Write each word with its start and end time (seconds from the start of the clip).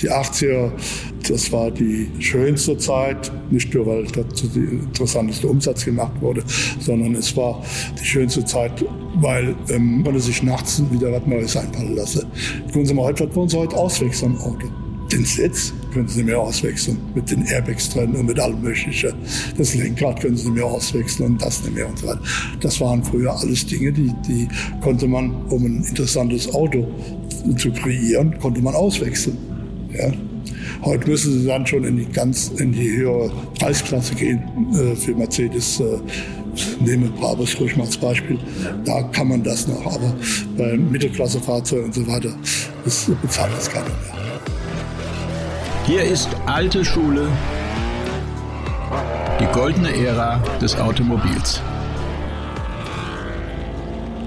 Die 0.00 0.10
80er, 0.10 0.70
das 1.28 1.50
war 1.50 1.70
die 1.70 2.08
schönste 2.20 2.76
Zeit, 2.78 3.32
nicht 3.50 3.72
nur 3.74 3.86
weil 3.86 4.04
dazu 4.06 4.46
der 4.48 4.62
interessanteste 4.62 5.48
Umsatz 5.48 5.84
gemacht 5.84 6.12
wurde, 6.20 6.42
sondern 6.78 7.14
es 7.14 7.36
war 7.36 7.62
die 8.00 8.04
schönste 8.04 8.44
Zeit, 8.44 8.84
weil 9.16 9.54
ähm, 9.70 10.02
man 10.02 10.18
sich 10.20 10.42
nachts 10.42 10.82
wieder 10.90 11.12
was 11.12 11.26
Neues 11.26 11.56
einfallen 11.56 11.96
lasse. 11.96 12.26
Können 12.72 12.86
Sie 12.86 12.94
mal 12.94 13.04
heute, 13.04 13.28
was 13.28 13.36
wollen 13.36 13.48
Sie 13.48 13.58
heute 13.58 13.76
auswechseln 13.76 14.36
am 14.36 14.42
Auto? 14.42 14.68
Den 15.12 15.24
Sitz 15.24 15.72
können 15.92 16.06
Sie 16.06 16.22
mehr 16.22 16.38
auswechseln 16.38 16.98
mit 17.14 17.30
den 17.30 17.46
Airbags 17.46 17.88
drin 17.88 18.14
und 18.14 18.26
mit 18.26 18.38
allem 18.38 18.60
Möglichen. 18.60 19.14
Das 19.56 19.74
Lenkrad 19.74 20.20
können 20.20 20.36
Sie 20.36 20.50
mehr 20.50 20.66
auswechseln 20.66 21.32
und 21.32 21.42
das 21.42 21.62
nicht 21.62 21.74
mehr 21.74 21.88
und 21.88 21.98
so 21.98 22.08
weiter. 22.08 22.20
Das 22.60 22.78
waren 22.80 23.02
früher 23.02 23.34
alles 23.34 23.64
Dinge, 23.66 23.90
die, 23.90 24.12
die 24.28 24.48
konnte 24.82 25.08
man, 25.08 25.34
um 25.46 25.64
ein 25.64 25.82
interessantes 25.82 26.52
Auto 26.54 26.86
zu 27.56 27.72
kreieren, 27.72 28.38
konnte 28.38 28.60
man 28.60 28.74
auswechseln. 28.74 29.38
Ja. 29.92 30.12
Heute 30.82 31.08
müssen 31.08 31.40
sie 31.40 31.46
dann 31.46 31.66
schon 31.66 31.84
in 31.84 31.96
die 31.96 32.06
ganz 32.06 32.48
in 32.58 32.72
die 32.72 32.90
höhere 32.96 33.30
Preisklasse 33.58 34.14
gehen 34.14 34.42
äh, 34.74 34.94
für 34.94 35.14
Mercedes. 35.14 35.80
Äh, 35.80 35.98
nehme 36.80 37.08
Brabus 37.08 37.58
ruhig 37.60 37.76
mal 37.76 37.84
als 37.84 37.96
Beispiel. 37.96 38.38
Da 38.84 39.02
kann 39.02 39.28
man 39.28 39.42
das 39.42 39.66
noch, 39.68 39.84
aber 39.86 40.14
bei 40.56 40.76
Mittelklassefahrzeugen 40.76 41.86
und 41.86 41.94
so 41.94 42.06
weiter, 42.06 42.30
das 42.84 43.10
bezahlt 43.22 43.52
das 43.56 43.70
keiner 43.70 43.86
mehr. 43.86 44.18
Hier 45.86 46.02
ist 46.02 46.28
alte 46.46 46.84
Schule, 46.84 47.28
die 49.40 49.46
goldene 49.52 49.94
Ära 49.94 50.42
des 50.60 50.76
Automobils. 50.76 51.62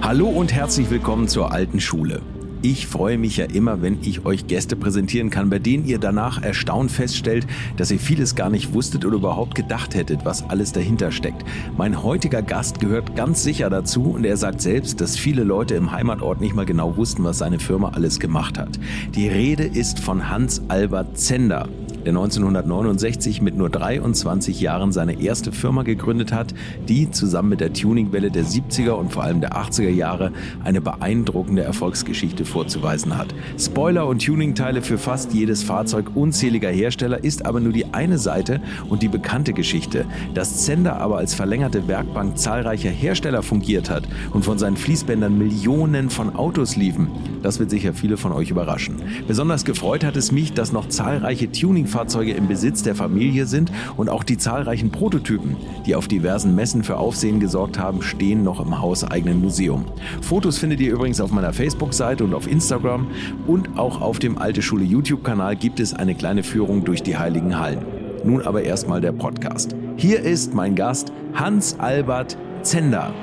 Hallo 0.02 0.28
und 0.28 0.52
herzlich 0.52 0.90
willkommen 0.90 1.28
zur 1.28 1.52
alten 1.52 1.80
Schule. 1.80 2.22
Ich 2.64 2.86
freue 2.86 3.18
mich 3.18 3.38
ja 3.38 3.46
immer, 3.46 3.82
wenn 3.82 3.98
ich 4.04 4.24
euch 4.24 4.46
Gäste 4.46 4.76
präsentieren 4.76 5.32
kann, 5.32 5.50
bei 5.50 5.58
denen 5.58 5.88
ihr 5.88 5.98
danach 5.98 6.44
erstaunt 6.44 6.92
feststellt, 6.92 7.48
dass 7.78 7.90
ihr 7.90 7.98
vieles 7.98 8.36
gar 8.36 8.52
nicht 8.52 8.72
wusstet 8.74 9.04
oder 9.04 9.16
überhaupt 9.16 9.56
gedacht 9.56 9.96
hättet, 9.96 10.26
was 10.26 10.48
alles 10.48 10.72
dahinter 10.72 11.12
steckt. 11.12 11.44
Mein 11.76 12.04
heutiger 12.04 12.44
Gast 12.44 12.80
gehört 12.80 13.16
ganz 13.16 13.42
sicher 13.42 13.72
dazu 13.72 14.12
und 14.12 14.26
er 14.26 14.38
sagt 14.38 14.62
selbst, 14.62 15.02
dass 15.02 15.18
viele 15.18 15.44
Leute 15.44 15.74
im 15.74 15.92
Heimatort 15.92 16.40
nicht 16.40 16.54
mal 16.54 16.68
genau 16.68 16.98
wussten, 16.98 17.24
was 17.24 17.40
seine 17.40 17.58
Firma 17.58 17.94
alles 17.96 18.20
gemacht 18.20 18.60
hat. 18.60 18.80
Die 19.16 19.28
Rede 19.28 19.64
ist 19.64 20.00
von 20.00 20.30
Hans 20.30 20.62
Albert 20.68 21.18
Zender 21.18 21.68
der 22.06 22.12
1969 22.12 23.42
mit 23.42 23.56
nur 23.56 23.70
23 23.70 24.60
Jahren 24.60 24.92
seine 24.92 25.22
erste 25.22 25.52
Firma 25.52 25.84
gegründet 25.84 26.32
hat, 26.32 26.54
die 26.88 27.12
zusammen 27.12 27.50
mit 27.50 27.62
der 27.62 27.74
Tuningwelle 27.74 28.32
der 28.32 28.46
70er 28.46 28.92
und 28.92 29.12
vor 29.12 29.24
allem 29.24 29.42
der 29.42 29.54
80er 29.54 29.90
Jahre 29.90 30.32
eine 30.64 30.82
beeindruckende 30.82 31.64
Erfolgsgeschichte 31.64 32.46
vorzuweisen 32.46 33.18
hat. 33.18 33.34
Spoiler 33.58 34.08
und 34.08 34.26
Tuningteile 34.26 34.82
für 34.82 34.98
fast 34.98 35.34
jedes 35.34 35.64
Fahrzeug 35.64 36.16
unzähliger 36.16 36.70
Hersteller 36.70 37.24
ist 37.24 37.46
aber 37.46 37.60
nur 37.60 37.74
die 37.74 37.94
eine 37.94 38.18
Seite 38.18 38.62
und 38.90 39.04
die 39.04 39.08
bekannte 39.08 39.54
Geschichte. 39.54 40.06
Dass 40.34 40.66
Zender 40.66 40.98
aber 40.98 41.18
als 41.18 41.34
verlängerte 41.34 41.88
Werkbank 41.88 42.38
zahlreicher 42.38 42.90
Hersteller 42.90 43.44
fungiert 43.44 43.90
hat 43.90 44.04
und 44.34 44.44
von 44.46 44.58
seinen 44.58 44.78
Fließbändern 44.78 45.38
Millionen 45.38 46.10
von 46.10 46.36
Autos 46.36 46.76
liefen, 46.76 47.10
das 47.44 47.60
wird 47.60 47.70
sicher 47.70 47.94
viele 47.94 48.18
von 48.18 48.32
euch 48.32 48.50
überraschen. 48.50 48.96
Besonders 49.28 49.66
gefreut 49.66 50.04
hat 50.04 50.16
es 50.16 50.32
mich, 50.32 50.54
dass 50.54 50.72
noch 50.72 50.90
zahlreiche 50.90 51.52
Tuning 51.52 51.88
Fahrzeuge 51.92 52.32
im 52.32 52.48
Besitz 52.48 52.82
der 52.82 52.96
Familie 52.96 53.46
sind 53.46 53.72
und 53.98 54.10
auch 54.10 54.24
die 54.24 54.38
zahlreichen 54.38 54.90
Prototypen, 54.90 55.56
die 55.86 55.96
auf 55.96 56.08
diversen 56.08 56.56
Messen 56.56 56.84
für 56.84 56.98
Aufsehen 56.98 57.40
gesorgt 57.40 57.78
haben, 57.78 58.02
stehen 58.02 58.44
noch 58.44 58.60
im 58.60 58.82
hauseigenen 58.82 59.40
Museum. 59.40 59.86
Fotos 60.22 60.58
findet 60.58 60.80
ihr 60.80 60.92
übrigens 60.94 61.22
auf 61.22 61.32
meiner 61.32 61.54
Facebook-Seite 61.54 62.24
und 62.24 62.34
auf 62.34 62.48
Instagram 62.48 63.08
und 63.46 63.78
auch 63.78 64.02
auf 64.02 64.18
dem 64.18 64.40
Alte 64.40 64.64
Schule 64.64 64.84
YouTube-Kanal 64.84 65.56
gibt 65.56 65.80
es 65.80 65.94
eine 65.94 66.16
kleine 66.16 66.42
Führung 66.42 66.84
durch 66.84 67.04
die 67.04 67.18
heiligen 67.18 67.60
Hallen. 67.60 67.86
Nun 68.24 68.42
aber 68.42 68.64
erstmal 68.64 69.02
der 69.02 69.12
Podcast. 69.12 69.76
Hier 69.98 70.22
ist 70.22 70.54
mein 70.54 70.76
Gast 70.76 71.12
Hans 71.34 71.76
Albert 71.80 72.38
Zender. 72.62 73.14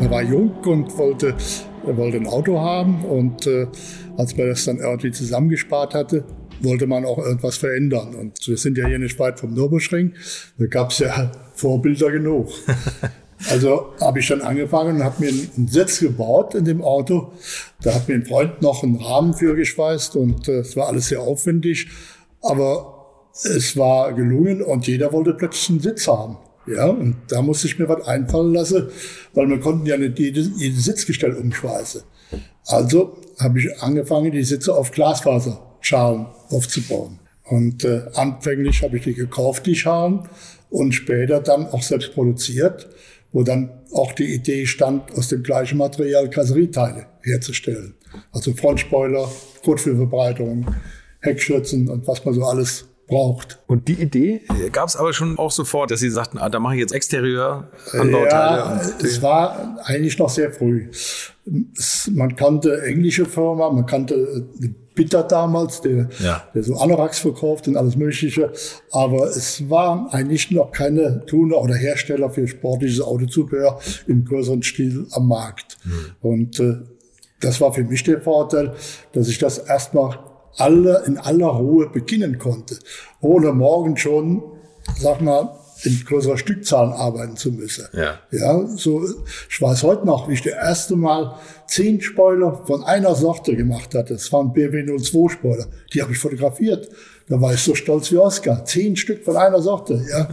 Er 0.00 0.10
war 0.10 0.22
jung 0.22 0.52
und 0.64 0.96
wollte, 0.96 1.34
wollte 1.84 2.16
ein 2.16 2.26
Auto 2.26 2.58
haben 2.58 3.04
und 3.04 3.46
äh, 3.46 3.66
als 4.16 4.36
man 4.36 4.48
das 4.48 4.64
dann 4.64 4.78
irgendwie 4.78 5.10
zusammengespart 5.10 5.94
hatte, 5.94 6.24
wollte 6.62 6.86
man 6.86 7.04
auch 7.04 7.18
irgendwas 7.18 7.56
verändern. 7.56 8.14
Und 8.14 8.46
wir 8.46 8.56
sind 8.56 8.78
ja 8.78 8.86
hier 8.86 8.98
nicht 8.98 9.18
weit 9.18 9.40
vom 9.40 9.54
Nürburgring. 9.54 10.14
Da 10.58 10.66
gab 10.66 10.90
es 10.90 10.98
ja 10.98 11.32
Vorbilder 11.54 12.10
genug. 12.10 12.50
Also 13.48 13.94
habe 14.00 14.18
ich 14.18 14.28
dann 14.28 14.42
angefangen 14.42 14.96
und 14.96 15.04
habe 15.04 15.24
mir 15.24 15.30
einen 15.30 15.66
Sitz 15.66 16.00
gebaut 16.00 16.54
in 16.54 16.66
dem 16.66 16.82
Auto. 16.82 17.32
Da 17.82 17.94
hat 17.94 18.06
mir 18.06 18.14
ein 18.14 18.26
Freund 18.26 18.60
noch 18.60 18.82
einen 18.82 18.96
Rahmen 18.96 19.32
für 19.32 19.54
geschweißt 19.56 20.16
und 20.16 20.46
äh, 20.48 20.58
es 20.58 20.76
war 20.76 20.88
alles 20.88 21.08
sehr 21.08 21.22
aufwendig. 21.22 21.88
Aber 22.42 23.06
es 23.32 23.76
war 23.76 24.12
gelungen 24.12 24.60
und 24.60 24.86
jeder 24.86 25.12
wollte 25.12 25.32
plötzlich 25.32 25.70
einen 25.70 25.80
Sitz 25.80 26.06
haben. 26.06 26.36
Ja, 26.66 26.86
und 26.86 27.16
da 27.28 27.40
musste 27.40 27.66
ich 27.66 27.78
mir 27.78 27.88
was 27.88 28.06
einfallen 28.06 28.52
lassen, 28.52 28.88
weil 29.32 29.48
wir 29.48 29.58
konnten 29.58 29.86
ja 29.86 29.96
nicht 29.96 30.18
jedes, 30.18 30.50
jedes 30.56 30.84
Sitzgestell 30.84 31.32
umschweißen. 31.32 32.02
Also 32.66 33.16
habe 33.38 33.58
ich 33.58 33.82
angefangen, 33.82 34.30
die 34.30 34.44
Sitze 34.44 34.74
auf 34.74 34.90
Glasfaser 34.90 35.69
Schalen 35.80 36.26
aufzubauen. 36.50 37.18
Und 37.44 37.84
äh, 37.84 38.02
anfänglich 38.14 38.82
habe 38.82 38.96
ich 38.96 39.04
die 39.04 39.14
gekauft, 39.14 39.66
die 39.66 39.74
Schalen, 39.74 40.28
und 40.70 40.92
später 40.92 41.40
dann 41.40 41.66
auch 41.66 41.82
selbst 41.82 42.14
produziert, 42.14 42.88
wo 43.32 43.42
dann 43.42 43.70
auch 43.92 44.12
die 44.12 44.34
Idee 44.34 44.66
stand, 44.66 45.12
aus 45.12 45.28
dem 45.28 45.42
gleichen 45.42 45.78
Material 45.78 46.30
Kasserieteile 46.30 47.06
herzustellen. 47.22 47.94
Also 48.32 48.54
Frontspoiler, 48.54 49.28
Kotflügelverbreiterung, 49.64 50.66
Heckschürzen 51.20 51.88
und 51.88 52.06
was 52.06 52.24
man 52.24 52.34
so 52.34 52.44
alles 52.44 52.86
braucht. 53.06 53.58
Und 53.66 53.88
die 53.88 53.94
Idee 53.94 54.42
gab 54.72 54.88
es 54.88 54.96
aber 54.96 55.12
schon 55.12 55.38
auch 55.38 55.50
sofort, 55.50 55.90
dass 55.90 56.00
Sie 56.00 56.10
sagten, 56.10 56.38
ah, 56.38 56.48
da 56.48 56.60
mache 56.60 56.74
ich 56.74 56.80
jetzt 56.80 56.92
Exterieur, 56.92 57.68
Anbauteile. 57.92 58.28
Ja, 58.28 58.80
es 59.02 59.20
war 59.20 59.78
eigentlich 59.84 60.18
noch 60.18 60.30
sehr 60.30 60.52
früh. 60.52 60.88
Es, 61.76 62.08
man 62.12 62.36
kannte 62.36 62.82
englische 62.82 63.26
Firma, 63.26 63.70
man 63.70 63.86
kannte 63.86 64.48
Bitter 64.94 65.22
damals, 65.22 65.80
der, 65.80 66.08
ja. 66.22 66.44
der 66.54 66.62
so 66.62 66.76
Anoraks 66.76 67.20
verkauft 67.20 67.68
und 67.68 67.76
alles 67.76 67.96
Mögliche. 67.96 68.52
Aber 68.90 69.26
es 69.26 69.68
war 69.70 70.12
eigentlich 70.12 70.50
noch 70.50 70.72
keine 70.72 71.24
Tuner 71.26 71.58
oder 71.58 71.74
Hersteller 71.74 72.30
für 72.30 72.46
sportliches 72.48 73.00
Autozubehör 73.00 73.80
im 74.06 74.24
größeren 74.24 74.62
Stil 74.62 75.06
am 75.12 75.28
Markt. 75.28 75.78
Mhm. 75.84 75.92
Und 76.20 76.60
äh, 76.60 76.78
das 77.40 77.60
war 77.60 77.72
für 77.72 77.84
mich 77.84 78.02
der 78.04 78.20
Vorteil, 78.20 78.74
dass 79.12 79.28
ich 79.28 79.38
das 79.38 79.58
erstmal 79.58 80.18
alle 80.56 81.04
in 81.06 81.18
aller 81.18 81.46
Ruhe 81.46 81.88
beginnen 81.88 82.38
konnte, 82.38 82.78
ohne 83.20 83.52
morgen 83.52 83.96
schon, 83.96 84.42
sag 84.98 85.20
mal, 85.20 85.59
in 85.84 86.04
größerer 86.04 86.38
Stückzahlen 86.38 86.92
arbeiten 86.92 87.36
zu 87.36 87.52
müssen. 87.52 87.86
Ja. 87.92 88.18
ja, 88.30 88.66
so, 88.66 89.04
ich 89.48 89.60
weiß 89.60 89.82
heute 89.82 90.06
noch, 90.06 90.28
wie 90.28 90.34
ich 90.34 90.42
das 90.42 90.54
erste 90.54 90.96
Mal 90.96 91.34
zehn 91.66 92.00
Spoiler 92.00 92.64
von 92.66 92.82
einer 92.84 93.14
Sorte 93.14 93.56
gemacht 93.56 93.94
hatte. 93.94 94.14
Das 94.14 94.32
waren 94.32 94.52
BW02 94.52 95.30
Spoiler. 95.30 95.66
Die 95.92 96.02
habe 96.02 96.12
ich 96.12 96.18
fotografiert. 96.18 96.88
Da 97.30 97.40
war 97.40 97.54
ich 97.54 97.62
so 97.62 97.76
stolz 97.76 98.10
wie 98.10 98.16
Oscar. 98.16 98.64
Zehn 98.64 98.96
Stück 98.96 99.24
von 99.24 99.36
einer 99.36 99.62
Sorte, 99.62 100.04
ja. 100.10 100.28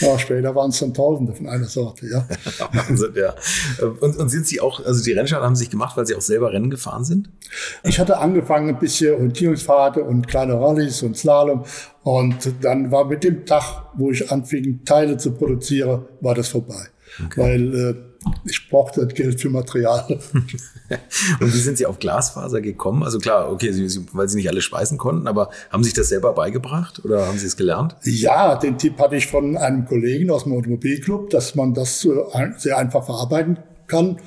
ja 0.00 0.18
später 0.18 0.52
waren 0.52 0.70
es 0.70 0.80
dann 0.80 0.92
Tausende 0.92 1.32
von 1.32 1.48
einer 1.48 1.66
Sorte, 1.66 2.08
ja. 2.08 2.26
Wahnsinn, 2.72 3.12
ja. 3.14 3.36
Und, 4.00 4.16
und 4.16 4.28
sind 4.28 4.48
Sie 4.48 4.60
auch, 4.60 4.84
also 4.84 5.04
die 5.04 5.12
Rennschalen 5.12 5.44
haben 5.44 5.54
Sie 5.54 5.60
sich 5.60 5.70
gemacht, 5.70 5.96
weil 5.96 6.06
Sie 6.06 6.16
auch 6.16 6.20
selber 6.20 6.52
Rennen 6.52 6.68
gefahren 6.68 7.04
sind? 7.04 7.30
Ich 7.84 8.00
hatte 8.00 8.18
angefangen 8.18 8.68
ein 8.68 8.80
bisschen 8.80 9.14
Orientierungsfahrten 9.14 10.02
und 10.02 10.26
kleine 10.26 10.54
Rallyes 10.54 11.04
und 11.04 11.16
Slalom. 11.16 11.64
Und 12.02 12.52
dann 12.62 12.90
war 12.90 13.04
mit 13.04 13.22
dem 13.22 13.46
Tag, 13.46 13.84
wo 13.94 14.10
ich 14.10 14.32
anfing, 14.32 14.84
Teile 14.84 15.18
zu 15.18 15.30
produzieren, 15.30 16.06
war 16.20 16.34
das 16.34 16.48
vorbei. 16.48 16.88
Okay. 17.26 17.40
Weil 17.40 17.74
äh, 17.74 18.09
ich 18.44 18.68
brauchte 18.68 19.04
das 19.04 19.14
Geld 19.14 19.40
für 19.40 19.50
Material. 19.50 20.04
und 21.40 21.54
wie 21.54 21.58
sind 21.58 21.78
Sie 21.78 21.86
auf 21.86 21.98
Glasfaser 21.98 22.60
gekommen? 22.60 23.02
Also 23.02 23.18
klar, 23.18 23.50
okay, 23.50 23.72
Sie, 23.72 24.06
weil 24.12 24.28
Sie 24.28 24.36
nicht 24.36 24.48
alle 24.48 24.60
speisen 24.60 24.98
konnten, 24.98 25.26
aber 25.26 25.50
haben 25.70 25.82
Sie 25.82 25.88
sich 25.88 25.96
das 25.96 26.08
selber 26.08 26.32
beigebracht 26.32 27.04
oder 27.04 27.26
haben 27.26 27.38
Sie 27.38 27.46
es 27.46 27.56
gelernt? 27.56 27.96
Ja, 28.02 28.56
den 28.56 28.78
Tipp 28.78 28.98
hatte 28.98 29.16
ich 29.16 29.26
von 29.26 29.56
einem 29.56 29.86
Kollegen 29.86 30.30
aus 30.30 30.44
dem 30.44 30.52
Automobilclub, 30.52 31.30
dass 31.30 31.54
man 31.54 31.74
das 31.74 32.06
sehr 32.56 32.76
einfach 32.78 33.04
verarbeiten 33.04 33.58
kann. 33.86 34.18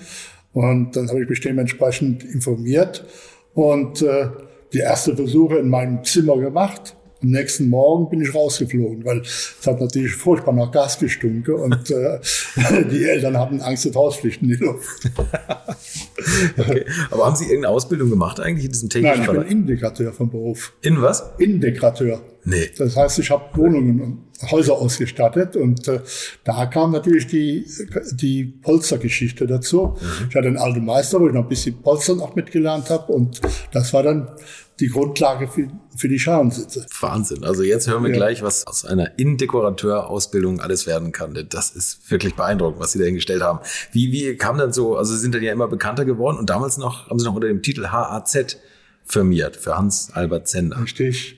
Und 0.54 0.96
dann 0.96 1.10
habe 1.10 1.24
ich 1.24 1.30
mich 1.30 1.42
dementsprechend 1.42 2.24
informiert 2.24 3.06
und 3.54 4.02
äh, 4.02 4.30
die 4.72 4.80
erste 4.80 5.16
Versuche 5.16 5.58
in 5.58 5.70
meinem 5.70 6.04
Zimmer 6.04 6.38
gemacht 6.38 6.96
am 7.24 7.30
nächsten 7.30 7.70
Morgen 7.70 8.10
bin 8.10 8.22
ich 8.22 8.36
rausgeflogen, 8.36 9.06
weil 9.06 9.22
es 9.22 9.58
hat 9.66 9.80
natürlich 9.80 10.14
furchtbar 10.14 10.54
nach 10.54 10.72
Gas 10.72 11.00
gestunken 11.00 11.56
und 11.56 11.90
äh, 11.90 12.20
die 12.92 13.06
Eltern 13.06 13.38
hatten 13.38 13.62
Angst, 13.62 13.86
das 13.86 13.96
Hauspflicht 13.96 14.42
in 14.42 14.50
die 14.50 14.56
Luft. 14.56 15.10
okay. 16.58 16.86
Aber 17.10 17.26
haben 17.26 17.36
Sie 17.36 17.46
irgendeine 17.46 17.74
Ausbildung 17.74 18.10
gemacht 18.10 18.40
eigentlich 18.40 18.66
in 18.66 18.72
diesem 18.72 18.90
technischen 18.90 19.26
Nein, 19.26 19.36
ich 19.36 19.42
bin 19.42 19.52
Innendekorateur 19.52 20.14
vom 20.14 20.30
Beruf. 20.30 20.74
In 20.82 21.02
was? 21.02 21.24
Innendekorateur. 21.38 22.22
Nee. 22.46 22.70
Das 22.78 22.98
heißt, 22.98 23.20
ich 23.20 23.32
habe 23.32 23.46
Wohnungen 23.58 24.02
und 24.02 24.52
Häuser 24.52 24.74
ausgestattet 24.74 25.56
und 25.56 25.88
äh, 25.88 26.02
da 26.44 26.66
kam 26.66 26.92
natürlich 26.92 27.28
die, 27.28 27.66
die 28.12 28.44
Polstergeschichte 28.44 29.48
dazu. 29.48 29.96
Mhm. 29.96 30.28
Ich 30.30 30.36
hatte 30.36 30.48
einen 30.48 30.58
alten 30.58 30.84
Meister, 30.84 31.22
wo 31.22 31.28
ich 31.28 31.34
noch 31.34 31.44
ein 31.44 31.50
bisschen 31.50 31.82
Polstern 31.82 32.20
auch 32.20 32.36
mitgelernt 32.36 32.90
habe 32.90 33.14
und 33.14 33.40
das 33.72 33.94
war 33.94 34.04
dann 34.04 34.28
die 34.80 34.88
Grundlage 34.88 35.48
für, 35.48 35.68
für 35.96 36.08
die 36.08 36.20
Schalensitze. 36.20 36.86
Wahnsinn. 37.00 37.44
Also 37.44 37.64
jetzt 37.64 37.88
hören 37.88 38.04
wir 38.04 38.10
ja. 38.10 38.16
gleich, 38.16 38.42
was 38.42 38.66
aus 38.66 38.86
einer 38.86 39.18
Innendekorateur-Ausbildung 39.20 40.60
alles 40.60 40.88
werden 40.88 41.12
kann. 41.12 41.38
Das 41.50 41.72
ist 41.72 42.10
wirklich 42.10 42.36
beeindruckend, 42.36 42.80
was 42.80 42.92
Sie 42.92 43.00
da 43.00 43.06
hingestellt 43.06 43.44
haben. 43.44 43.60
Wie, 43.92 44.12
wie 44.12 44.36
kam 44.36 44.58
dann 44.58 44.74
so, 44.74 44.98
also 44.98 45.14
Sie 45.14 45.20
sind 45.20 45.36
dann 45.36 45.44
ja 45.44 45.52
immer 45.52 45.68
bekannter 45.68 46.06
geworden 46.06 46.38
und 46.38 46.50
damals 46.50 46.78
noch, 46.78 47.10
haben 47.10 47.20
Sie 47.20 47.26
noch 47.26 47.36
unter 47.36 47.48
dem 47.48 47.62
Titel 47.62 47.88
HAZ 47.88 48.58
firmiert, 49.06 49.58
für 49.58 49.78
Hans-Albert 49.78 50.48
Zender. 50.48 50.82
Richtig. 50.82 51.38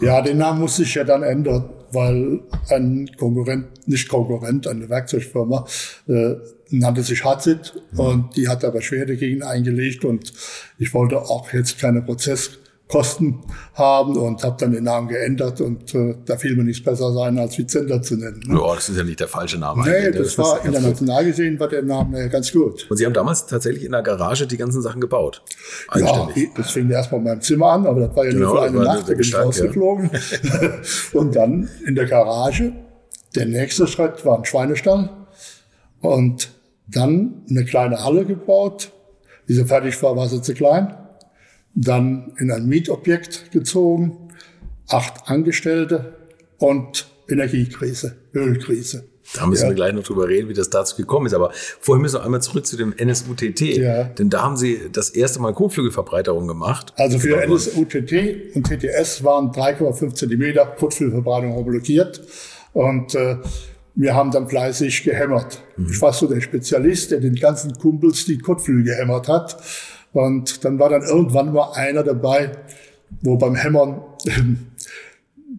Ja, 0.00 0.20
den 0.20 0.38
Namen 0.38 0.60
musste 0.60 0.82
ich 0.82 0.94
ja 0.94 1.04
dann 1.04 1.22
ändern, 1.22 1.70
weil 1.90 2.40
ein 2.68 3.10
Konkurrent, 3.16 3.88
nicht 3.88 4.08
Konkurrent, 4.08 4.66
eine 4.66 4.88
Werkzeugfirma, 4.88 5.66
äh, 6.08 6.34
nannte 6.70 7.02
sich 7.02 7.24
Hazit 7.24 7.74
mhm. 7.92 8.00
und 8.00 8.36
die 8.36 8.48
hat 8.48 8.64
aber 8.64 8.78
Beschwerde 8.78 9.16
gegen 9.16 9.42
eingelegt 9.42 10.04
und 10.04 10.32
ich 10.78 10.92
wollte 10.92 11.20
auch 11.20 11.52
jetzt 11.52 11.78
keine 11.78 12.02
Prozess 12.02 12.58
Kosten 12.94 13.40
haben 13.74 14.16
und 14.16 14.44
habe 14.44 14.54
dann 14.56 14.70
den 14.70 14.84
Namen 14.84 15.08
geändert 15.08 15.60
und 15.60 15.92
äh, 15.96 16.14
da 16.26 16.36
fiel 16.36 16.54
mir 16.54 16.62
nichts 16.62 16.84
besser 16.84 17.12
sein, 17.12 17.36
als 17.40 17.58
Vizender 17.58 18.00
zu 18.00 18.14
nennen. 18.14 18.40
Ne? 18.46 18.56
Ja, 18.56 18.72
das 18.72 18.88
ist 18.88 18.96
ja 18.96 19.02
nicht 19.02 19.18
der 19.18 19.26
falsche 19.26 19.58
Name. 19.58 19.82
Nee, 19.82 20.12
das, 20.12 20.36
das 20.36 20.38
war 20.38 20.64
international 20.64 21.24
gesehen 21.24 21.58
war 21.58 21.66
der 21.66 21.82
Name 21.82 22.28
ganz 22.28 22.52
gut. 22.52 22.86
Und 22.88 22.96
Sie 22.96 23.04
haben 23.04 23.12
damals 23.12 23.46
tatsächlich 23.46 23.84
in 23.84 23.90
der 23.90 24.02
Garage 24.02 24.46
die 24.46 24.56
ganzen 24.56 24.80
Sachen 24.80 25.00
gebaut? 25.00 25.42
Ja, 25.96 26.28
das 26.56 26.70
fing 26.70 26.88
erst 26.88 27.10
mal 27.10 27.18
in 27.18 27.24
meinem 27.24 27.40
Zimmer 27.40 27.72
an, 27.72 27.84
aber 27.84 27.98
das 27.98 28.14
war 28.14 28.26
ja 28.26 28.32
nur 28.32 28.40
genau, 28.40 28.62
für 28.62 28.62
eine 28.62 28.84
Nacht, 28.84 29.08
da 29.08 29.12
bin 29.12 29.20
ich 29.20 29.36
rausgeflogen. 29.36 30.10
Ja. 30.12 30.70
und 31.18 31.34
dann 31.34 31.68
in 31.84 31.96
der 31.96 32.06
Garage, 32.06 32.74
der 33.34 33.46
nächste 33.46 33.88
Schritt 33.88 34.24
war 34.24 34.38
ein 34.38 34.44
Schweinestall 34.44 35.10
und 36.00 36.48
dann 36.86 37.42
eine 37.50 37.64
kleine 37.64 38.04
Halle 38.04 38.24
gebaut. 38.24 38.92
Diese 39.48 39.66
fertig 39.66 40.00
war, 40.00 40.16
war 40.16 40.28
sie 40.28 40.40
zu 40.40 40.54
klein 40.54 40.94
dann 41.74 42.32
in 42.38 42.50
ein 42.50 42.66
Mietobjekt 42.66 43.50
gezogen, 43.52 44.28
acht 44.88 45.28
Angestellte 45.28 46.14
und 46.58 47.06
Energiekrise, 47.28 48.16
Ölkrise. 48.34 49.04
Da 49.34 49.46
müssen 49.46 49.64
ja. 49.64 49.68
wir 49.70 49.74
gleich 49.74 49.92
noch 49.94 50.02
drüber 50.02 50.28
reden, 50.28 50.48
wie 50.48 50.54
das 50.54 50.68
dazu 50.70 50.96
gekommen 50.96 51.26
ist. 51.26 51.34
Aber 51.34 51.50
vorher 51.80 52.00
müssen 52.00 52.16
wir 52.16 52.24
einmal 52.24 52.42
zurück 52.42 52.66
zu 52.66 52.76
dem 52.76 52.94
NSUTT. 53.02 53.60
Ja. 53.60 54.04
Denn 54.04 54.28
da 54.28 54.42
haben 54.42 54.56
Sie 54.56 54.78
das 54.92 55.10
erste 55.10 55.40
Mal 55.40 55.54
Kotflügelverbreiterung 55.54 56.46
gemacht. 56.46 56.92
Also 56.96 57.18
für 57.18 57.44
NSUTT 57.46 58.54
und 58.54 58.66
TTS 58.66 59.24
waren 59.24 59.50
3,5 59.50 60.14
Zentimeter 60.14 60.66
Kotflügelverbreiterung 60.66 61.56
homologiert. 61.56 62.20
Und 62.74 63.14
äh, 63.14 63.38
wir 63.94 64.14
haben 64.14 64.30
dann 64.30 64.48
fleißig 64.48 65.04
gehämmert. 65.04 65.62
Mhm. 65.76 65.88
Ich 65.90 66.02
war 66.02 66.12
so 66.12 66.26
der 66.26 66.40
Spezialist, 66.40 67.10
der 67.10 67.20
den 67.20 67.34
ganzen 67.34 67.72
Kumpels 67.78 68.26
die 68.26 68.38
Kotflügel 68.38 68.84
gehämmert 68.84 69.28
hat. 69.28 69.56
Und 70.14 70.64
dann 70.64 70.78
war 70.78 70.88
dann 70.88 71.02
irgendwann 71.02 71.52
mal 71.52 71.72
einer 71.74 72.02
dabei, 72.02 72.52
wo 73.20 73.36
beim 73.36 73.56
Hämmern 73.56 74.00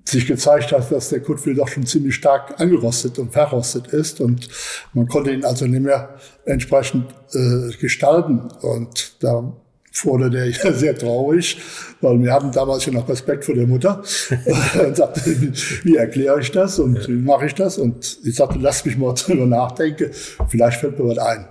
sich 0.06 0.28
gezeigt 0.28 0.72
hat, 0.72 0.92
dass 0.92 1.10
der 1.10 1.20
Kotflügel 1.20 1.58
doch 1.58 1.68
schon 1.68 1.86
ziemlich 1.86 2.16
stark 2.16 2.60
angerostet 2.60 3.20
und 3.20 3.34
verrostet 3.34 3.88
ist 3.88 4.22
und 4.22 4.48
man 4.94 5.08
konnte 5.08 5.32
ihn 5.32 5.44
also 5.44 5.66
nicht 5.66 5.82
mehr 5.82 6.16
entsprechend 6.46 7.06
äh, 7.34 7.76
gestalten. 7.80 8.42
Und 8.62 9.24
da 9.24 9.52
wurde 10.04 10.30
der 10.30 10.50
ja 10.50 10.72
sehr 10.72 10.98
traurig, 10.98 11.58
weil 12.02 12.22
wir 12.22 12.34
hatten 12.34 12.52
damals 12.52 12.84
schon 12.84 12.94
noch 12.94 13.10
Respekt 13.10 13.46
vor 13.46 13.56
der 13.56 13.68
Mutter 13.68 14.04
und 14.86 14.96
sagte, 14.96 15.22
wie 15.84 15.96
erkläre 15.96 16.40
ich 16.40 16.52
das 16.52 16.80
und 16.80 17.08
wie 17.08 17.14
mache 17.14 17.48
ich 17.48 17.56
das? 17.56 17.78
Und 17.78 18.20
ich 18.24 18.36
sagte, 18.36 18.60
lass 18.60 18.86
mich 18.86 18.98
mal 18.98 19.14
drüber 19.16 19.46
nachdenken, 19.46 20.12
vielleicht 20.48 20.80
fällt 20.80 21.00
mir 21.00 21.10
was 21.10 21.18
ein. 21.18 21.48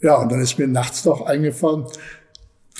Ja, 0.00 0.14
und 0.14 0.30
dann 0.30 0.40
ist 0.40 0.56
mir 0.58 0.68
nachts 0.68 1.04
noch 1.04 1.26
eingefallen, 1.26 1.84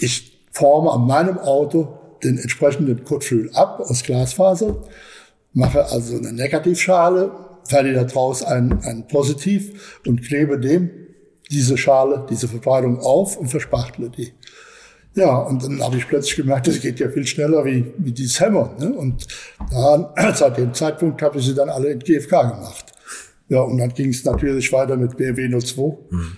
ich 0.00 0.46
forme 0.52 0.90
an 0.90 1.06
meinem 1.06 1.38
Auto 1.38 1.98
den 2.22 2.38
entsprechenden 2.38 3.04
Kotflügel 3.04 3.50
ab 3.54 3.80
aus 3.80 4.02
Glasfaser, 4.02 4.76
mache 5.52 5.84
also 5.86 6.16
eine 6.16 6.32
Negativschale, 6.32 7.30
fertige 7.64 8.04
daraus 8.04 8.42
ein, 8.42 8.80
ein 8.82 9.06
Positiv 9.06 10.00
und 10.06 10.22
klebe 10.22 10.58
dem 10.58 10.90
diese 11.50 11.78
Schale, 11.78 12.26
diese 12.28 12.48
Verbreitung 12.48 13.00
auf 13.00 13.36
und 13.36 13.48
verspachtle 13.48 14.10
die. 14.10 14.32
Ja, 15.14 15.38
und 15.38 15.64
dann 15.64 15.82
habe 15.82 15.96
ich 15.96 16.06
plötzlich 16.06 16.36
gemerkt, 16.36 16.68
das 16.68 16.80
geht 16.80 17.00
ja 17.00 17.08
viel 17.08 17.26
schneller 17.26 17.64
wie, 17.64 17.92
wie 17.98 18.12
dieses 18.12 18.38
Hämmern. 18.40 18.76
Ne? 18.78 18.92
Und 18.92 19.26
da, 19.70 20.14
seit 20.34 20.58
dem 20.58 20.74
Zeitpunkt 20.74 21.20
habe 21.22 21.38
ich 21.38 21.46
sie 21.46 21.54
dann 21.54 21.70
alle 21.70 21.90
in 21.90 21.98
GFK 21.98 22.30
gemacht. 22.30 22.92
Ja, 23.48 23.62
und 23.62 23.78
dann 23.78 23.92
ging 23.94 24.10
es 24.10 24.24
natürlich 24.24 24.72
weiter 24.72 24.96
mit 24.96 25.16
BMW 25.16 25.58
02. 25.58 25.96
Mhm. 26.10 26.36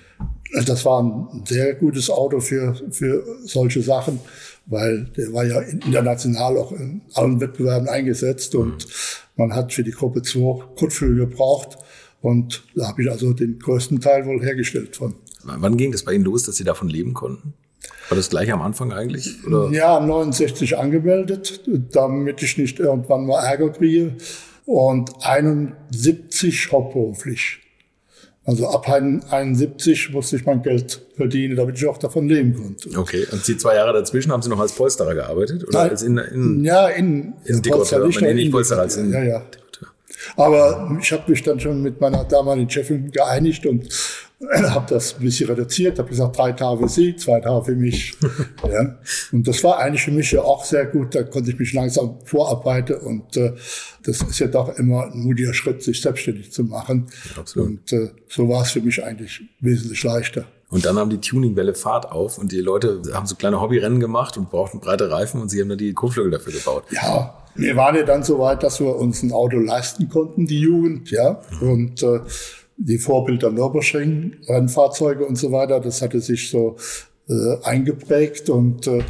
Das 0.66 0.84
war 0.84 1.02
ein 1.02 1.44
sehr 1.46 1.74
gutes 1.74 2.10
Auto 2.10 2.40
für, 2.40 2.74
für 2.90 3.24
solche 3.44 3.82
Sachen, 3.82 4.20
weil 4.66 5.04
der 5.16 5.32
war 5.32 5.44
ja 5.44 5.60
international 5.60 6.56
auch 6.56 6.72
in 6.72 7.02
allen 7.14 7.40
Wettbewerben 7.40 7.88
eingesetzt 7.88 8.54
und 8.54 8.86
mhm. 8.86 8.90
man 9.36 9.54
hat 9.54 9.72
für 9.72 9.84
die 9.84 9.92
Gruppe 9.92 10.22
2 10.22 10.64
Kotflügel 10.76 11.26
gebraucht. 11.28 11.78
Und 12.22 12.64
da 12.74 12.88
habe 12.88 13.02
ich 13.02 13.10
also 13.10 13.32
den 13.32 13.58
größten 13.58 14.00
Teil 14.00 14.26
wohl 14.26 14.42
hergestellt 14.42 14.96
von. 14.96 15.14
Wann 15.42 15.76
ging 15.76 15.92
das 15.92 16.02
bei 16.02 16.12
Ihnen 16.12 16.24
los, 16.24 16.42
dass 16.42 16.56
Sie 16.56 16.64
davon 16.64 16.88
leben 16.88 17.14
konnten? 17.14 17.54
War 18.08 18.16
das 18.16 18.28
gleich 18.28 18.52
am 18.52 18.60
Anfang 18.60 18.92
eigentlich? 18.92 19.44
Oder? 19.46 19.70
Ja, 19.70 20.00
69 20.00 20.76
angemeldet, 20.76 21.62
damit 21.92 22.42
ich 22.42 22.58
nicht 22.58 22.78
irgendwann 22.78 23.26
mal 23.26 23.42
Ärger 23.42 23.70
kriege. 23.70 24.16
Und 24.66 25.10
71 25.24 26.70
hauptberuflich. 26.72 27.60
Also 28.50 28.66
ab 28.66 28.88
71 28.88 30.10
musste 30.10 30.34
ich 30.34 30.44
mein 30.44 30.60
Geld 30.60 31.00
verdienen, 31.16 31.54
damit 31.54 31.76
ich 31.76 31.86
auch 31.86 31.98
davon 31.98 32.28
leben 32.28 32.52
konnte. 32.60 32.98
Okay, 32.98 33.24
und 33.30 33.46
die 33.46 33.56
zwei 33.56 33.76
Jahre 33.76 33.92
dazwischen 33.92 34.32
haben 34.32 34.42
Sie 34.42 34.48
noch 34.48 34.58
als 34.58 34.72
Polsterer 34.72 35.14
gearbeitet? 35.14 35.62
Oder 35.68 35.82
Nein, 35.82 35.90
als 35.90 36.02
in, 36.02 36.18
in, 36.18 36.64
ja, 36.64 36.88
in, 36.88 37.34
in 37.44 37.62
Dekorateur, 37.62 38.04
nicht, 38.04 38.20
nicht 38.20 38.50
Polsterer, 38.50 38.80
als 38.80 38.96
in 38.96 39.12
ja, 39.12 39.22
ja. 39.22 39.42
Aber 40.36 40.96
ich 41.00 41.12
habe 41.12 41.30
mich 41.30 41.42
dann 41.42 41.60
schon 41.60 41.82
mit 41.82 42.00
meiner 42.00 42.24
damaligen 42.24 42.70
Chefin 42.70 43.10
geeinigt 43.10 43.66
und 43.66 43.88
habe 44.54 44.86
das 44.88 45.16
ein 45.16 45.22
bisschen 45.22 45.50
reduziert, 45.50 45.98
habe 45.98 46.08
gesagt, 46.08 46.38
drei 46.38 46.52
Tage 46.52 46.80
für 46.80 46.88
sie, 46.88 47.14
zwei 47.16 47.40
Tage 47.40 47.64
für 47.64 47.76
mich. 47.76 48.14
ja. 48.64 48.98
Und 49.32 49.46
das 49.46 49.62
war 49.62 49.78
eigentlich 49.78 50.02
für 50.02 50.12
mich 50.12 50.32
ja 50.32 50.42
auch 50.42 50.64
sehr 50.64 50.86
gut, 50.86 51.14
da 51.14 51.22
konnte 51.24 51.50
ich 51.50 51.58
mich 51.58 51.72
langsam 51.74 52.18
vorarbeiten 52.24 52.96
und 52.96 53.36
äh, 53.36 53.52
das 54.02 54.22
ist 54.22 54.38
ja 54.38 54.46
doch 54.46 54.78
immer 54.78 55.12
ein 55.12 55.20
mutiger 55.20 55.52
Schritt, 55.52 55.82
sich 55.82 56.00
selbstständig 56.00 56.52
zu 56.52 56.64
machen. 56.64 57.06
Absolut. 57.36 57.68
Und 57.68 57.92
äh, 57.92 58.10
so 58.28 58.48
war 58.48 58.62
es 58.62 58.70
für 58.70 58.80
mich 58.80 59.04
eigentlich 59.04 59.42
wesentlich 59.60 60.02
leichter. 60.02 60.46
Und 60.70 60.86
dann 60.86 60.96
haben 60.96 61.10
die 61.10 61.18
Tuningwelle 61.18 61.74
Fahrt 61.74 62.12
auf 62.12 62.38
und 62.38 62.52
die 62.52 62.60
Leute 62.60 63.02
haben 63.12 63.26
so 63.26 63.34
kleine 63.34 63.60
Hobbyrennen 63.60 63.98
gemacht 63.98 64.36
und 64.36 64.50
brauchten 64.50 64.78
breite 64.78 65.10
Reifen 65.10 65.40
und 65.40 65.48
sie 65.48 65.60
haben 65.60 65.68
dann 65.68 65.78
die 65.78 65.92
Kotflügel 65.92 66.30
dafür 66.30 66.52
gebaut. 66.52 66.84
Ja, 66.90 67.34
wir 67.56 67.76
waren 67.76 67.96
ja 67.96 68.04
dann 68.04 68.22
so 68.22 68.38
weit, 68.38 68.62
dass 68.62 68.80
wir 68.80 68.94
uns 68.94 69.22
ein 69.22 69.32
Auto 69.32 69.58
leisten 69.58 70.08
konnten, 70.08 70.46
die 70.46 70.60
Jugend, 70.60 71.10
ja. 71.10 71.40
Mhm. 71.60 71.70
Und 71.70 72.02
äh, 72.02 72.20
die 72.76 72.98
Vorbilder 72.98 73.50
Nürburgring, 73.50 74.36
Rennfahrzeuge 74.48 75.26
und 75.26 75.36
so 75.36 75.52
weiter, 75.52 75.80
das 75.80 76.00
hatte 76.00 76.20
sich 76.20 76.50
so 76.50 76.76
äh, 77.28 77.56
eingeprägt 77.64 78.48
und 78.48 78.86
äh, 78.86 79.02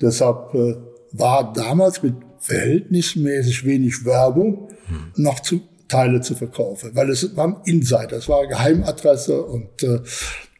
deshalb 0.00 0.54
äh, 0.54 0.76
war 1.12 1.52
damals 1.52 2.02
mit 2.02 2.14
verhältnismäßig 2.38 3.64
wenig 3.64 4.04
Werbung 4.04 4.68
hm. 4.86 5.22
noch 5.22 5.40
zu 5.40 5.60
Teile 5.88 6.20
zu 6.20 6.34
verkaufen, 6.34 6.90
weil 6.94 7.10
es 7.10 7.34
war 7.36 7.48
ein 7.48 7.56
Insider, 7.64 8.12
es 8.12 8.28
war 8.28 8.40
eine 8.40 8.48
Geheimadresse 8.48 9.42
und 9.42 9.82
äh, 9.82 10.00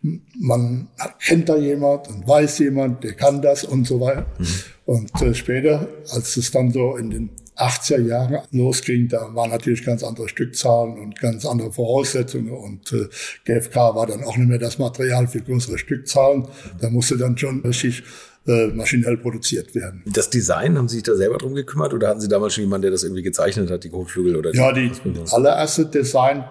man 0.00 0.88
kennt 1.20 1.48
da 1.48 1.56
jemand 1.56 2.08
und 2.08 2.26
weiß 2.26 2.60
jemand, 2.60 3.02
der 3.02 3.14
kann 3.14 3.42
das 3.42 3.64
und 3.64 3.86
so 3.86 4.00
weiter. 4.00 4.26
Mhm. 4.38 4.46
Und 4.86 5.22
äh, 5.22 5.34
später, 5.34 5.88
als 6.10 6.36
es 6.36 6.50
dann 6.50 6.70
so 6.70 6.96
in 6.96 7.10
den 7.10 7.30
80er 7.56 8.00
Jahre 8.00 8.42
losging, 8.52 9.08
da 9.08 9.34
waren 9.34 9.50
natürlich 9.50 9.84
ganz 9.84 10.04
andere 10.04 10.28
Stückzahlen 10.28 10.98
und 10.98 11.18
ganz 11.18 11.44
andere 11.44 11.72
Voraussetzungen 11.72 12.50
und 12.50 12.92
äh, 12.92 13.08
GFK 13.44 13.76
war 13.96 14.06
dann 14.06 14.22
auch 14.22 14.36
nicht 14.36 14.48
mehr 14.48 14.58
das 14.58 14.78
Material 14.78 15.26
für 15.26 15.40
größere 15.40 15.78
Stückzahlen. 15.78 16.46
Da 16.80 16.88
musste 16.90 17.18
dann 17.18 17.36
schon 17.36 17.60
richtig 17.62 18.04
äh, 18.46 18.68
maschinell 18.68 19.16
produziert 19.16 19.74
werden. 19.74 20.02
Das 20.06 20.30
Design, 20.30 20.78
haben 20.78 20.88
Sie 20.88 20.96
sich 20.96 21.02
da 21.02 21.16
selber 21.16 21.36
drum 21.38 21.54
gekümmert 21.54 21.92
oder 21.92 22.08
hatten 22.08 22.20
Sie 22.20 22.28
damals 22.28 22.54
schon 22.54 22.64
jemanden, 22.64 22.82
der 22.82 22.92
das 22.92 23.02
irgendwie 23.02 23.22
gezeichnet 23.22 23.70
hat, 23.70 23.82
die 23.82 23.90
Kotflügel? 23.90 24.36
Oder 24.36 24.54
ja, 24.54 24.72
die 24.72 24.92
allererste 25.32 25.86
Design, 25.86 26.44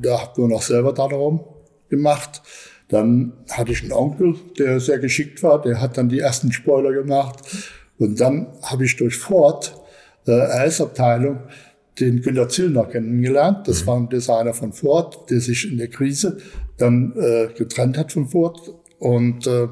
da 0.00 0.20
haben 0.22 0.42
wir 0.42 0.48
noch 0.48 0.62
selber 0.62 0.92
darum 0.92 1.40
gemacht. 1.90 2.40
Dann 2.92 3.32
hatte 3.48 3.72
ich 3.72 3.82
einen 3.82 3.92
Onkel, 3.92 4.34
der 4.58 4.78
sehr 4.78 4.98
geschickt 4.98 5.42
war, 5.42 5.62
der 5.62 5.80
hat 5.80 5.96
dann 5.96 6.10
die 6.10 6.18
ersten 6.18 6.52
Spoiler 6.52 6.92
gemacht. 6.92 7.38
Und 7.98 8.20
dann 8.20 8.48
habe 8.60 8.84
ich 8.84 8.98
durch 8.98 9.16
Ford 9.16 9.74
äh, 10.26 10.32
RS-Abteilung 10.32 11.38
den 11.98 12.20
Günter 12.20 12.50
Zillner 12.50 12.84
kennengelernt. 12.84 13.66
Das 13.66 13.82
mhm. 13.82 13.86
war 13.86 13.96
ein 13.96 14.08
Designer 14.10 14.52
von 14.52 14.74
Ford, 14.74 15.30
der 15.30 15.40
sich 15.40 15.72
in 15.72 15.78
der 15.78 15.88
Krise 15.88 16.36
dann 16.76 17.14
äh, 17.16 17.48
getrennt 17.56 17.96
hat 17.96 18.12
von 18.12 18.28
Ford 18.28 18.74
und 18.98 19.46
äh, 19.46 19.68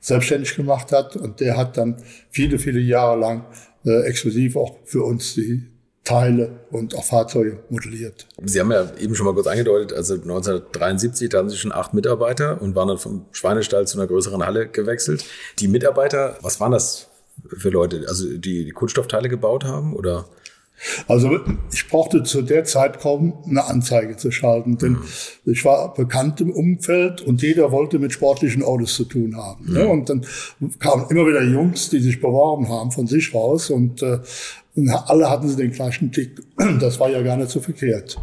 selbstständig 0.00 0.56
gemacht 0.56 0.90
hat. 0.90 1.16
Und 1.16 1.40
der 1.40 1.58
hat 1.58 1.76
dann 1.76 1.96
viele, 2.30 2.58
viele 2.58 2.80
Jahre 2.80 3.20
lang 3.20 3.44
äh, 3.84 4.04
exklusiv 4.06 4.56
auch 4.56 4.78
für 4.86 5.04
uns 5.04 5.34
die 5.34 5.68
Teile 6.04 6.60
und 6.70 6.94
auch 6.94 7.04
Fahrzeuge 7.04 7.60
modelliert. 7.70 8.26
Sie 8.44 8.60
haben 8.60 8.70
ja 8.70 8.92
eben 9.00 9.14
schon 9.14 9.24
mal 9.24 9.32
kurz 9.32 9.46
angedeutet, 9.46 9.96
also 9.96 10.14
1973, 10.14 11.30
da 11.30 11.38
hatten 11.38 11.48
Sie 11.48 11.56
schon 11.56 11.72
acht 11.72 11.94
Mitarbeiter 11.94 12.60
und 12.60 12.74
waren 12.74 12.88
dann 12.88 12.98
vom 12.98 13.24
Schweinestall 13.32 13.86
zu 13.86 13.98
einer 13.98 14.06
größeren 14.06 14.44
Halle 14.44 14.68
gewechselt. 14.68 15.24
Die 15.60 15.68
Mitarbeiter, 15.68 16.36
was 16.42 16.60
waren 16.60 16.72
das 16.72 17.08
für 17.56 17.70
Leute? 17.70 18.04
Also 18.06 18.28
die, 18.28 18.66
die 18.66 18.70
Kunststoffteile 18.70 19.30
gebaut 19.30 19.64
haben 19.64 19.94
oder? 19.94 20.26
Also 21.08 21.38
ich 21.72 21.88
brauchte 21.88 22.24
zu 22.24 22.42
der 22.42 22.64
Zeit 22.64 23.00
kaum 23.00 23.42
eine 23.48 23.64
Anzeige 23.64 24.16
zu 24.16 24.30
schalten, 24.30 24.76
denn 24.76 24.92
mhm. 24.92 25.02
ich 25.46 25.64
war 25.64 25.94
bekannt 25.94 26.40
im 26.40 26.50
Umfeld 26.50 27.22
und 27.22 27.42
jeder 27.42 27.70
wollte 27.72 27.98
mit 27.98 28.12
sportlichen 28.12 28.62
Autos 28.62 28.94
zu 28.94 29.04
tun 29.04 29.36
haben. 29.36 29.66
Mhm. 29.66 29.72
Ne? 29.72 29.88
Und 29.88 30.10
dann 30.10 30.26
kamen 30.80 31.06
immer 31.08 31.26
wieder 31.26 31.42
Jungs, 31.42 31.90
die 31.90 32.00
sich 32.00 32.20
beworben 32.20 32.68
haben 32.68 32.90
von 32.90 33.06
sich 33.06 33.32
raus 33.34 33.70
und 33.70 34.02
äh, 34.02 34.18
alle 35.06 35.30
hatten 35.30 35.48
sie 35.48 35.56
den 35.56 35.72
gleichen 35.72 36.12
Tick. 36.12 36.40
Das 36.80 36.98
war 37.00 37.08
ja 37.10 37.22
gar 37.22 37.36
nicht 37.36 37.50
so 37.50 37.60
verkehrt. 37.60 38.18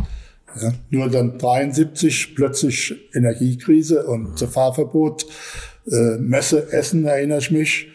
Ja? 0.61 0.73
Nur 0.89 1.09
dann 1.09 1.37
73 1.37 2.35
plötzlich 2.35 2.95
Energiekrise 3.13 4.05
und. 4.05 4.39
Fahrverbot, 4.39 5.25
äh, 5.89 6.17
Messe 6.17 6.71
Essen 6.71 7.05
erinnere 7.05 7.39
ich 7.39 7.51
mich, 7.51 7.87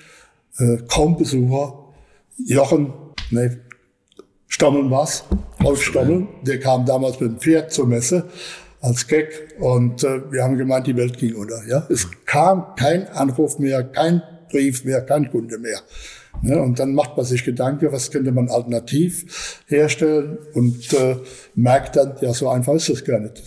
äh, 0.58 0.78
kaum 0.88 1.16
Besucher. 1.16 1.82
Jochen, 2.38 2.92
ne, 3.30 3.58
Stammeln 4.48 4.90
was, 4.90 5.24
Rolf 5.62 5.82
Stammeln, 5.82 6.28
der 6.42 6.60
kam 6.60 6.86
damals 6.86 7.20
mit 7.20 7.30
dem 7.30 7.38
Pferd 7.38 7.72
zur 7.72 7.86
Messe 7.86 8.26
als 8.80 9.06
Gag 9.06 9.54
und 9.58 10.04
äh, 10.04 10.30
wir 10.30 10.44
haben 10.44 10.56
gemeint, 10.56 10.86
die 10.86 10.96
Welt 10.96 11.18
ging 11.18 11.34
unter. 11.34 11.66
Ja? 11.66 11.86
Es 11.90 12.08
kam 12.24 12.74
kein 12.76 13.08
Anruf 13.08 13.58
mehr, 13.58 13.82
kein 13.82 14.22
Brief 14.50 14.84
mehr, 14.84 15.00
kein 15.02 15.30
Kunde 15.30 15.58
mehr. 15.58 15.80
Ne? 16.42 16.60
Und 16.60 16.78
dann 16.78 16.94
macht 16.94 17.16
man 17.16 17.26
sich 17.26 17.44
Gedanken, 17.44 17.92
was 17.92 18.10
könnte 18.10 18.32
man 18.32 18.48
alternativ 18.48 19.62
herstellen 19.66 20.38
und 20.54 20.92
äh, 20.92 21.16
merkt 21.54 21.96
dann, 21.96 22.16
ja, 22.20 22.32
so 22.32 22.48
einfach 22.48 22.74
ist 22.74 22.88
das 22.88 23.04
gar 23.04 23.20
nicht. 23.20 23.42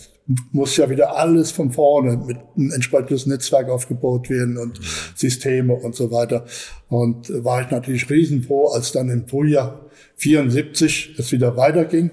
Muss 0.52 0.76
ja 0.76 0.88
wieder 0.88 1.16
alles 1.16 1.50
von 1.50 1.72
vorne 1.72 2.16
mit 2.16 2.38
einem 2.56 2.70
entsprechendes 2.70 3.26
Netzwerk 3.26 3.68
aufgebaut 3.68 4.30
werden 4.30 4.58
und 4.58 4.80
Systeme 5.16 5.74
und 5.74 5.96
so 5.96 6.10
weiter. 6.10 6.44
Und 6.88 7.30
äh, 7.30 7.44
war 7.44 7.62
ich 7.62 7.70
natürlich 7.70 8.08
riesenfroh, 8.08 8.68
als 8.68 8.92
dann 8.92 9.08
im 9.08 9.26
Frühjahr 9.26 9.86
74 10.16 11.16
es 11.18 11.32
wieder 11.32 11.56
weiterging 11.56 12.10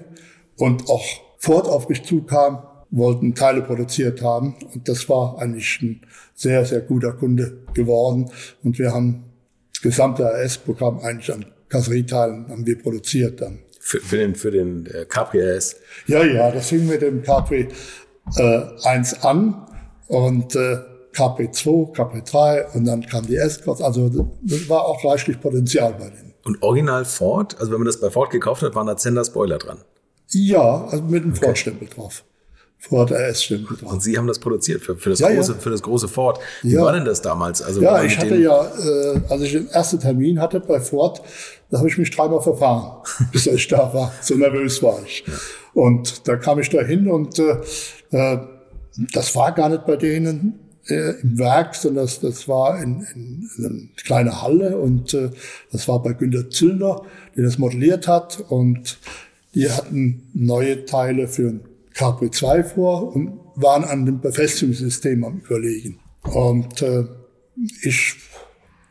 und 0.56 0.88
auch 0.88 1.04
Ford 1.38 1.68
auf 1.68 1.88
mich 1.88 2.02
zukam, 2.02 2.62
wollten 2.90 3.34
Teile 3.34 3.62
produziert 3.62 4.22
haben. 4.22 4.54
Und 4.74 4.88
das 4.88 5.08
war 5.08 5.38
eigentlich 5.38 5.80
ein 5.82 6.00
sehr, 6.34 6.64
sehr 6.64 6.80
guter 6.80 7.12
Kunde 7.12 7.58
geworden. 7.74 8.30
Und 8.62 8.78
wir 8.78 8.92
haben 8.92 9.24
das 9.78 9.82
gesamte 9.82 10.24
RS-Programm 10.24 11.00
eigentlich 11.00 11.32
an 11.32 11.44
Kasserieteilen 11.68 12.48
haben 12.48 12.66
wir 12.66 12.78
produziert 12.78 13.40
dann. 13.40 13.60
Für, 13.80 14.00
für 14.00 14.16
den, 14.16 14.34
für 14.34 14.50
den 14.50 14.86
äh, 14.86 15.04
Capri 15.04 15.40
RS? 15.40 15.76
Ja, 16.06 16.24
ja, 16.24 16.50
das 16.50 16.68
fing 16.68 16.86
mit 16.86 17.02
dem 17.02 17.22
Capri 17.22 17.68
äh, 18.36 18.60
1 18.84 19.22
an 19.22 19.66
und 20.08 20.56
äh, 20.56 20.78
Capri 21.12 21.50
2, 21.50 21.92
Capri 21.92 22.22
3 22.22 22.68
und 22.74 22.86
dann 22.86 23.06
kam 23.06 23.26
die 23.26 23.36
S-Class. 23.36 23.80
Also 23.80 24.30
das 24.42 24.68
war 24.68 24.84
auch 24.84 25.04
reichlich 25.04 25.40
Potenzial 25.40 25.92
bei 25.92 26.08
denen. 26.10 26.34
Und 26.44 26.62
original 26.62 27.04
Ford, 27.04 27.56
also 27.60 27.72
wenn 27.72 27.78
man 27.78 27.86
das 27.86 28.00
bei 28.00 28.10
Ford 28.10 28.30
gekauft 28.30 28.62
hat, 28.62 28.74
waren 28.74 28.86
da 28.86 28.96
Zender 28.96 29.24
Spoiler 29.24 29.58
dran. 29.58 29.78
Ja, 30.30 30.86
also 30.86 31.04
mit 31.04 31.22
einem 31.22 31.32
okay. 31.32 31.46
Ford-Stempel 31.46 31.88
drauf. 31.88 32.24
Ford 32.78 33.10
RS-Stempel 33.10 33.76
drauf. 33.76 33.92
Und 33.92 34.02
Sie 34.02 34.16
haben 34.16 34.28
das 34.28 34.38
produziert 34.38 34.82
für, 34.82 34.96
für, 34.96 35.10
das, 35.10 35.18
ja, 35.18 35.32
große, 35.32 35.52
ja. 35.52 35.58
für 35.58 35.70
das 35.70 35.82
große 35.82 36.08
Ford. 36.08 36.38
Wie 36.62 36.72
ja. 36.72 36.82
war 36.82 36.92
denn 36.92 37.04
das 37.04 37.20
damals? 37.20 37.60
Also 37.60 37.82
ja, 37.82 38.02
ich 38.02 38.16
hatte 38.18 38.36
ja, 38.36 38.64
äh, 38.64 39.20
als 39.28 39.42
ich 39.42 39.52
den 39.52 39.68
ersten 39.68 39.98
Termin 39.98 40.40
hatte 40.40 40.60
bei 40.60 40.80
Ford, 40.80 41.20
da 41.70 41.78
habe 41.78 41.88
ich 41.88 41.98
mich 41.98 42.10
dreimal 42.10 42.40
verfahren, 42.40 43.02
bis 43.32 43.46
ich 43.46 43.66
da 43.68 43.92
war. 43.92 44.12
So 44.22 44.36
nervös 44.36 44.82
war 44.82 45.00
ich. 45.04 45.24
Und 45.74 46.26
da 46.28 46.36
kam 46.36 46.60
ich 46.60 46.70
da 46.70 46.80
hin 46.82 47.10
und 47.10 47.38
äh, 47.38 47.56
äh 48.10 48.38
das 49.12 49.36
war 49.36 49.52
gar 49.52 49.68
nicht 49.68 49.86
bei 49.86 49.94
denen 49.94 50.58
äh, 50.88 51.20
im 51.20 51.38
Werk, 51.38 51.74
sondern 51.74 52.04
das, 52.04 52.20
das 52.20 52.48
war 52.48 52.82
in, 52.82 53.06
in, 53.14 53.48
in 53.56 53.64
einer 53.64 53.78
kleinen 53.96 54.42
Halle 54.42 54.76
und 54.78 55.14
äh, 55.14 55.30
das 55.70 55.86
war 55.86 56.02
bei 56.02 56.14
Günter 56.14 56.50
Zillner, 56.50 57.02
der 57.36 57.44
das 57.44 57.58
modelliert 57.58 58.08
hat 58.08 58.44
und 58.48 58.98
die 59.54 59.70
hatten 59.70 60.30
neue 60.34 60.84
Teile 60.84 61.28
für 61.28 61.48
ein 61.48 61.60
Capri 61.98 62.30
2 62.30 62.62
vor 62.62 63.16
und 63.16 63.40
waren 63.56 63.82
an 63.82 64.06
dem 64.06 64.20
Befestigungssystem 64.20 65.24
am 65.24 65.40
überlegen. 65.40 65.98
Und 66.22 66.80
äh, 66.80 67.04
ich 67.82 68.14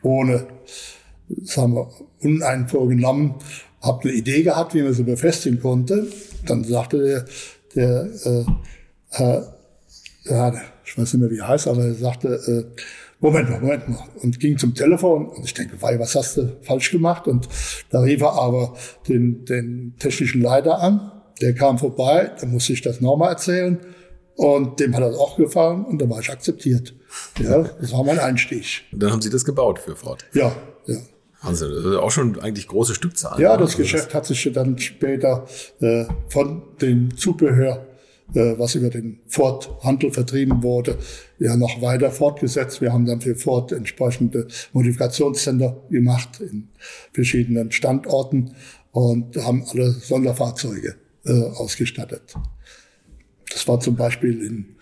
ohne, 0.02 0.46
sagen 1.42 1.74
wir, 1.74 1.90
uneinvorgenommen, 2.20 3.36
habe 3.80 4.02
eine 4.02 4.12
Idee 4.12 4.42
gehabt, 4.42 4.74
wie 4.74 4.82
man 4.82 4.92
sie 4.92 5.04
befestigen 5.04 5.58
konnte. 5.58 6.06
Dann 6.44 6.64
sagte 6.64 6.98
der, 7.02 7.24
der 7.74 8.44
äh, 9.18 9.40
ja, 10.24 10.52
ich 10.84 10.98
weiß 10.98 11.14
nicht 11.14 11.20
mehr, 11.22 11.30
wie 11.30 11.38
er 11.38 11.48
heißt, 11.48 11.66
aber 11.66 11.84
er 11.84 11.94
sagte, 11.94 12.28
äh, 12.28 12.82
Moment 13.20 13.48
mal, 13.48 13.60
Moment 13.60 13.88
mal. 13.88 14.04
Und 14.20 14.38
ging 14.38 14.58
zum 14.58 14.74
Telefon 14.74 15.28
und 15.28 15.46
ich 15.46 15.54
denke, 15.54 15.80
wei, 15.80 15.98
was 15.98 16.14
hast 16.14 16.36
du 16.36 16.58
falsch 16.60 16.90
gemacht? 16.90 17.26
Und 17.26 17.48
da 17.88 18.00
rief 18.00 18.20
er 18.20 18.34
aber 18.34 18.74
den, 19.08 19.46
den 19.46 19.94
technischen 19.98 20.42
Leiter 20.42 20.78
an. 20.80 21.12
Der 21.40 21.54
kam 21.54 21.78
vorbei, 21.78 22.30
da 22.40 22.46
musste 22.46 22.72
ich 22.72 22.82
das 22.82 23.00
nochmal 23.00 23.30
erzählen. 23.32 23.78
Und 24.36 24.78
dem 24.78 24.94
hat 24.94 25.02
das 25.02 25.16
auch 25.16 25.36
gefallen 25.36 25.84
und 25.84 26.00
da 26.00 26.08
war 26.08 26.20
ich 26.20 26.30
akzeptiert. 26.30 26.94
Ja, 27.40 27.64
das 27.80 27.92
war 27.92 28.04
mein 28.04 28.20
Einstieg. 28.20 28.82
Und 28.92 29.02
dann 29.02 29.10
haben 29.10 29.20
Sie 29.20 29.30
das 29.30 29.44
gebaut 29.44 29.80
für 29.80 29.96
Ford? 29.96 30.24
Ja, 30.32 30.54
ja. 30.86 30.98
Also 31.40 31.68
das 31.68 31.84
ist 31.84 31.96
auch 31.96 32.10
schon 32.10 32.38
eigentlich 32.40 32.68
große 32.68 32.94
Stückzahlen. 32.94 33.40
Ja, 33.40 33.56
das 33.56 33.70
also 33.70 33.78
Geschäft 33.78 34.14
hat 34.14 34.26
sich 34.26 34.50
dann 34.52 34.78
später 34.78 35.46
äh, 35.80 36.04
von 36.28 36.62
dem 36.80 37.16
Zubehör 37.16 37.86
äh, 38.34 38.58
was 38.58 38.74
über 38.74 38.90
den 38.90 39.20
Ford-Handel 39.26 40.10
vertrieben 40.10 40.62
wurde, 40.62 40.98
ja 41.38 41.56
noch 41.56 41.80
weiter 41.80 42.10
fortgesetzt. 42.10 42.80
Wir 42.80 42.92
haben 42.92 43.06
dann 43.06 43.20
für 43.20 43.34
Ford 43.34 43.72
entsprechende 43.72 44.46
Modifikationscenter 44.72 45.76
gemacht 45.90 46.40
in 46.40 46.68
verschiedenen 47.12 47.72
Standorten 47.72 48.54
und 48.92 49.36
haben 49.38 49.64
alle 49.70 49.90
Sonderfahrzeuge 49.92 50.96
äh, 51.24 51.32
ausgestattet. 51.32 52.34
Das 53.50 53.66
war 53.66 53.80
zum 53.80 53.96
Beispiel 53.96 54.42
in, 54.44 54.76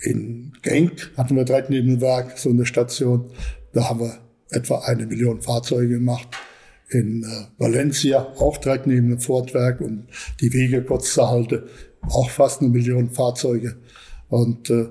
in 0.00 0.52
Genk, 0.62 1.12
hatten 1.16 1.36
wir 1.36 1.44
direkt 1.44 1.70
neben 1.70 1.88
dem 1.88 2.00
Werk 2.00 2.38
so 2.38 2.50
eine 2.50 2.66
Station. 2.66 3.30
Da 3.72 3.88
haben 3.88 4.00
wir 4.00 4.18
etwa 4.50 4.80
eine 4.80 5.06
Million 5.06 5.42
Fahrzeuge 5.42 5.94
gemacht. 5.94 6.28
In 6.90 7.24
äh, 7.24 7.46
Valencia 7.58 8.20
auch 8.38 8.58
direkt 8.58 8.86
neben 8.86 9.08
dem 9.08 9.18
Ford-Werk 9.18 9.80
und 9.80 10.06
die 10.40 10.52
Wege 10.52 10.82
kurz 10.82 11.14
zu 11.14 11.28
halten 11.28 11.62
auch 12.10 12.30
fast 12.30 12.60
eine 12.60 12.70
Million 12.70 13.10
Fahrzeuge. 13.10 13.76
Und 14.28 14.70
äh, 14.70 14.88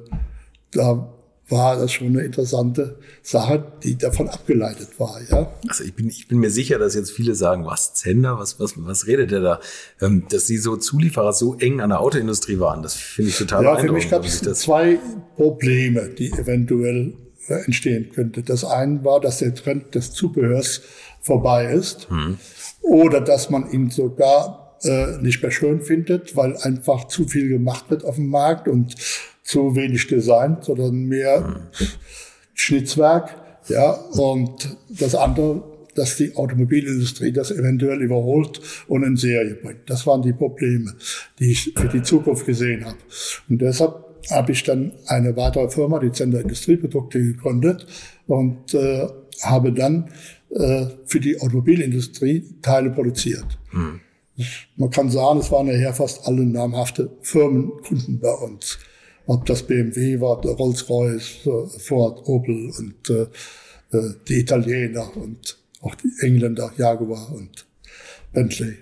da 0.71 1.12
war 1.53 1.77
das 1.77 1.91
schon 1.91 2.07
eine 2.07 2.23
interessante 2.23 2.97
Sache, 3.21 3.63
die 3.83 3.97
davon 3.97 4.27
abgeleitet 4.27 4.99
war, 4.99 5.19
ja. 5.29 5.53
Also 5.69 5.83
ich 5.83 5.93
bin, 5.93 6.09
ich 6.09 6.27
bin 6.27 6.39
mir 6.39 6.49
sicher, 6.49 6.79
dass 6.79 6.95
jetzt 6.95 7.11
viele 7.11 7.35
sagen, 7.35 7.65
was 7.65 7.93
Zender, 7.93 8.39
was, 8.39 8.59
was, 8.59 8.73
was 8.77 9.07
redet 9.07 9.31
der 9.31 9.39
da? 9.39 9.59
Ähm, 10.01 10.25
dass 10.29 10.47
sie 10.47 10.57
so 10.57 10.75
Zulieferer 10.75 11.31
so 11.31 11.55
eng 11.55 11.79
an 11.79 11.89
der 11.89 12.01
Autoindustrie 12.01 12.59
waren, 12.59 12.83
das 12.83 12.95
finde 12.95 13.29
ich 13.29 13.37
total 13.37 13.63
Ja, 13.63 13.77
für 13.77 13.91
mich 13.91 14.09
gab 14.09 14.25
es 14.25 14.41
zwei 14.41 14.99
Probleme, 15.35 16.09
die 16.09 16.31
eventuell 16.31 17.13
äh, 17.47 17.65
entstehen 17.65 18.09
könnte. 18.13 18.41
Das 18.41 18.65
eine 18.65 19.03
war, 19.05 19.21
dass 19.21 19.37
der 19.37 19.53
Trend 19.53 19.95
des 19.95 20.11
Zubehörs 20.11 20.81
vorbei 21.21 21.71
ist. 21.71 22.09
Hm. 22.09 22.37
Oder 22.81 23.21
dass 23.21 23.49
man 23.49 23.71
ihn 23.71 23.89
sogar 23.89 24.77
äh, 24.83 25.17
nicht 25.21 25.41
mehr 25.41 25.51
schön 25.51 25.81
findet, 25.81 26.35
weil 26.35 26.57
einfach 26.57 27.07
zu 27.07 27.27
viel 27.27 27.47
gemacht 27.47 27.85
wird 27.89 28.03
auf 28.03 28.15
dem 28.15 28.27
Markt 28.27 28.67
und 28.67 28.95
zu 29.43 29.75
wenig 29.75 30.07
Design, 30.07 30.57
sondern 30.61 31.03
mehr 31.03 31.41
mhm. 31.41 31.87
Schnitzwerk. 32.53 33.35
Ja, 33.69 33.91
und 33.91 34.75
das 34.89 35.15
andere, 35.15 35.63
dass 35.95 36.17
die 36.17 36.35
Automobilindustrie 36.35 37.31
das 37.31 37.51
eventuell 37.51 38.01
überholt 38.01 38.59
und 38.87 39.03
in 39.03 39.15
Serie 39.15 39.55
bringt. 39.55 39.89
Das 39.89 40.05
waren 40.05 40.21
die 40.21 40.33
Probleme, 40.33 40.93
die 41.39 41.51
ich 41.51 41.73
für 41.75 41.87
die 41.87 42.01
Zukunft 42.01 42.45
gesehen 42.45 42.85
habe. 42.85 42.97
Und 43.47 43.61
deshalb 43.61 44.03
habe 44.31 44.51
ich 44.51 44.63
dann 44.63 44.93
eine 45.07 45.35
weitere 45.35 45.69
Firma, 45.69 45.99
die 45.99 46.11
Zender 46.11 46.41
Industrieprodukte, 46.41 47.19
gegründet 47.19 47.85
und 48.27 48.73
äh, 48.73 49.07
habe 49.41 49.71
dann 49.71 50.09
äh, 50.49 50.87
für 51.05 51.19
die 51.19 51.39
Automobilindustrie 51.39 52.43
Teile 52.61 52.89
produziert. 52.91 53.45
Mhm. 53.71 53.99
Man 54.77 54.89
kann 54.89 55.09
sagen, 55.09 55.39
es 55.39 55.51
waren 55.51 55.67
nachher 55.67 55.93
fast 55.93 56.27
alle 56.27 56.45
namhafte 56.45 57.11
Firmenkunden 57.21 58.19
bei 58.19 58.31
uns. 58.31 58.79
Ob 59.25 59.45
das 59.45 59.63
BMW 59.63 60.19
war, 60.19 60.41
Rolls-Royce, 60.41 61.47
Ford, 61.79 62.27
Opel 62.27 62.71
und 62.77 63.09
äh, 63.09 63.27
äh, 63.97 64.13
die 64.27 64.39
Italiener 64.39 65.15
und 65.15 65.57
auch 65.81 65.95
die 65.95 66.11
Engländer, 66.19 66.71
Jaguar 66.77 67.31
und 67.31 67.65
Bentley. 68.33 68.77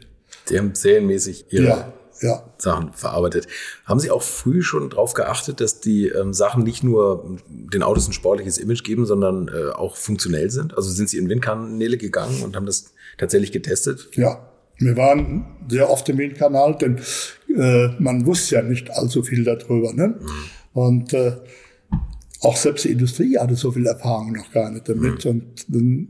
Die 0.49 0.57
haben 0.57 0.73
serienmäßig 0.73 1.45
ihre 1.49 1.67
ja, 1.67 1.93
ja. 2.21 2.43
Sachen 2.57 2.93
verarbeitet. 2.93 3.47
Haben 3.85 3.99
Sie 3.99 4.09
auch 4.09 4.23
früh 4.23 4.61
schon 4.61 4.89
darauf 4.89 5.13
geachtet, 5.13 5.61
dass 5.61 5.79
die 5.79 6.07
ähm, 6.07 6.33
Sachen 6.33 6.63
nicht 6.63 6.83
nur 6.83 7.37
den 7.47 7.83
Autos 7.83 8.07
ein 8.07 8.13
sportliches 8.13 8.57
Image 8.57 8.83
geben, 8.83 9.05
sondern 9.05 9.47
äh, 9.47 9.71
auch 9.71 9.95
funktionell 9.95 10.49
sind? 10.49 10.75
Also 10.75 10.89
sind 10.89 11.09
Sie 11.09 11.17
in 11.17 11.29
Windkanäle 11.29 11.97
gegangen 11.97 12.43
und 12.43 12.55
haben 12.55 12.65
das 12.65 12.93
tatsächlich 13.17 13.51
getestet? 13.51 14.09
Ja, 14.13 14.50
wir 14.81 14.97
waren 14.97 15.45
sehr 15.67 15.89
oft 15.89 16.07
im 16.09 16.17
Windkanal, 16.17 16.77
denn 16.77 16.99
äh, 17.55 17.89
man 17.99 18.25
wusste 18.25 18.55
ja 18.55 18.61
nicht 18.61 18.91
allzu 18.91 19.23
viel 19.23 19.43
darüber. 19.43 19.93
Ne? 19.93 20.19
Und 20.73 21.13
äh, 21.13 21.33
auch 22.41 22.57
selbst 22.57 22.85
die 22.85 22.91
Industrie 22.91 23.37
hatte 23.37 23.55
so 23.55 23.71
viel 23.71 23.85
Erfahrung 23.85 24.33
noch 24.33 24.51
gar 24.51 24.71
nicht 24.71 24.89
damit. 24.89 25.25
Mhm. 25.25 25.31
Und 25.31 25.65
dann 25.67 26.07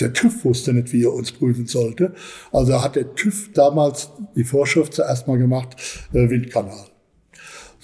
der 0.00 0.12
TÜV 0.12 0.44
wusste 0.44 0.72
nicht, 0.72 0.92
wie 0.92 1.04
er 1.04 1.12
uns 1.12 1.32
prüfen 1.32 1.66
sollte. 1.66 2.14
Also 2.52 2.82
hat 2.82 2.96
der 2.96 3.14
TÜV 3.14 3.52
damals 3.52 4.10
die 4.36 4.44
Vorschrift 4.44 4.94
zuerst 4.94 5.26
mal 5.26 5.38
gemacht, 5.38 5.76
äh, 6.12 6.30
Windkanal. 6.30 6.87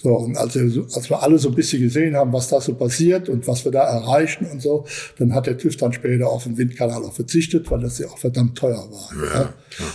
So, 0.05 0.15
und 0.17 0.37
als 0.37 0.55
wir, 0.55 0.85
als 0.95 1.09
wir 1.09 1.23
alle 1.23 1.39
so 1.39 1.49
ein 1.49 1.55
bisschen 1.55 1.81
gesehen 1.81 2.15
haben, 2.15 2.31
was 2.31 2.49
da 2.49 2.61
so 2.61 2.75
passiert 2.75 3.31
und 3.31 3.49
was 3.49 3.65
wir 3.65 3.73
da 3.73 3.85
erreichen 3.85 4.45
und 4.45 4.61
so, 4.61 4.85
dann 5.19 5.33
hat 5.33 5.47
der 5.47 5.57
TÜV 5.57 5.79
dann 5.79 5.95
später 5.95 6.29
auf 6.29 6.45
den 6.45 6.59
Windkanal 6.59 7.03
auch 7.03 7.15
verzichtet, 7.15 7.71
weil 7.71 7.81
das 7.81 7.99
ja 7.99 8.09
auch 8.09 8.19
verdammt 8.19 8.59
teuer 8.59 8.87
war. 8.91 9.11
Ja, 9.17 9.41
ja. 9.41 9.55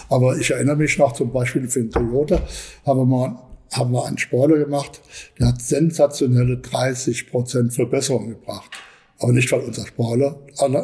Aber 0.10 0.36
ich 0.36 0.50
erinnere 0.50 0.78
mich 0.78 0.98
noch 0.98 1.12
zum 1.12 1.32
Beispiel 1.32 1.68
für 1.68 1.82
den 1.82 1.92
Toyota, 1.92 2.42
haben 2.88 3.00
wir 3.00 3.06
mal 3.06 3.40
haben 3.72 3.92
wir 3.92 4.04
einen 4.08 4.18
Spoiler 4.18 4.58
gemacht, 4.58 5.00
der 5.38 5.50
hat 5.50 5.62
sensationelle 5.62 6.58
30 6.58 7.30
Prozent 7.30 7.72
Verbesserung 7.72 8.30
gebracht. 8.30 8.72
Aber 9.20 9.32
nicht, 9.32 9.52
weil 9.52 9.60
unser 9.60 9.86
Spoiler 9.86 10.40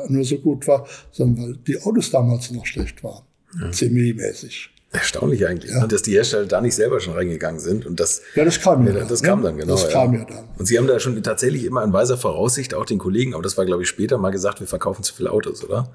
nur 0.07 0.23
so 0.23 0.37
gut 0.37 0.67
war, 0.67 0.85
sondern 1.11 1.47
weil 1.47 1.57
die 1.65 1.81
Autos 1.81 2.11
damals 2.11 2.51
noch 2.51 2.67
schlecht 2.67 3.03
waren. 3.03 3.23
Ja. 3.59 3.73
Semi-mäßig. 3.73 4.74
Erstaunlich 4.95 5.45
eigentlich, 5.47 5.71
ja. 5.71 5.81
ne? 5.81 5.87
dass 5.87 6.01
die 6.01 6.13
Hersteller 6.13 6.45
da 6.45 6.61
nicht 6.61 6.75
selber 6.75 6.99
schon 6.99 7.13
reingegangen 7.13 7.59
sind. 7.59 7.85
Und 7.85 7.99
das, 7.99 8.21
ja, 8.35 8.45
das 8.45 8.59
kam 8.59 8.85
ja 8.87 8.93
dann. 8.93 9.07
Das 9.07 9.21
kam 9.21 9.43
dann, 9.43 9.57
genau. 9.57 9.73
Das 9.73 9.89
kam 9.89 10.13
ja. 10.13 10.25
dann. 10.25 10.45
Und 10.57 10.65
Sie 10.65 10.77
haben 10.77 10.87
da 10.87 10.99
schon 10.99 11.21
tatsächlich 11.23 11.65
immer 11.65 11.83
in 11.83 11.93
weiser 11.93 12.17
Voraussicht 12.17 12.73
auch 12.73 12.85
den 12.85 12.97
Kollegen, 12.97 13.33
aber 13.33 13.43
das 13.43 13.57
war, 13.57 13.65
glaube 13.65 13.83
ich, 13.83 13.89
später 13.89 14.17
mal 14.17 14.31
gesagt, 14.31 14.59
wir 14.59 14.67
verkaufen 14.67 15.03
zu 15.03 15.13
viele 15.13 15.31
Autos, 15.31 15.63
oder? 15.63 15.91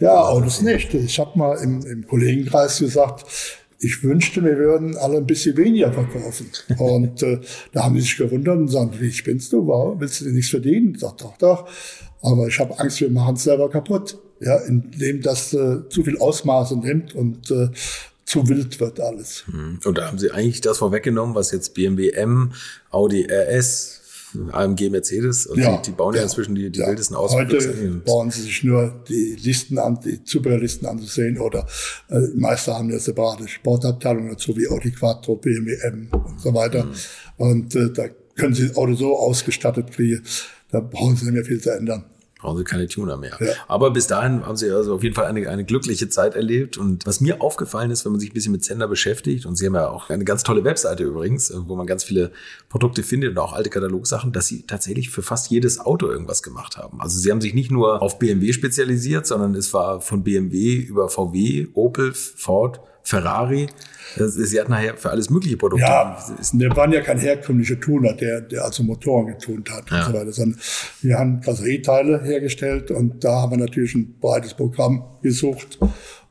Ja, 0.00 0.22
Autos 0.22 0.62
nicht. 0.62 0.94
Ich 0.94 1.18
habe 1.18 1.38
mal 1.38 1.56
im, 1.58 1.84
im 1.84 2.06
Kollegenkreis 2.06 2.78
gesagt, 2.78 3.26
ich 3.78 4.02
wünschte, 4.02 4.42
wir 4.42 4.56
würden 4.56 4.96
alle 4.96 5.18
ein 5.18 5.26
bisschen 5.26 5.56
weniger 5.56 5.92
verkaufen. 5.92 6.50
Und 6.78 7.22
äh, 7.22 7.40
da 7.72 7.84
haben 7.84 7.94
sie 7.96 8.02
sich 8.02 8.16
gewundert 8.16 8.56
und 8.56 8.68
sagen, 8.68 8.92
wie 8.98 9.12
spinnst 9.12 9.52
du? 9.52 9.66
Warum 9.66 10.00
willst 10.00 10.20
du 10.20 10.24
dir 10.24 10.32
nichts 10.32 10.50
verdienen? 10.50 10.94
Ich 10.94 11.00
sag, 11.00 11.18
doch, 11.18 11.36
doch. 11.36 11.68
Aber 12.22 12.46
ich 12.46 12.58
habe 12.58 12.78
Angst, 12.78 13.00
wir 13.00 13.10
machen 13.10 13.34
es 13.34 13.44
selber 13.44 13.68
kaputt. 13.68 14.18
Ja, 14.40 14.56
indem 14.58 15.22
das 15.22 15.54
äh, 15.54 15.88
zu 15.88 16.02
viel 16.02 16.18
Ausmaße 16.18 16.76
nimmt 16.78 17.14
und 17.14 17.50
äh, 17.50 17.68
zu 18.24 18.48
wild 18.48 18.80
wird 18.80 19.00
alles. 19.00 19.44
Hm. 19.46 19.80
Und 19.84 19.98
da 19.98 20.06
haben 20.06 20.18
Sie 20.18 20.30
eigentlich 20.30 20.60
das 20.60 20.78
vorweggenommen, 20.78 21.34
was 21.34 21.50
jetzt 21.50 21.74
BMW 21.74 22.10
M, 22.10 22.52
Audi 22.90 23.26
RS, 23.30 24.00
AMG 24.52 24.90
Mercedes. 24.90 25.46
Und 25.46 25.58
ja, 25.58 25.76
die, 25.76 25.90
die 25.90 25.96
bauen 25.96 26.14
ja, 26.14 26.20
ja 26.20 26.24
inzwischen 26.24 26.54
die, 26.54 26.70
die 26.70 26.80
ja. 26.80 26.88
wildesten 26.88 27.16
Auswahl. 27.16 27.46
Heute 27.46 28.02
bauen 28.04 28.30
sie 28.30 28.42
sich 28.42 28.64
nur 28.64 29.04
die 29.08 29.36
Listen 29.40 29.78
an, 29.78 30.00
die 30.00 30.24
Zubehörlisten 30.24 30.88
anzusehen 30.88 31.38
oder 31.38 31.66
äh, 32.08 32.20
die 32.34 32.40
meisten 32.40 32.72
haben 32.72 32.90
ja 32.90 32.98
separate 32.98 33.46
Sportabteilungen 33.46 34.30
dazu 34.30 34.56
wie 34.56 34.68
Audi 34.68 34.90
Quattro, 34.90 35.36
BMW 35.36 35.76
M 35.82 36.08
und 36.10 36.40
so 36.40 36.52
weiter. 36.54 36.84
Mhm. 36.84 36.94
Und 37.36 37.76
äh, 37.76 37.92
da 37.92 38.08
können 38.34 38.54
sie 38.54 38.68
das 38.68 38.76
Auto 38.76 38.94
so 38.94 39.16
ausgestattet 39.16 39.92
kriegen, 39.92 40.22
da 40.70 40.80
brauchen 40.80 41.16
sie 41.16 41.26
nicht 41.26 41.34
mehr 41.34 41.44
viel 41.44 41.60
zu 41.60 41.70
ändern 41.70 42.04
brauchen 42.44 42.58
sie 42.58 42.64
keine 42.64 42.86
Tuner 42.86 43.16
mehr. 43.16 43.36
Ja. 43.40 43.52
Aber 43.66 43.90
bis 43.90 44.06
dahin 44.06 44.46
haben 44.46 44.56
sie 44.56 44.70
also 44.70 44.94
auf 44.94 45.02
jeden 45.02 45.14
Fall 45.14 45.24
eine, 45.24 45.48
eine 45.48 45.64
glückliche 45.64 46.08
Zeit 46.08 46.34
erlebt. 46.36 46.76
Und 46.78 47.06
was 47.06 47.20
mir 47.20 47.40
aufgefallen 47.40 47.90
ist, 47.90 48.04
wenn 48.04 48.12
man 48.12 48.20
sich 48.20 48.30
ein 48.30 48.34
bisschen 48.34 48.52
mit 48.52 48.64
Sender 48.64 48.86
beschäftigt, 48.86 49.46
und 49.46 49.56
sie 49.56 49.66
haben 49.66 49.74
ja 49.74 49.88
auch 49.88 50.10
eine 50.10 50.24
ganz 50.24 50.42
tolle 50.42 50.62
Webseite 50.62 51.02
übrigens, 51.02 51.52
wo 51.66 51.74
man 51.74 51.86
ganz 51.86 52.04
viele 52.04 52.30
Produkte 52.68 53.02
findet 53.02 53.30
und 53.30 53.38
auch 53.38 53.54
alte 53.54 53.70
Katalogsachen, 53.70 54.32
dass 54.32 54.46
sie 54.46 54.62
tatsächlich 54.66 55.10
für 55.10 55.22
fast 55.22 55.50
jedes 55.50 55.80
Auto 55.80 56.06
irgendwas 56.06 56.42
gemacht 56.42 56.76
haben. 56.76 57.00
Also 57.00 57.18
sie 57.18 57.30
haben 57.30 57.40
sich 57.40 57.54
nicht 57.54 57.70
nur 57.70 58.02
auf 58.02 58.18
BMW 58.18 58.52
spezialisiert, 58.52 59.26
sondern 59.26 59.54
es 59.54 59.72
war 59.72 60.00
von 60.00 60.22
BMW 60.22 60.76
über 60.76 61.08
VW, 61.08 61.68
Opel, 61.74 62.12
Ford, 62.12 62.80
Ferrari. 63.04 63.68
Sie 64.16 64.60
hatten 64.60 64.70
nachher 64.70 64.96
für 64.96 65.10
alles 65.10 65.28
mögliche 65.28 65.56
Produkte. 65.56 65.84
Ja, 65.84 66.16
wir 66.52 66.76
waren 66.76 66.92
ja 66.92 67.00
kein 67.00 67.18
herkömmlicher 67.18 67.78
Tuner, 67.78 68.14
der, 68.14 68.40
der 68.40 68.64
also 68.64 68.82
Motoren 68.82 69.26
getunt 69.26 69.70
hat 69.70 69.90
ja. 69.90 69.98
und 69.98 70.12
so 70.12 70.18
weiter, 70.18 70.32
sondern 70.32 70.60
wir 71.02 71.18
haben 71.18 71.40
Karosserieteile 71.40 72.22
hergestellt 72.22 72.90
und 72.90 73.22
da 73.24 73.42
haben 73.42 73.52
wir 73.52 73.58
natürlich 73.58 73.94
ein 73.94 74.18
breites 74.20 74.54
Programm 74.54 75.04
gesucht 75.22 75.78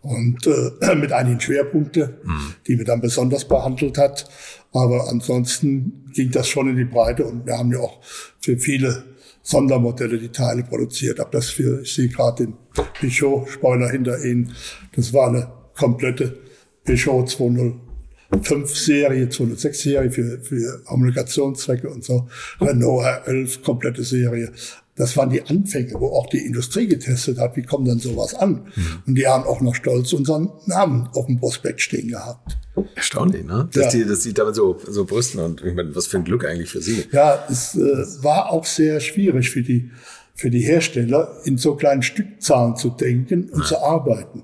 und 0.01 0.48
äh, 0.48 0.96
mit 0.96 1.12
einigen 1.12 1.39
Schwerpunkten, 1.39 2.15
mhm. 2.24 2.54
die 2.67 2.78
wir 2.78 2.86
dann 2.86 3.02
besonders 3.02 3.47
behandelt 3.47 3.97
hat. 3.97 4.30
Aber 4.71 5.10
ansonsten 5.10 6.10
ging 6.13 6.32
das 6.32 6.47
schon 6.47 6.69
in 6.69 6.78
die 6.78 6.86
Breite 6.86 7.26
und 7.26 7.45
wir 7.45 7.58
haben 7.58 7.71
ja 7.71 7.80
auch 7.80 8.00
für 8.39 8.58
viele 8.58 9.04
Sondermodelle 9.43 10.17
die 10.17 10.30
Teile 10.30 10.63
produziert. 10.63 11.19
Ab 11.19 11.32
das 11.32 11.50
für, 11.50 11.82
ich 11.82 11.93
sehe 11.93 12.08
gerade 12.08 12.45
den 12.45 12.54
Peugeot-Spoiler 12.74 13.89
hinter 13.89 14.24
Ihnen, 14.24 14.56
das 14.95 15.13
war 15.13 15.28
eine 15.28 15.52
komplette 15.76 16.38
Peugeot 16.86 17.26
205 17.26 18.76
Serie, 18.76 19.30
206 19.30 19.82
Serie 19.82 20.12
für, 20.12 20.39
für 20.41 20.82
Homologationszwecke 20.89 21.89
und 21.89 22.04
so. 22.04 22.28
Renault 22.60 23.06
R11, 23.06 23.62
komplette 23.62 24.04
Serie. 24.04 24.52
Das 24.96 25.17
waren 25.17 25.32
die 25.32 25.41
Anfänge, 25.41 25.93
wo 25.96 26.10
auch 26.10 26.28
die 26.28 26.46
Industrie 26.46 26.86
getestet 26.86 27.39
hat, 27.39 27.56
wie 27.56 27.63
kommt 27.63 27.88
denn 27.88 27.98
sowas 27.98 28.36
an? 28.36 28.67
Mhm. 28.76 29.04
Und 29.08 29.15
die 29.15 29.26
haben 29.26 29.43
auch 29.43 29.60
noch 29.60 29.74
stolz 29.74 30.13
unseren 30.13 30.52
Namen 30.67 31.10
auf 31.13 31.26
dem 31.26 31.39
Prospekt 31.39 31.82
stehen 31.82 32.10
gehabt. 32.10 32.58
Erstaunlich, 32.96 33.43
ne? 33.43 33.67
Dass, 33.74 33.93
ja. 33.93 34.00
die, 34.00 34.08
dass 34.08 34.19
die 34.19 34.34
damit 34.34 34.56
so, 34.56 34.80
so 34.88 35.06
brüsten 35.06 35.39
und 35.39 35.63
ich 35.63 35.74
meine, 35.74 35.96
was 35.96 36.06
für 36.06 36.17
ein 36.17 36.24
Glück 36.24 36.46
eigentlich 36.46 36.69
für 36.69 36.82
sie. 36.82 37.06
Ja, 37.12 37.43
es 37.50 37.76
äh, 37.76 37.80
war 38.24 38.52
auch 38.52 38.65
sehr 38.65 39.00
schwierig 39.00 39.50
für 39.50 39.63
die, 39.63 39.89
für 40.36 40.52
die 40.52 40.62
Hersteller, 40.62 41.38
in 41.43 41.58
so 41.58 41.76
kleinen 41.76 42.04
Stückzahlen 42.04 42.76
zu 42.76 42.89
denken 42.89 43.50
und 43.50 43.62
ja. 43.62 43.65
zu 43.65 43.84
arbeiten. 43.84 44.43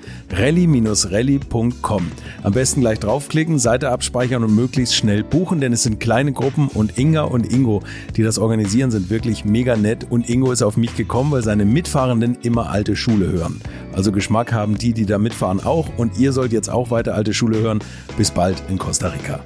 rally-rally.com. 0.33 2.11
Am 2.43 2.53
besten 2.53 2.81
gleich 2.81 2.99
draufklicken, 2.99 3.59
Seite 3.59 3.89
abspeichern 3.89 4.43
und 4.43 4.55
möglichst 4.55 4.95
schnell 4.95 5.23
buchen, 5.23 5.61
denn 5.61 5.73
es 5.73 5.83
sind 5.83 5.99
kleine 5.99 6.31
Gruppen 6.31 6.67
und 6.67 6.97
Inga 6.97 7.23
und 7.23 7.51
Ingo, 7.51 7.83
die 8.15 8.23
das 8.23 8.39
organisieren, 8.39 8.91
sind 8.91 9.09
wirklich 9.09 9.45
mega 9.45 9.75
nett 9.75 10.07
und 10.09 10.29
Ingo 10.29 10.51
ist 10.51 10.61
auf 10.61 10.77
mich 10.77 10.95
gekommen, 10.95 11.31
weil 11.31 11.43
seine 11.43 11.65
Mitfahrenden 11.65 12.37
immer 12.41 12.69
alte 12.69 12.95
Schule 12.95 13.31
hören. 13.31 13.61
Also 13.93 14.11
Geschmack 14.11 14.53
haben 14.53 14.77
die, 14.77 14.93
die 14.93 15.05
da 15.05 15.17
mitfahren 15.17 15.59
auch 15.59 15.89
und 15.97 16.17
ihr 16.19 16.33
sollt 16.33 16.51
jetzt 16.51 16.69
auch 16.69 16.91
weiter 16.91 17.15
alte 17.15 17.33
Schule 17.33 17.59
hören. 17.59 17.79
Bis 18.17 18.31
bald 18.31 18.61
in 18.69 18.77
Costa 18.77 19.09
Rica. 19.09 19.43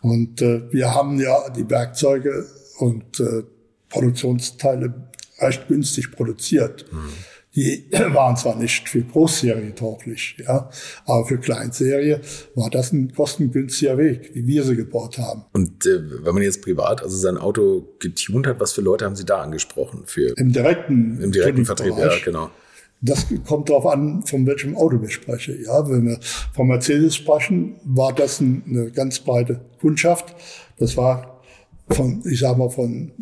Und 0.00 0.40
äh, 0.42 0.62
wir 0.72 0.94
haben 0.94 1.20
ja 1.20 1.50
die 1.50 1.68
Werkzeuge 1.68 2.46
und 2.78 3.20
äh, 3.20 3.42
Produktionsteile 3.88 4.94
recht 5.38 5.68
günstig 5.68 6.12
produziert. 6.12 6.86
Mhm. 6.92 7.12
Die 7.54 7.86
waren 7.92 8.36
zwar 8.36 8.56
nicht 8.56 8.88
für 8.88 9.02
Großserie 9.02 9.74
tauglich, 9.74 10.36
ja, 10.38 10.70
aber 11.04 11.26
für 11.26 11.38
Kleinserie 11.38 12.20
war 12.54 12.70
das 12.70 12.92
ein 12.92 13.12
kostengünstiger 13.14 13.98
Weg, 13.98 14.30
wie 14.34 14.46
wir 14.46 14.64
sie 14.64 14.76
gebaut 14.76 15.18
haben. 15.18 15.44
Und 15.52 15.84
äh, 15.86 16.00
wenn 16.24 16.34
man 16.34 16.42
jetzt 16.42 16.62
privat 16.62 17.02
also 17.02 17.16
sein 17.16 17.36
Auto 17.36 17.86
getunt 17.98 18.46
hat, 18.46 18.60
was 18.60 18.72
für 18.72 18.80
Leute 18.80 19.04
haben 19.04 19.16
Sie 19.16 19.26
da 19.26 19.42
angesprochen? 19.42 20.02
Für 20.06 20.34
Im 20.36 20.52
direkten, 20.52 21.20
im 21.20 21.32
direkten 21.32 21.64
Vertrieb, 21.64 21.94
ja, 21.98 22.12
genau. 22.24 22.50
Das 23.04 23.26
kommt 23.46 23.68
darauf 23.68 23.86
an, 23.86 24.22
von 24.22 24.46
welchem 24.46 24.76
Auto 24.76 25.02
wir 25.02 25.10
sprechen. 25.10 25.58
Ja, 25.64 25.88
wenn 25.90 26.06
wir 26.06 26.20
von 26.54 26.68
Mercedes 26.68 27.16
sprechen, 27.16 27.74
war 27.82 28.12
das 28.12 28.40
eine 28.40 28.92
ganz 28.92 29.18
breite 29.18 29.60
Kundschaft. 29.80 30.36
Das 30.78 30.96
war 30.96 31.31
von, 31.88 32.22
ich 32.26 32.40
sag 32.40 32.56
mal, 32.56 32.70
von 32.70 33.12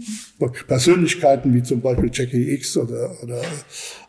Persönlichkeiten 0.67 1.55
wie 1.55 1.63
zum 1.63 1.81
Beispiel 1.81 2.11
Jackie 2.13 2.53
X 2.55 2.77
oder, 2.77 3.23
oder 3.23 3.41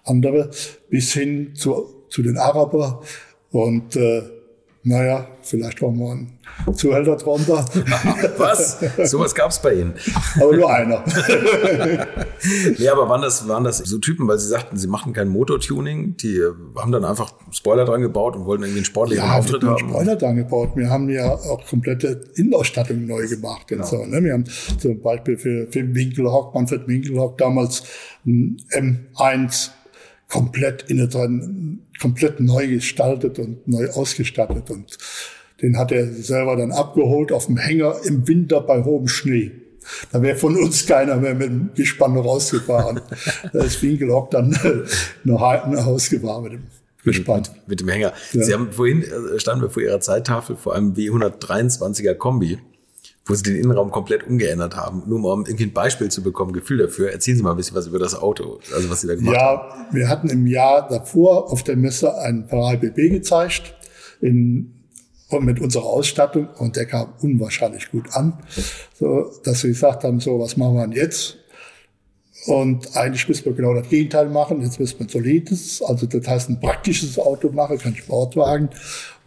andere 0.04 0.50
bis 0.90 1.14
hin 1.14 1.54
zu, 1.56 2.06
zu 2.10 2.22
den 2.22 2.38
Araber. 2.38 3.02
Und 3.52 3.96
äh, 3.96 4.24
naja, 4.84 5.28
vielleicht 5.44 5.82
auch 5.84 5.92
mal 5.92 6.16
ein 6.16 6.74
Zuhälter 6.74 7.16
drunter. 7.16 7.64
Was? 8.38 8.80
Sowas 9.04 9.36
gab 9.36 9.52
es 9.52 9.62
bei 9.62 9.76
Ihnen? 9.76 9.94
Aber 10.40 10.56
nur 10.56 10.74
einer. 10.74 11.04
nee, 12.80 12.88
aber 12.88 13.08
waren 13.08 13.22
das, 13.22 13.48
waren 13.48 13.64
das 13.64 13.78
so 13.78 14.00
Typen, 14.00 14.28
weil 14.28 14.40
Sie 14.40 14.48
sagten, 14.48 14.78
Sie 14.78 14.88
machen 14.88 15.14
kein 15.14 15.28
Motortuning, 15.30 16.18
die 16.18 16.42
haben 16.76 16.92
dann 16.92 17.06
einfach 17.06 17.34
Spoiler 17.52 17.86
dran 17.86 18.02
gebaut 18.02 18.36
und 18.36 18.46
wollten 18.46 18.64
irgendwie 18.64 18.80
einen 18.80 18.86
sportlichen 18.86 19.24
ja, 19.24 19.38
Auftritt 19.38 19.64
haben? 19.64 19.90
Spoiler 19.90 20.16
dran 20.16 20.36
gebaut. 20.36 20.72
Wir 20.76 20.90
haben 20.90 21.10
ja 21.10 21.32
auch 21.32 21.64
komplette 21.68 22.22
Innenausstattung 22.36 23.06
neu 23.06 23.28
gemacht 23.28 23.68
genau. 23.68 23.84
und 23.84 23.90
so. 23.90 24.06
Ne? 24.06 24.24
Wir 24.24 24.34
haben 24.34 24.46
zum 24.80 25.00
Beispiel 25.02 25.38
für, 25.38 25.68
für 25.72 25.94
Winkelhock, 25.94 26.56
Manfred 26.56 26.88
Winkelhock 26.88 27.38
damals 27.38 27.84
ein 28.26 28.58
M1 28.72 29.72
komplett 30.32 30.90
innen 30.90 31.10
dran, 31.10 31.80
komplett 32.00 32.40
neu 32.40 32.68
gestaltet 32.68 33.38
und 33.38 33.68
neu 33.68 33.90
ausgestattet. 33.90 34.70
Und 34.70 34.98
den 35.62 35.78
hat 35.78 35.92
er 35.92 36.08
selber 36.12 36.56
dann 36.56 36.72
abgeholt 36.72 37.32
auf 37.32 37.46
dem 37.48 37.58
Hänger 37.58 37.98
im 38.06 38.28
Winter 38.28 38.62
bei 38.62 38.84
hohem 38.84 39.08
Schnee. 39.08 39.52
Da 40.12 40.22
wäre 40.22 40.38
von 40.38 40.56
uns 40.56 40.86
keiner 40.86 41.18
mehr 41.18 41.36
mit 41.36 41.50
dem 41.50 41.70
Gespann 41.76 42.18
rausgefahren. 42.18 43.02
da 43.54 43.64
ist 43.64 43.82
Winkelhock 43.82 44.32
dann 44.32 44.50
nach, 45.24 45.68
nach 45.68 45.86
Hause 45.86 46.18
gefahren 46.18 46.44
mit 46.44 46.54
dem 46.54 46.64
Gespann. 47.04 47.42
Mit, 47.42 47.68
mit 47.68 47.80
dem 47.82 47.90
Hänger. 47.90 48.14
Ja. 48.32 48.44
Sie 48.44 48.54
haben 48.54 48.72
vorhin, 48.72 49.04
äh, 49.04 49.40
standen 49.40 49.64
wir 49.64 49.70
vor 49.70 49.84
Ihrer 49.84 50.00
Zeittafel 50.00 50.56
vor 50.56 50.76
einem 50.76 50.94
W123er 50.94 52.14
Kombi 52.14 52.60
wo 53.26 53.36
sie 53.36 53.44
den 53.44 53.56
Innenraum 53.58 53.92
komplett 53.92 54.26
umgeändert 54.26 54.76
haben. 54.76 55.04
Nur 55.08 55.24
um 55.32 55.46
irgendwie 55.46 55.66
ein 55.66 55.74
Beispiel 55.74 56.10
zu 56.10 56.24
bekommen, 56.24 56.54
Gefühl 56.54 56.80
dafür. 56.80 57.12
Erzählen 57.12 57.38
Sie 57.38 57.44
mal 57.44 57.52
ein 57.52 57.58
bisschen 57.58 57.76
was 57.76 57.88
über 57.88 58.00
das 58.00 58.16
Auto, 58.16 58.60
also 58.74 58.90
was 58.90 59.02
Sie 59.02 59.08
da 59.08 59.16
gemacht 59.16 59.36
ja, 59.36 59.42
haben. 59.42 59.70
Ja, 59.70 59.88
wir 59.92 60.10
hatten 60.10 60.30
im 60.30 60.48
Jahr 60.48 60.88
davor 60.88 61.52
auf 61.52 61.64
der 61.64 61.76
Messe 61.78 62.18
einen 62.18 62.48
Ferrari 62.48 62.78
BB 62.78 63.12
gezeigt, 63.12 63.76
in, 64.22 64.74
mit 65.40 65.60
unserer 65.60 65.86
Ausstattung 65.86 66.50
und 66.58 66.76
der 66.76 66.86
kam 66.86 67.14
unwahrscheinlich 67.22 67.92
gut 67.92 68.14
an, 68.14 68.40
so, 68.94 69.32
dass 69.44 69.64
wir 69.64 69.70
gesagt 69.70 70.04
haben, 70.04 70.20
so, 70.20 70.40
was 70.40 70.58
machen 70.58 70.76
wir 70.76 70.88
denn 70.88 70.92
jetzt? 70.92 71.38
Und 72.48 72.96
eigentlich 72.98 73.28
müssen 73.28 73.46
wir 73.46 73.54
genau 73.54 73.74
das 73.76 73.88
Gegenteil 73.88 74.28
machen. 74.28 74.62
Jetzt 74.62 74.80
müssen 74.80 75.00
wir 75.00 75.06
ein 75.06 75.10
solides, 75.10 75.82
also 75.84 76.08
das 76.08 76.28
heißt 76.28 76.50
ein 76.50 76.60
praktisches 76.60 77.20
Auto 77.20 77.50
machen, 77.52 77.78
kein 77.78 77.96
Sportwagen. 77.96 78.70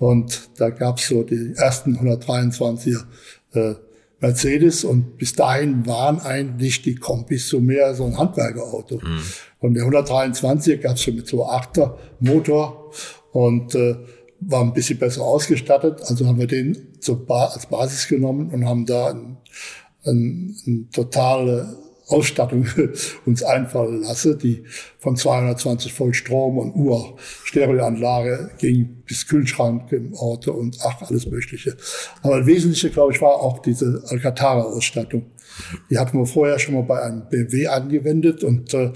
Und 0.01 0.49
da 0.57 0.71
gab 0.71 0.99
es 0.99 1.09
so 1.09 1.23
die 1.23 1.55
ersten 1.57 1.97
123er 1.97 3.05
äh, 3.57 3.75
Mercedes 4.21 4.85
und 4.85 5.19
bis 5.19 5.35
dahin 5.35 5.87
waren 5.87 6.21
eigentlich 6.21 6.83
die 6.83 6.95
Kombis 6.95 7.49
so 7.49 7.61
mehr 7.61 7.95
so 7.95 8.07
ein 8.07 8.17
Handwerkerauto. 8.17 8.97
Mhm. 8.97 9.21
Und 9.61 9.75
der 9.75 9.85
123er 9.85 10.79
gab 10.79 10.95
es 10.97 11.03
schon 11.03 11.17
mit 11.17 11.27
so 11.27 11.45
8er 11.45 11.95
Motor 12.21 12.93
und 13.33 13.75
äh, 13.75 13.97
war 14.41 14.63
ein 14.63 14.73
bisschen 14.73 14.99
besser 14.99 15.23
ausgestattet. 15.23 16.01
Also 16.07 16.27
haben 16.27 16.39
wir 16.39 16.47
den 16.47 16.89
ba 17.27 17.47
als 17.47 17.67
Basis 17.67 18.09
genommen 18.09 18.51
und 18.51 18.67
haben 18.67 18.87
da 18.87 19.11
ein, 19.11 19.37
ein, 20.05 20.57
ein 20.67 20.89
totale 20.91 21.77
Ausstattung 22.09 22.67
uns 23.27 23.43
einfallen 23.43 24.03
lasse, 24.03 24.37
die 24.37 24.65
von 24.99 25.17
220 25.17 25.99
Volt 25.99 26.17
Strom 26.17 26.59
und 26.59 26.75
Uhr 26.75 27.17
Stereoanlage 27.45 28.51
ging 28.59 29.03
bis 29.07 29.27
Kühlschrank 29.27 29.91
im 29.93 30.15
Auto 30.15 30.53
und 30.53 30.79
ach, 30.83 31.03
alles 31.03 31.27
Mögliche. 31.27 31.77
Aber 32.23 32.39
das 32.39 32.47
Wesentliche, 32.47 32.91
glaube 32.91 33.13
ich, 33.13 33.21
war 33.21 33.41
auch 33.41 33.61
diese 33.61 34.03
Alcantara-Ausstattung. 34.09 35.27
Die 35.91 35.99
hatten 35.99 36.19
wir 36.19 36.27
vorher 36.27 36.59
schon 36.59 36.75
mal 36.75 36.83
bei 36.83 37.01
einem 37.03 37.29
BMW 37.29 37.69
angewendet 37.69 38.45
und 38.45 38.75
äh, 38.75 38.93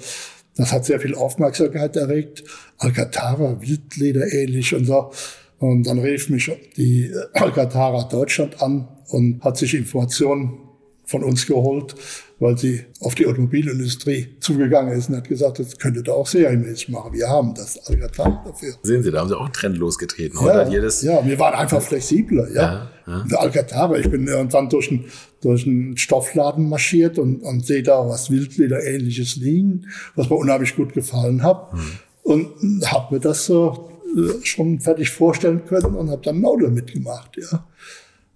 das 0.56 0.72
hat 0.72 0.84
sehr 0.84 1.00
viel 1.00 1.14
Aufmerksamkeit 1.14 1.96
erregt. 1.96 2.42
Alcantara, 2.78 3.60
Wildleder 3.60 4.32
ähnlich 4.32 4.74
und 4.74 4.86
so. 4.86 5.12
Und 5.58 5.86
dann 5.86 5.98
rief 5.98 6.28
mich 6.28 6.50
die 6.76 7.12
Alcantara 7.32 8.08
Deutschland 8.08 8.60
an 8.60 8.88
und 9.08 9.42
hat 9.42 9.56
sich 9.56 9.74
Informationen 9.74 10.58
von 11.04 11.24
uns 11.24 11.46
geholt, 11.46 11.94
weil 12.40 12.56
sie 12.56 12.84
auf 13.00 13.14
die 13.14 13.26
Automobilindustrie 13.26 14.36
zugegangen 14.40 14.96
ist 14.96 15.08
und 15.08 15.16
hat 15.16 15.28
gesagt, 15.28 15.58
das 15.58 15.76
könntet 15.76 16.06
ihr 16.06 16.14
auch 16.14 16.26
serienmäßig 16.26 16.90
machen. 16.90 17.12
Wir 17.12 17.28
haben 17.28 17.54
das 17.54 17.78
Alcatraz 17.86 18.44
dafür. 18.44 18.74
Sehen 18.82 19.02
Sie, 19.02 19.10
da 19.10 19.20
haben 19.20 19.28
Sie 19.28 19.36
auch 19.36 19.44
einen 19.44 19.52
Trend 19.52 19.76
losgetreten. 19.76 20.38
Ja, 20.44 20.68
jedes 20.68 21.02
ja 21.02 21.24
wir 21.24 21.38
waren 21.38 21.54
einfach 21.54 21.82
flexibler. 21.82 22.48
Ja, 22.52 22.62
ja, 22.62 22.90
ja. 23.06 23.24
Der 23.28 23.40
Alcatraz, 23.40 23.98
ich 23.98 24.10
bin 24.10 24.26
irgendwann 24.28 24.68
durch 24.68 24.90
einen, 24.90 25.06
durch 25.40 25.66
einen 25.66 25.96
Stoffladen 25.96 26.68
marschiert 26.68 27.18
und, 27.18 27.40
und 27.40 27.66
sehe 27.66 27.82
da 27.82 28.08
was 28.08 28.30
Wildleder-ähnliches 28.30 29.36
liegen, 29.36 29.86
was 30.14 30.30
mir 30.30 30.36
unheimlich 30.36 30.76
gut 30.76 30.92
gefallen 30.92 31.42
hat. 31.42 31.72
Hm. 31.72 31.80
Und 32.22 32.92
habe 32.92 33.14
mir 33.14 33.20
das 33.20 33.46
so 33.46 33.90
äh, 34.16 34.44
schon 34.44 34.80
fertig 34.80 35.10
vorstellen 35.10 35.64
können 35.64 35.94
und 35.96 36.10
habe 36.10 36.22
dann 36.22 36.44
Auto 36.44 36.68
mitgemacht. 36.68 37.36
Ja, 37.36 37.66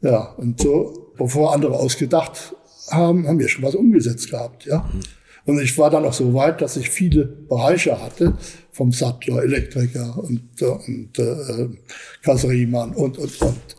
ja 0.01 0.23
und 0.39 0.61
so, 0.61 1.13
bevor 1.17 1.55
andere 1.55 1.75
ausgedacht 1.75 2.55
haben, 2.91 3.27
haben 3.27 3.39
wir 3.39 3.49
schon 3.49 3.65
was 3.65 3.75
umgesetzt 3.75 4.31
gehabt, 4.31 4.67
ja. 4.67 4.89
Und 5.45 5.61
ich 5.61 5.77
war 5.77 5.91
dann 5.91 6.05
auch 6.05 6.13
so 6.13 6.35
weit, 6.35 6.61
dass 6.61 6.77
ich 6.77 6.89
viele 6.89 7.25
Bereiche 7.25 8.01
hatte, 8.01 8.35
vom 8.71 8.93
Sattler, 8.93 9.43
Elektriker 9.43 10.17
und, 10.19 10.63
und 10.63 11.19
äh, 11.19 11.69
Kasseriemann 12.23 12.93
und, 12.93 13.19
und, 13.19 13.43
und 13.43 13.77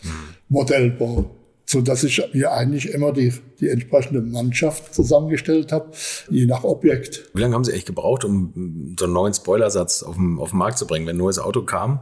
Modellbau 0.50 1.30
so 1.74 1.82
dass 1.82 2.04
ich 2.04 2.22
mir 2.34 2.54
eigentlich 2.54 2.94
immer 2.94 3.12
die, 3.12 3.34
die 3.60 3.68
entsprechende 3.68 4.22
Mannschaft 4.22 4.94
zusammengestellt 4.94 5.72
habe, 5.72 5.92
je 6.30 6.46
nach 6.46 6.64
Objekt. 6.64 7.32
Wie 7.34 7.42
lange 7.42 7.56
haben 7.56 7.64
Sie 7.64 7.74
echt 7.74 7.88
gebraucht, 7.88 8.24
um 8.24 8.96
so 8.98 9.06
einen 9.06 9.14
neuen 9.14 9.34
Spoilersatz 9.34 10.04
auf 10.04 10.16
den, 10.16 10.38
auf 10.40 10.52
den 10.52 10.60
Markt 10.60 10.78
zu 10.78 10.86
bringen? 10.86 11.08
Wenn 11.08 11.16
ein 11.16 11.20
neues 11.20 11.40
Auto 11.40 11.64
kam, 11.64 12.02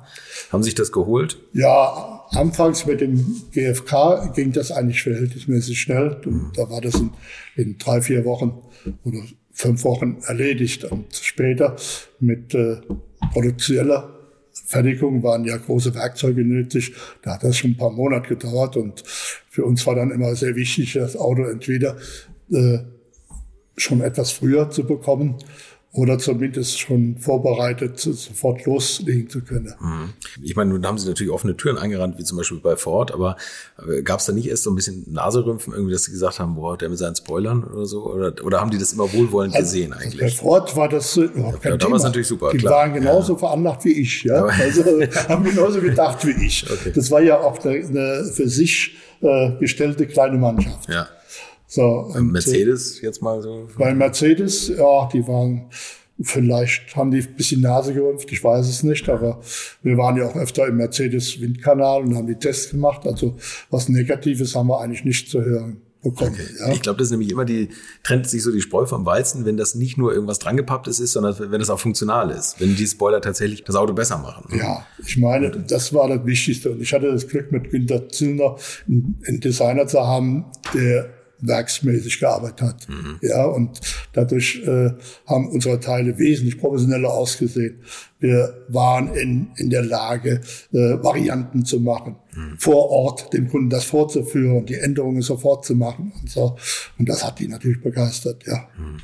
haben 0.52 0.62
Sie 0.62 0.68
sich 0.68 0.76
das 0.76 0.92
geholt? 0.92 1.40
Ja, 1.54 2.26
anfangs 2.32 2.86
mit 2.86 3.00
dem 3.00 3.44
GFK 3.54 4.34
ging 4.36 4.52
das 4.52 4.72
eigentlich 4.72 5.04
verhältnismäßig 5.04 5.80
schnell. 5.80 6.18
Und 6.26 6.52
da 6.56 6.70
war 6.70 6.82
das 6.82 6.96
in, 6.96 7.12
in 7.56 7.78
drei, 7.78 8.02
vier 8.02 8.26
Wochen 8.26 8.62
oder 9.06 9.20
fünf 9.54 9.86
Wochen 9.86 10.18
erledigt. 10.28 10.84
Und 10.84 11.16
später 11.16 11.78
mit 12.20 12.54
äh, 12.54 12.82
produzieller 13.32 14.21
Fertigung 14.72 15.22
waren 15.22 15.44
ja 15.44 15.58
große 15.58 15.94
Werkzeuge 15.94 16.44
nötig. 16.46 16.94
Da 17.22 17.34
hat 17.34 17.44
das 17.44 17.58
schon 17.58 17.72
ein 17.72 17.78
paar 17.78 17.92
Monate 17.92 18.30
gedauert 18.30 18.78
und 18.78 19.04
für 19.50 19.66
uns 19.66 19.86
war 19.86 19.96
dann 19.96 20.12
immer 20.12 20.34
sehr 20.36 20.56
wichtig, 20.56 20.94
das 20.94 21.18
Auto 21.18 21.44
entweder 21.44 21.98
äh, 22.52 22.80
schon 23.76 24.02
etwas 24.02 24.32
früher 24.32 24.70
zu 24.70 24.86
bekommen 24.86 25.36
oder 25.93 26.17
zumindest 26.17 26.80
schon 26.80 27.17
vorbereitet, 27.17 27.99
sofort 27.99 28.65
loslegen 28.65 29.30
zu 29.30 29.41
können. 29.41 29.73
Mhm. 29.80 30.13
Ich 30.41 30.56
meine, 30.56 30.71
nun 30.71 30.86
haben 30.86 30.97
Sie 30.97 31.08
natürlich 31.08 31.34
offene 31.34 31.58
Türen 31.58 31.77
eingerannt, 31.77 32.17
wie 32.17 32.23
zum 32.23 32.38
Beispiel 32.38 32.60
bei 32.60 32.77
Ford, 32.77 33.13
aber 33.13 33.36
äh, 33.86 34.01
gab 34.01 34.21
es 34.21 34.25
da 34.25 34.32
nicht 34.32 34.47
erst 34.47 34.63
so 34.63 34.71
ein 34.71 34.75
bisschen 34.75 35.06
Naserümpfen, 35.12 35.73
irgendwie, 35.73 35.91
dass 35.91 36.04
Sie 36.04 36.12
gesagt 36.12 36.39
haben, 36.39 36.56
boah, 36.56 36.77
der 36.77 36.88
mit 36.88 36.97
seinen 36.97 37.15
Spoilern 37.15 37.65
oder 37.65 37.86
so? 37.86 38.06
Oder, 38.06 38.34
oder 38.45 38.62
haben 38.62 38.71
die 38.71 38.77
das 38.77 38.93
immer 38.93 39.12
wohlwollend 39.12 39.54
also, 39.54 39.65
gesehen 39.65 39.91
eigentlich? 39.91 40.21
Bei 40.21 40.30
Ford 40.30 40.73
war 40.77 40.88
das 40.88 41.17
überhaupt 41.17 41.62
kein 41.62 41.73
ja, 41.73 41.77
Thema. 41.77 41.97
natürlich 41.97 42.27
super, 42.27 42.51
Die 42.51 42.60
klar. 42.60 42.73
waren 42.73 42.93
genauso 42.93 43.34
ja. 43.34 43.39
veranlagt 43.39 43.84
wie 43.84 43.91
ich, 43.91 44.23
ja. 44.23 44.45
Also 44.45 44.84
haben 45.27 45.43
genauso 45.43 45.82
gedacht 45.82 46.25
wie 46.25 46.45
ich. 46.45 46.71
Okay. 46.71 46.93
Das 46.95 47.12
war 47.12 47.21
ja 47.21 47.38
auch 47.38 47.63
eine, 47.65 47.86
eine 47.86 48.32
für 48.32 48.47
sich 48.47 48.95
äh, 49.21 49.51
gestellte 49.60 50.08
kleine 50.08 50.38
Mannschaft. 50.38 50.88
Ja. 50.89 51.08
So, 51.74 51.86
und, 52.14 52.34
Mercedes 52.34 53.00
jetzt 53.00 53.22
mal 53.22 53.42
so? 53.42 53.70
Bei 53.78 53.94
Mercedes, 53.94 54.68
ja, 54.68 55.08
die 55.08 55.26
waren, 55.26 55.70
vielleicht 56.22 56.94
haben 56.98 57.12
die 57.12 57.20
ein 57.20 57.36
bisschen 57.38 57.62
Nase 57.62 57.94
gerümpft, 57.94 58.30
ich 58.30 58.44
weiß 58.44 58.68
es 58.68 58.84
nicht, 58.84 59.08
aber 59.08 59.40
wir 59.82 59.96
waren 59.96 60.18
ja 60.18 60.28
auch 60.28 60.36
öfter 60.36 60.68
im 60.68 60.76
Mercedes-Windkanal 60.76 62.02
und 62.02 62.18
haben 62.18 62.28
die 62.28 62.36
Tests 62.36 62.72
gemacht. 62.72 63.08
Also 63.08 63.38
was 63.70 63.88
Negatives 63.88 64.54
haben 64.54 64.68
wir 64.68 64.82
eigentlich 64.82 65.06
nicht 65.06 65.30
zu 65.30 65.42
hören 65.42 65.78
bekommen. 66.04 66.34
Okay. 66.34 66.44
Ja. 66.60 66.74
Ich 66.74 66.82
glaube, 66.82 66.98
das 66.98 67.08
ist 67.08 67.12
nämlich 67.12 67.32
immer 67.32 67.46
die, 67.46 67.70
trennt 68.04 68.28
sich 68.28 68.44
so 68.44 68.52
die 68.52 68.60
Spreu 68.60 68.86
vom 68.86 69.06
Weizen, 69.06 69.46
wenn 69.46 69.56
das 69.56 69.74
nicht 69.74 69.98
nur 69.98 70.12
irgendwas 70.12 70.40
drangepapptes 70.40 71.00
ist, 71.00 71.14
sondern 71.14 71.38
wenn 71.40 71.62
es 71.62 71.70
auch 71.70 71.80
funktional 71.80 72.32
ist. 72.32 72.60
Wenn 72.60 72.76
die 72.76 72.86
Spoiler 72.86 73.22
tatsächlich 73.22 73.64
das 73.64 73.78
Auto 73.78 73.94
besser 73.94 74.18
machen. 74.18 74.58
Ja, 74.58 74.86
ich 75.08 75.16
meine, 75.16 75.52
das 75.52 75.94
war 75.94 76.10
das 76.10 76.26
Wichtigste. 76.26 76.72
Und 76.72 76.82
ich 76.82 76.92
hatte 76.92 77.10
das 77.10 77.30
Glück, 77.30 77.50
mit 77.54 77.70
Günter 77.70 78.10
Zillner 78.10 78.58
einen 78.88 79.40
Designer 79.40 79.88
zu 79.88 80.02
haben, 80.02 80.48
der 80.74 81.21
werksmäßig 81.41 82.19
gearbeitet 82.19 82.62
hat. 82.62 82.89
Mhm. 82.89 83.19
Ja, 83.21 83.45
und 83.45 83.80
dadurch 84.13 84.62
äh, 84.65 84.91
haben 85.25 85.49
unsere 85.49 85.80
Teile 85.80 86.17
wesentlich 86.17 86.58
professioneller 86.58 87.12
ausgesehen. 87.12 87.82
Wir 88.19 88.65
waren 88.67 89.13
in, 89.15 89.51
in 89.58 89.69
der 89.69 89.84
Lage, 89.84 90.41
äh, 90.71 90.77
Varianten 90.77 91.65
zu 91.65 91.80
machen, 91.80 92.15
mhm. 92.36 92.58
vor 92.58 92.89
Ort 92.89 93.34
dem 93.34 93.49
Kunden 93.49 93.69
das 93.69 93.86
vorzuführen, 93.86 94.65
die 94.65 94.75
Änderungen 94.75 95.21
sofort 95.21 95.65
zu 95.65 95.75
machen 95.75 96.13
und 96.21 96.30
so. 96.30 96.58
Und 96.97 97.10
das 97.10 97.25
hat 97.25 97.39
die 97.39 97.47
natürlich 97.47 97.82
begeistert, 97.82 98.45
ja. 98.45 98.67
Mhm. 98.77 98.97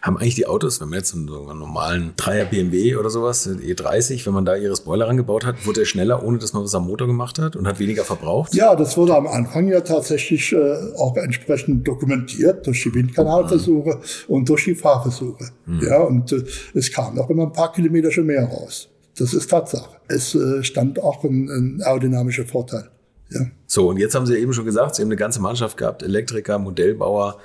Haben 0.00 0.16
eigentlich 0.18 0.34
die 0.34 0.46
Autos, 0.46 0.80
wenn 0.80 0.88
man 0.88 0.98
jetzt 0.98 1.14
einen, 1.14 1.28
einen 1.28 1.58
normalen 1.58 2.12
Dreier 2.16 2.44
BMW 2.44 2.96
oder 2.96 3.10
sowas, 3.10 3.48
E30, 3.48 4.24
wenn 4.26 4.34
man 4.34 4.44
da 4.44 4.56
ihre 4.56 4.76
Spoiler 4.76 5.08
rangebaut 5.08 5.44
hat, 5.44 5.66
wurde 5.66 5.80
er 5.80 5.86
schneller, 5.86 6.22
ohne 6.22 6.38
dass 6.38 6.52
man 6.52 6.64
was 6.64 6.74
am 6.74 6.86
Motor 6.86 7.06
gemacht 7.06 7.38
hat 7.38 7.56
und 7.56 7.66
hat 7.66 7.78
weniger 7.78 8.04
verbraucht? 8.04 8.54
Ja, 8.54 8.74
das 8.76 8.96
wurde 8.96 9.16
am 9.16 9.26
Anfang 9.26 9.68
ja 9.68 9.80
tatsächlich 9.80 10.52
äh, 10.52 10.76
auch 10.96 11.16
entsprechend 11.16 11.86
dokumentiert 11.86 12.66
durch 12.66 12.82
die 12.82 12.94
Windkanalversuche 12.94 13.96
mhm. 13.96 14.34
und 14.34 14.48
durch 14.48 14.64
die 14.64 14.74
Fahrversuche. 14.74 15.50
Mhm. 15.66 15.82
Ja, 15.82 16.02
und 16.02 16.32
äh, 16.32 16.44
es 16.74 16.90
kam 16.92 17.18
auch 17.18 17.30
immer 17.30 17.44
ein 17.44 17.52
paar 17.52 17.72
Kilometer 17.72 18.10
schon 18.10 18.26
mehr 18.26 18.44
raus. 18.44 18.88
Das 19.16 19.34
ist 19.34 19.50
Tatsache. 19.50 19.96
Es 20.08 20.34
äh, 20.34 20.62
stand 20.62 20.98
auch 21.02 21.22
ein, 21.24 21.48
ein 21.48 21.82
aerodynamischer 21.82 22.44
Vorteil. 22.44 22.88
Ja. 23.30 23.40
So, 23.66 23.88
und 23.88 23.98
jetzt 23.98 24.14
haben 24.14 24.26
Sie 24.26 24.36
eben 24.36 24.52
schon 24.52 24.64
gesagt, 24.64 24.94
Sie 24.94 25.02
haben 25.02 25.08
eine 25.08 25.16
ganze 25.16 25.40
Mannschaft 25.40 25.76
gehabt, 25.76 26.02
Elektriker, 26.02 26.58
Modellbauer, 26.58 27.38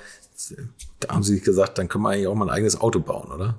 da 1.00 1.14
haben 1.14 1.22
Sie 1.22 1.40
gesagt, 1.40 1.78
dann 1.78 1.88
können 1.88 2.04
wir 2.04 2.10
eigentlich 2.10 2.26
auch 2.26 2.34
mal 2.34 2.46
ein 2.46 2.54
eigenes 2.54 2.80
Auto 2.80 3.00
bauen, 3.00 3.30
oder? 3.32 3.58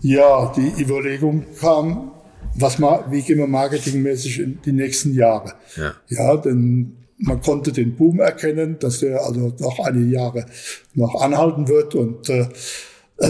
Ja, 0.00 0.52
die 0.56 0.82
Überlegung 0.82 1.46
kam, 1.60 2.12
was 2.54 2.80
wie 2.80 3.22
gehen 3.22 3.38
wir 3.38 3.46
marketingmäßig 3.46 4.40
in 4.40 4.58
die 4.64 4.72
nächsten 4.72 5.14
Jahre? 5.14 5.54
Ja. 5.76 5.94
ja, 6.08 6.36
denn 6.36 6.96
man 7.18 7.40
konnte 7.40 7.72
den 7.72 7.96
Boom 7.96 8.20
erkennen, 8.20 8.78
dass 8.78 9.00
der 9.00 9.24
also 9.24 9.54
noch 9.58 9.78
einige 9.80 10.10
Jahre 10.10 10.46
noch 10.94 11.20
anhalten 11.20 11.68
wird 11.68 11.94
und 11.94 12.28
äh, 12.28 12.48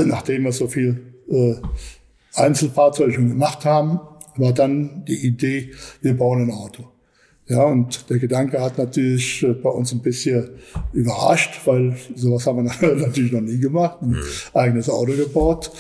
nachdem 0.05 0.45
wir 0.45 0.53
so 0.53 0.66
viel 0.66 1.14
äh, 1.29 1.55
Einzelfahrzeuge 2.35 3.12
schon 3.12 3.29
gemacht 3.29 3.64
haben, 3.64 4.01
war 4.37 4.53
dann 4.53 5.05
die 5.07 5.27
Idee, 5.27 5.73
wir 6.03 6.16
bauen 6.16 6.42
ein 6.42 6.51
Auto. 6.51 6.88
Ja, 7.49 7.63
und 7.63 8.11
der 8.11 8.19
Gedanke 8.19 8.61
hat 8.61 8.77
natürlich 8.77 9.43
äh, 9.45 9.53
bei 9.53 9.71
uns 9.71 9.93
ein 9.93 10.01
bisschen 10.01 10.49
überrascht, 10.93 11.61
weil 11.65 11.97
sowas 12.15 12.47
haben 12.47 12.65
wir 12.65 12.97
natürlich 12.97 13.33
noch 13.33 13.41
nie 13.41 13.59
gemacht, 13.59 14.03
ein 14.03 14.11
mhm. 14.11 14.23
eigenes 14.53 14.91
Auto 14.91 15.13
gebaut. 15.13 15.71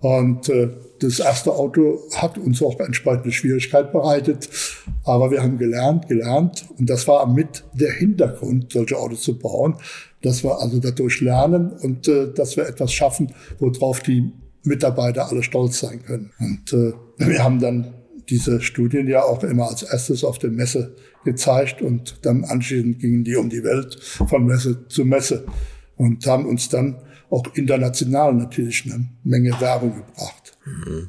Und 0.00 0.48
äh, 0.50 0.68
das 1.00 1.18
erste 1.20 1.52
Auto 1.52 2.00
hat 2.14 2.36
uns 2.38 2.62
auch 2.62 2.78
entsprechende 2.80 3.32
Schwierigkeit 3.32 3.92
bereitet. 3.92 4.48
Aber 5.04 5.30
wir 5.30 5.42
haben 5.42 5.58
gelernt, 5.58 6.06
gelernt. 6.08 6.66
Und 6.78 6.90
das 6.90 7.08
war 7.08 7.26
mit 7.26 7.64
der 7.72 7.92
Hintergrund, 7.92 8.72
solche 8.72 8.98
Autos 8.98 9.22
zu 9.22 9.38
bauen, 9.38 9.76
dass 10.22 10.44
wir 10.44 10.60
also 10.60 10.78
dadurch 10.80 11.20
lernen 11.20 11.70
und 11.70 12.08
äh, 12.08 12.32
dass 12.32 12.56
wir 12.56 12.66
etwas 12.66 12.92
schaffen, 12.92 13.32
worauf 13.58 14.00
die 14.00 14.32
Mitarbeiter 14.64 15.28
alle 15.28 15.42
stolz 15.42 15.80
sein 15.80 16.02
können. 16.04 16.30
Und 16.38 16.72
äh, 16.72 16.92
wir 17.18 17.42
haben 17.42 17.58
dann 17.60 17.94
diese 18.28 18.60
Studien 18.60 19.06
ja 19.06 19.22
auch 19.22 19.42
immer 19.44 19.68
als 19.68 19.82
erstes 19.82 20.24
auf 20.24 20.38
der 20.38 20.50
Messe 20.50 20.94
gezeigt 21.24 21.82
und 21.82 22.18
dann 22.22 22.44
anschließend 22.44 22.98
gingen 22.98 23.24
die 23.24 23.36
um 23.36 23.48
die 23.48 23.64
Welt 23.64 23.98
von 24.02 24.46
Messe 24.46 24.86
zu 24.88 25.04
Messe 25.04 25.44
und 25.96 26.26
haben 26.26 26.46
uns 26.46 26.68
dann 26.68 26.96
auch 27.30 27.44
international 27.54 28.34
natürlich 28.34 28.84
eine 28.86 29.08
Menge 29.24 29.60
Werbung 29.60 29.94
gebracht. 29.96 30.56
Mhm. 30.64 31.08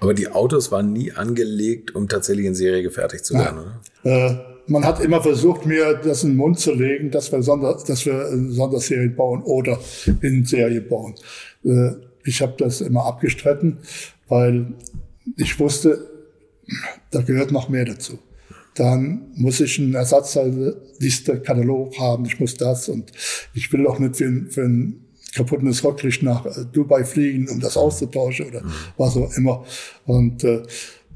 Aber 0.00 0.14
die 0.14 0.28
Autos 0.28 0.72
waren 0.72 0.92
nie 0.92 1.12
angelegt, 1.12 1.94
um 1.94 2.08
tatsächlich 2.08 2.46
in 2.46 2.54
Serie 2.56 2.82
gefertigt 2.82 3.24
zu 3.24 3.34
werden, 3.34 3.58
oder? 3.58 3.80
Äh, 4.02 4.52
man 4.66 4.84
hat 4.84 5.00
immer 5.00 5.22
versucht, 5.22 5.66
mir 5.66 5.94
das 5.94 6.24
in 6.24 6.30
den 6.30 6.36
Mund 6.36 6.58
zu 6.58 6.72
legen, 6.72 7.10
dass 7.10 7.30
wir, 7.30 7.42
Sonder, 7.42 7.78
dass 7.86 8.04
wir 8.06 8.28
Sonderserien 8.48 9.14
bauen 9.14 9.42
oder 9.42 9.78
in 10.20 10.44
Serie 10.44 10.80
bauen. 10.80 11.14
Äh, 11.64 11.92
ich 12.24 12.42
habe 12.42 12.54
das 12.58 12.80
immer 12.80 13.04
abgestritten, 13.04 13.78
weil 14.28 14.74
ich 15.36 15.58
wusste, 15.58 16.11
da 17.10 17.22
gehört 17.22 17.52
noch 17.52 17.68
mehr 17.68 17.84
dazu. 17.84 18.18
Dann 18.74 19.32
muss 19.34 19.60
ich 19.60 19.78
einen 19.78 19.94
Ersatzteilliste, 19.94 21.40
Katalog 21.40 21.98
haben, 21.98 22.24
ich 22.24 22.40
muss 22.40 22.56
das 22.56 22.88
und 22.88 23.12
ich 23.52 23.70
will 23.72 23.86
auch 23.86 23.98
nicht 23.98 24.16
für, 24.16 24.46
für 24.48 24.62
ein 24.62 25.04
kaputtes 25.34 25.84
Rocklicht 25.84 26.22
nach 26.22 26.46
äh, 26.46 26.64
Dubai 26.72 27.04
fliegen, 27.04 27.48
um 27.48 27.60
das 27.60 27.76
auszutauschen 27.76 28.46
oder 28.46 28.62
was 28.96 29.16
auch 29.16 29.34
immer. 29.36 29.64
Und 30.06 30.44
äh, 30.44 30.62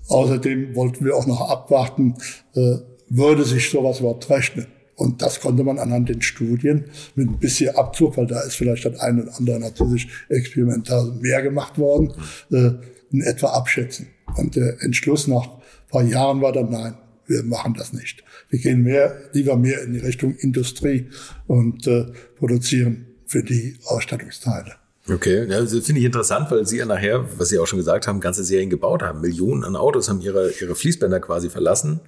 außerdem 0.09 0.75
wollten 0.75 1.05
wir 1.05 1.17
auch 1.17 1.27
noch 1.27 1.49
abwarten, 1.49 2.15
äh, 2.55 2.77
würde 3.09 3.45
sich 3.45 3.71
sowas 3.71 4.01
überhaupt 4.01 4.29
rechnen. 4.31 4.67
Und 4.97 5.21
das 5.21 5.41
konnte 5.41 5.63
man 5.63 5.79
anhand 5.79 6.09
den 6.09 6.23
Studien 6.23 6.87
mit 7.15 7.29
ein 7.29 7.39
bisschen 7.39 7.77
Abzug, 7.77 8.17
weil 8.17 8.27
da 8.27 8.41
ist 8.41 8.57
vielleicht 8.57 8.87
das 8.87 8.99
eine 8.99 9.25
oder 9.25 9.37
andere 9.37 9.61
natürlich 9.61 10.09
experimental 10.31 11.13
mehr 11.21 11.43
gemacht 11.43 11.79
worden, 11.79 12.15
äh, 12.51 12.71
in 13.13 13.21
etwa 13.21 13.49
abschätzen. 13.49 14.09
Und 14.37 14.57
der 14.57 14.83
Entschluss 14.83 15.27
nach 15.27 15.47
ein 15.47 15.91
paar 15.91 16.03
Jahren 16.03 16.41
war 16.41 16.53
dann, 16.53 16.71
nein, 16.71 16.95
wir 17.27 17.43
machen 17.43 17.75
das 17.77 17.93
nicht. 17.93 18.23
Wir 18.51 18.59
gehen 18.59 18.83
mehr, 18.83 19.17
lieber 19.33 19.57
mehr 19.57 19.83
in 19.83 19.93
die 19.93 19.99
Richtung 19.99 20.35
Industrie 20.37 21.09
und 21.47 21.87
äh, 21.87 22.07
produzieren 22.37 23.07
für 23.27 23.43
die 23.43 23.79
Ausstattungsteile. 23.85 24.75
Okay, 25.09 25.47
ja, 25.49 25.61
das 25.61 25.71
finde 25.73 26.01
ich 26.01 26.05
interessant, 26.05 26.51
weil 26.51 26.67
Sie 26.67 26.79
ja 26.79 26.85
nachher, 26.85 27.25
was 27.39 27.49
Sie 27.49 27.59
auch 27.59 27.67
schon 27.67 27.79
gesagt 27.79 28.09
haben, 28.09 28.19
ganze 28.19 28.43
Serien 28.43 28.71
gebaut 28.71 29.03
haben. 29.03 29.21
Millionen 29.21 29.63
an 29.63 29.77
Autos 29.77 30.09
haben 30.09 30.21
ihre, 30.21 30.51
ihre 30.61 30.75
Fließbänder 30.75 31.21
quasi 31.21 31.49
verlassen. 31.49 32.01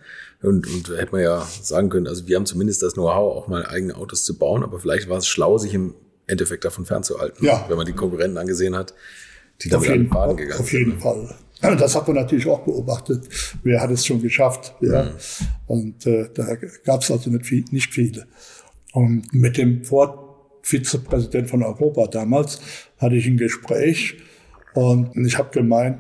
Und, 0.43 0.67
und 0.67 0.89
hätte 0.97 1.13
man 1.13 1.21
ja 1.21 1.47
sagen 1.63 1.91
können, 1.91 2.09
also 2.09 2.27
wir 2.27 2.37
haben 2.37 2.47
zumindest 2.47 2.83
das 2.83 2.95
Know-how, 2.95 3.37
auch 3.37 3.49
mal 3.49 3.67
eigene 3.67 3.97
Autos 3.97 4.25
zu 4.25 4.37
bauen, 4.37 4.63
aber 4.65 4.79
vielleicht 4.79 5.09
war 5.09 5.19
es 5.19 5.29
schlau, 5.29 5.59
sich 5.59 5.75
im 5.75 5.95
Endeffekt 6.27 6.65
davon 6.65 6.87
fernzuhalten, 6.87 7.45
ja. 7.45 7.65
wenn 7.69 7.77
man 7.77 7.87
die 7.87 7.93
Konkurrenten 7.93 8.37
angesehen 8.37 8.77
hat, 8.77 8.95
die 9.63 9.69
damit 9.69 9.89
an 9.91 9.99
den 9.99 10.09
Baden 10.09 10.37
gegangen 10.37 10.65
sind. 10.65 10.65
Auf 10.65 10.73
jeden? 10.73 11.01
Fall. 11.01 11.35
Das 11.61 11.97
hat 11.97 12.07
man 12.07 12.17
natürlich 12.17 12.47
auch 12.47 12.61
beobachtet. 12.61 13.29
Wer 13.63 13.81
hat 13.81 13.91
es 13.91 14.07
schon 14.07 14.23
geschafft? 14.23 14.75
Ja. 14.81 15.05
Mhm. 15.05 15.11
Und 15.67 16.07
äh, 16.07 16.29
da 16.33 16.55
gab 16.85 17.03
es 17.03 17.11
also 17.11 17.31
nicht, 17.31 17.47
viel, 17.47 17.65
nicht 17.71 17.93
viele. 17.93 18.27
Und 18.93 19.33
mit 19.33 19.57
dem 19.57 19.83
Vizepräsident 20.63 21.51
von 21.51 21.63
Europa 21.63 22.07
damals 22.07 22.61
hatte 22.99 23.17
ich 23.17 23.27
ein 23.27 23.37
Gespräch 23.37 24.17
und 24.75 25.17
ich 25.27 25.39
habe 25.39 25.51
gemeint, 25.51 25.99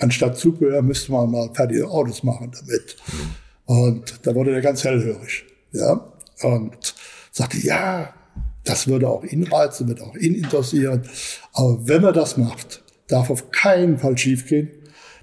anstatt 0.00 0.36
Zubehör 0.36 0.82
müsste 0.82 1.12
man 1.12 1.30
mal 1.30 1.50
fertige 1.54 1.88
Autos 1.88 2.22
machen 2.22 2.52
damit. 2.52 2.96
Mhm. 3.06 3.74
Und 3.74 4.20
da 4.22 4.34
wurde 4.34 4.54
er 4.54 4.60
ganz 4.60 4.84
hellhörig. 4.84 5.44
Ja. 5.72 6.12
Und 6.42 6.94
sagte, 7.32 7.58
ja, 7.58 8.14
das 8.64 8.86
würde 8.86 9.08
auch 9.08 9.24
ihn 9.24 9.44
reizen, 9.44 9.88
wird 9.88 10.02
auch 10.02 10.14
ihn 10.16 10.34
interessieren. 10.34 11.02
Aber 11.52 11.86
wenn 11.88 12.02
man 12.02 12.14
das 12.14 12.36
macht, 12.36 12.82
darf 13.08 13.30
auf 13.30 13.50
keinen 13.50 13.98
Fall 13.98 14.16
schiefgehen, 14.18 14.70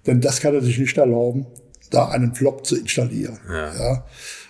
denn 0.06 0.22
das 0.22 0.42
kann 0.42 0.54
er 0.54 0.62
sich 0.62 0.78
nicht 0.78 0.98
erlauben, 0.98 1.46
da 1.90 2.10
einen 2.10 2.34
Flop 2.34 2.66
zu 2.66 2.76
installieren. 2.76 3.40
Ja. 3.48 3.74
ja. 3.76 4.06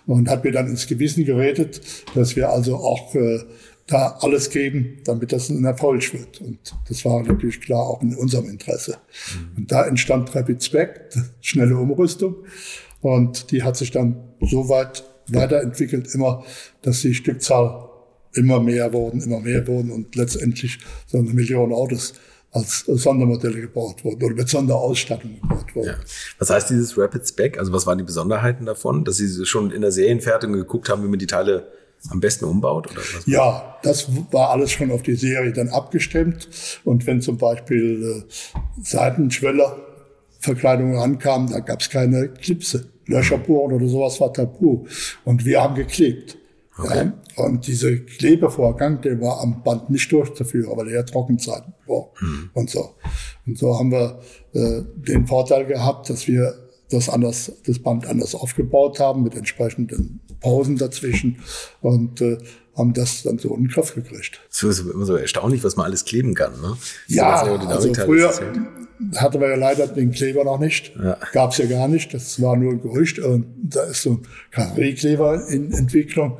Und 0.05 0.29
hat 0.29 0.43
mir 0.43 0.51
dann 0.51 0.67
ins 0.67 0.87
Gewissen 0.87 1.25
geredet, 1.25 1.81
dass 2.13 2.35
wir 2.35 2.49
also 2.49 2.75
auch 2.75 3.15
äh, 3.15 3.39
da 3.87 4.17
alles 4.21 4.49
geben, 4.49 4.99
damit 5.05 5.31
das 5.31 5.49
ein 5.49 5.63
Erfolg 5.65 6.13
wird. 6.13 6.41
Und 6.41 6.59
das 6.87 7.03
war 7.05 7.21
natürlich 7.21 7.61
klar 7.61 7.81
auch 7.81 8.01
in 8.01 8.15
unserem 8.15 8.49
Interesse. 8.49 8.97
Mhm. 9.35 9.57
Und 9.57 9.71
da 9.71 9.85
entstand 9.85 10.33
Rapid 10.35 10.63
Spec, 10.63 11.09
schnelle 11.41 11.77
Umrüstung. 11.77 12.35
Und 13.01 13.51
die 13.51 13.63
hat 13.63 13.75
sich 13.77 13.91
dann 13.91 14.17
so 14.41 14.69
weit 14.69 15.03
weiterentwickelt, 15.27 16.13
immer, 16.13 16.43
dass 16.81 17.01
die 17.01 17.13
Stückzahl 17.13 17.89
immer 18.33 18.59
mehr 18.59 18.93
wurden, 18.93 19.21
immer 19.21 19.39
mehr 19.39 19.67
wurden 19.67 19.91
und 19.91 20.15
letztendlich 20.15 20.79
so 21.07 21.17
eine 21.17 21.29
Million 21.29 21.71
Autos 21.71 22.13
als 22.53 22.85
Sondermodelle 22.85 23.59
gebaut 23.61 24.05
wurden 24.05 24.23
oder 24.23 24.35
mit 24.35 24.47
Sonderausstattung 24.47 25.41
gebaut 25.41 25.75
wurden. 25.75 25.87
Ja. 25.87 25.95
Was 26.37 26.51
heißt 26.51 26.69
dieses 26.69 26.95
Rapid 26.97 27.27
Spec? 27.27 27.59
Also 27.59 27.73
was 27.73 27.85
waren 27.87 27.97
die 27.97 28.03
Besonderheiten 28.03 28.65
davon, 28.65 29.03
dass 29.03 29.17
Sie 29.17 29.45
schon 29.45 29.71
in 29.71 29.81
der 29.81 29.91
Serienfertigung 29.91 30.55
geguckt 30.55 30.87
haben, 30.87 31.03
wie 31.03 31.07
man 31.07 31.19
die 31.19 31.27
Teile 31.27 31.67
am 32.09 32.19
besten 32.19 32.45
umbaut? 32.45 32.91
Oder 32.91 32.99
was? 32.99 33.25
Ja, 33.25 33.77
das 33.81 34.07
war 34.31 34.51
alles 34.51 34.71
schon 34.71 34.91
auf 34.91 35.01
die 35.01 35.15
Serie 35.15 35.51
dann 35.51 35.69
abgestimmt. 35.69 36.47
Und 36.83 37.07
wenn 37.07 37.21
zum 37.21 37.37
Beispiel 37.37 38.23
äh, 38.23 38.25
Seitenschwellerverkleidungen 38.83 40.97
ankamen, 40.97 41.51
da 41.51 41.59
gab 41.59 41.81
es 41.81 41.89
keine 41.89 42.29
Klipse. 42.29 42.85
Löcherbohren 43.07 43.73
oder 43.73 43.87
sowas 43.87 44.21
war 44.21 44.31
tabu. 44.31 44.85
Und 45.25 45.43
wir 45.43 45.59
haben 45.61 45.73
geklebt. 45.75 46.37
Okay. 46.77 47.11
Ja, 47.35 47.43
und 47.43 47.67
dieser 47.67 47.95
Klebevorgang, 47.95 49.01
der 49.01 49.19
war 49.19 49.41
am 49.41 49.63
Band 49.63 49.89
nicht 49.89 50.11
durchzuführen, 50.11 50.77
weil 50.77 50.89
er 50.89 50.95
ja 50.95 51.03
Trockenzeit 51.03 51.63
war 51.87 52.09
mhm. 52.21 52.49
und 52.53 52.69
so. 52.69 52.95
Und 53.45 53.57
so 53.57 53.77
haben 53.77 53.91
wir 53.91 54.19
äh, 54.53 54.81
den 54.95 55.27
Vorteil 55.27 55.65
gehabt, 55.65 56.09
dass 56.09 56.27
wir 56.27 56.53
das 56.89 57.09
anders, 57.09 57.51
das 57.65 57.79
Band 57.79 58.05
anders 58.05 58.35
aufgebaut 58.35 58.99
haben 58.99 59.23
mit 59.23 59.35
entsprechenden 59.35 60.19
Pausen 60.39 60.77
dazwischen 60.77 61.39
und 61.81 62.21
äh, 62.21 62.37
haben 62.75 62.93
das 62.93 63.23
dann 63.23 63.37
so 63.37 63.55
in 63.55 63.63
den 63.63 63.67
Griff 63.69 63.93
gekriegt. 63.93 64.41
Es 64.51 64.63
ist 64.63 64.79
immer 64.79 65.05
so 65.05 65.15
erstaunlich, 65.15 65.63
was 65.63 65.75
man 65.75 65.85
alles 65.85 66.05
kleben 66.05 66.33
kann, 66.33 66.59
ne? 66.61 66.75
Ja, 67.07 67.41
also 67.43 67.93
früher, 67.93 68.33
hatte 69.15 69.39
wir 69.39 69.49
ja 69.49 69.55
leider 69.55 69.87
den 69.87 70.11
Kleber 70.11 70.43
noch 70.43 70.59
nicht. 70.59 70.93
Ja. 70.95 71.17
Gab 71.31 71.51
es 71.51 71.57
ja 71.57 71.65
gar 71.65 71.87
nicht. 71.87 72.13
Das 72.13 72.41
war 72.41 72.55
nur 72.55 72.73
ein 72.73 72.81
Gerücht. 72.81 73.19
Und 73.19 73.45
da 73.61 73.83
ist 73.83 74.03
so 74.03 74.11
ein 74.11 74.19
Karrierkleber 74.51 75.47
in 75.47 75.71
Entwicklung. 75.73 76.37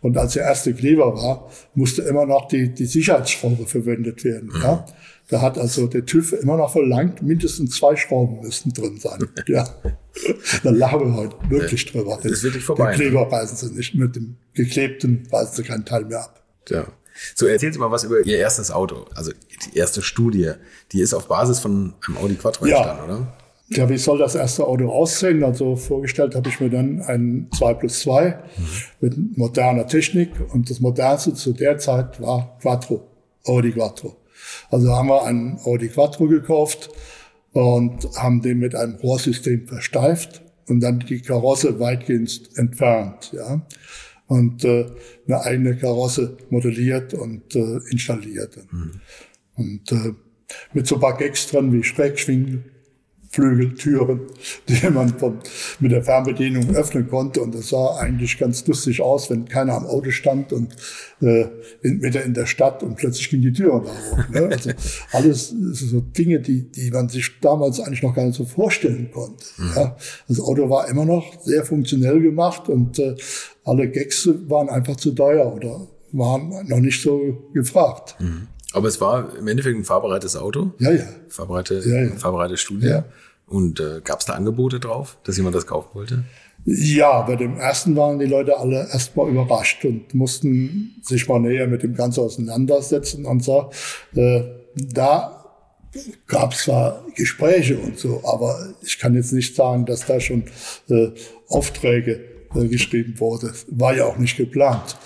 Und 0.00 0.16
als 0.16 0.34
der 0.34 0.44
erste 0.44 0.74
Kleber 0.74 1.14
war, 1.14 1.50
musste 1.74 2.02
immer 2.02 2.26
noch 2.26 2.48
die, 2.48 2.74
die 2.74 2.86
Sicherheitsschraube 2.86 3.66
verwendet 3.66 4.24
werden. 4.24 4.50
Mhm. 4.54 4.62
Ja. 4.62 4.86
Da 5.28 5.40
hat 5.40 5.58
also 5.58 5.86
der 5.86 6.04
TÜV 6.04 6.34
immer 6.34 6.56
noch 6.56 6.72
verlangt, 6.72 7.22
mindestens 7.22 7.76
zwei 7.76 7.96
Schrauben 7.96 8.40
müssten 8.40 8.72
drin 8.72 8.98
sein. 8.98 9.26
Ja. 9.46 9.66
Da 10.62 10.70
lachen 10.70 11.00
wir 11.00 11.14
heute 11.14 11.36
wirklich 11.48 11.86
drüber. 11.86 12.18
Das 12.22 12.30
ist 12.30 12.42
wirklich 12.44 12.62
vorbei, 12.64 12.92
Den 12.92 13.00
Kleber 13.00 13.32
reißen 13.32 13.56
sie 13.56 13.74
nicht. 13.74 13.94
Mit 13.94 14.14
dem 14.14 14.36
geklebten 14.54 15.26
reißen 15.30 15.56
sie 15.56 15.62
keinen 15.64 15.84
Teil 15.84 16.04
mehr 16.04 16.20
ab. 16.20 16.42
Ja. 16.68 16.86
So, 17.34 17.46
erzählen 17.46 17.72
Sie 17.72 17.78
mal 17.78 17.90
was 17.90 18.04
über 18.04 18.20
Ihr 18.24 18.38
erstes 18.38 18.70
Auto. 18.70 19.06
Also 19.14 19.32
die 19.72 19.76
erste 19.76 20.02
Studie. 20.02 20.52
Die 20.92 21.00
ist 21.00 21.14
auf 21.14 21.28
Basis 21.28 21.58
von 21.60 21.94
einem 22.06 22.16
Audi 22.18 22.34
Quattro 22.34 22.66
Ja. 22.66 22.76
entstanden, 22.76 23.04
oder? 23.04 23.26
Ja, 23.70 23.88
wie 23.88 23.96
soll 23.96 24.18
das 24.18 24.34
erste 24.34 24.66
Auto 24.66 24.90
aussehen? 24.90 25.42
Also 25.42 25.74
vorgestellt 25.74 26.34
habe 26.34 26.48
ich 26.50 26.60
mir 26.60 26.68
dann 26.68 27.00
ein 27.02 27.48
2 27.56 27.74
plus 27.74 28.00
2 28.00 28.38
mit 29.00 29.38
moderner 29.38 29.86
Technik 29.86 30.30
und 30.52 30.68
das 30.68 30.80
modernste 30.80 31.32
zu 31.32 31.52
der 31.54 31.78
Zeit 31.78 32.20
war 32.20 32.58
Quattro, 32.60 33.08
Audi 33.44 33.72
Quattro. 33.72 34.16
Also 34.70 34.90
haben 34.94 35.08
wir 35.08 35.24
einen 35.24 35.58
Audi 35.64 35.88
Quattro 35.88 36.26
gekauft 36.28 36.90
und 37.52 38.06
haben 38.16 38.42
den 38.42 38.58
mit 38.58 38.74
einem 38.74 38.96
Rohrsystem 38.96 39.66
versteift 39.66 40.42
und 40.68 40.80
dann 40.80 40.98
die 41.00 41.20
Karosse 41.22 41.80
weitgehend 41.80 42.50
entfernt, 42.56 43.32
ja. 43.32 43.62
Und 44.26 44.64
äh, 44.64 44.86
eine 45.26 45.42
eigene 45.42 45.76
Karosse 45.76 46.38
modelliert 46.50 47.14
und 47.14 47.54
äh, 47.54 47.78
installiert. 47.90 48.58
Und 49.56 49.92
äh, 49.92 50.12
mit 50.72 50.86
so 50.86 50.96
ein 50.96 51.00
paar 51.00 51.16
Gags 51.16 51.48
drin 51.48 51.72
wie 51.72 51.82
Schrägschwingen, 51.82 52.64
Flügel, 53.34 53.74
Türen, 53.74 54.20
die 54.68 54.88
man 54.90 55.08
von, 55.18 55.38
mit 55.80 55.90
der 55.90 56.04
Fernbedienung 56.04 56.74
öffnen 56.76 57.08
konnte. 57.08 57.40
Und 57.40 57.52
das 57.54 57.70
sah 57.70 57.96
eigentlich 57.96 58.38
ganz 58.38 58.64
lustig 58.66 59.00
aus, 59.02 59.28
wenn 59.28 59.48
keiner 59.48 59.74
am 59.74 59.86
Auto 59.86 60.10
stand 60.12 60.52
und 60.52 60.74
äh, 61.20 61.46
in, 61.82 62.00
wieder 62.00 62.22
in 62.22 62.32
der 62.34 62.46
Stadt 62.46 62.84
und 62.84 62.94
plötzlich 62.94 63.30
ging 63.30 63.42
die 63.42 63.52
Tür 63.52 63.82
da 63.84 63.90
hoch. 63.90 64.28
Ne? 64.28 64.48
Also 64.52 64.70
alles 65.12 65.48
so 65.72 66.00
Dinge, 66.00 66.38
die, 66.38 66.70
die 66.70 66.92
man 66.92 67.08
sich 67.08 67.40
damals 67.40 67.80
eigentlich 67.80 68.04
noch 68.04 68.14
gar 68.14 68.24
nicht 68.24 68.36
so 68.36 68.44
vorstellen 68.44 69.10
konnte. 69.12 69.44
Ja? 69.74 69.96
Das 70.28 70.40
Auto 70.40 70.70
war 70.70 70.88
immer 70.88 71.04
noch 71.04 71.42
sehr 71.42 71.64
funktionell 71.64 72.20
gemacht 72.20 72.68
und 72.68 73.00
äh, 73.00 73.16
alle 73.64 73.90
Gags 73.90 74.28
waren 74.46 74.68
einfach 74.68 74.96
zu 74.96 75.10
teuer 75.12 75.52
oder 75.52 75.88
waren 76.12 76.68
noch 76.68 76.78
nicht 76.78 77.02
so 77.02 77.48
gefragt. 77.52 78.16
Aber 78.74 78.88
es 78.88 79.00
war 79.00 79.36
im 79.38 79.46
Endeffekt 79.46 79.76
ein 79.76 79.84
fahrbereites 79.84 80.36
Auto. 80.36 80.72
Ja, 80.78 80.90
ja. 80.90 81.04
Fahrbereite, 81.28 81.80
Ja, 81.86 82.02
ja. 82.02 82.16
fahrbereite 82.16 82.56
Studie. 82.56 82.88
Ja. 82.88 83.04
Und 83.46 83.80
äh, 83.80 84.00
gab 84.02 84.20
es 84.20 84.26
da 84.26 84.34
Angebote 84.34 84.80
drauf, 84.80 85.18
dass 85.24 85.36
jemand 85.36 85.54
das 85.54 85.66
kaufen 85.66 85.90
wollte? 85.94 86.24
Ja, 86.64 87.20
bei 87.22 87.36
dem 87.36 87.58
ersten 87.58 87.94
waren 87.94 88.18
die 88.18 88.24
Leute 88.24 88.58
alle 88.58 88.88
erstmal 88.90 89.28
überrascht 89.28 89.84
und 89.84 90.14
mussten 90.14 90.94
sich 91.02 91.28
mal 91.28 91.38
näher 91.38 91.66
mit 91.66 91.82
dem 91.82 91.94
Ganzen 91.94 92.20
auseinandersetzen 92.20 93.26
und 93.26 93.44
so. 93.44 93.70
Äh, 94.14 94.42
da 94.74 95.44
gab 96.26 96.52
es 96.52 96.64
zwar 96.64 97.04
Gespräche 97.14 97.78
und 97.78 97.98
so, 97.98 98.22
aber 98.24 98.74
ich 98.82 98.98
kann 98.98 99.14
jetzt 99.14 99.32
nicht 99.32 99.54
sagen, 99.54 99.84
dass 99.84 100.06
da 100.06 100.18
schon 100.20 100.44
äh, 100.88 101.08
Aufträge 101.48 102.20
äh, 102.54 102.66
geschrieben 102.66 103.20
wurde. 103.20 103.52
War 103.68 103.94
ja 103.94 104.06
auch 104.06 104.16
nicht 104.16 104.36
geplant. 104.36 104.96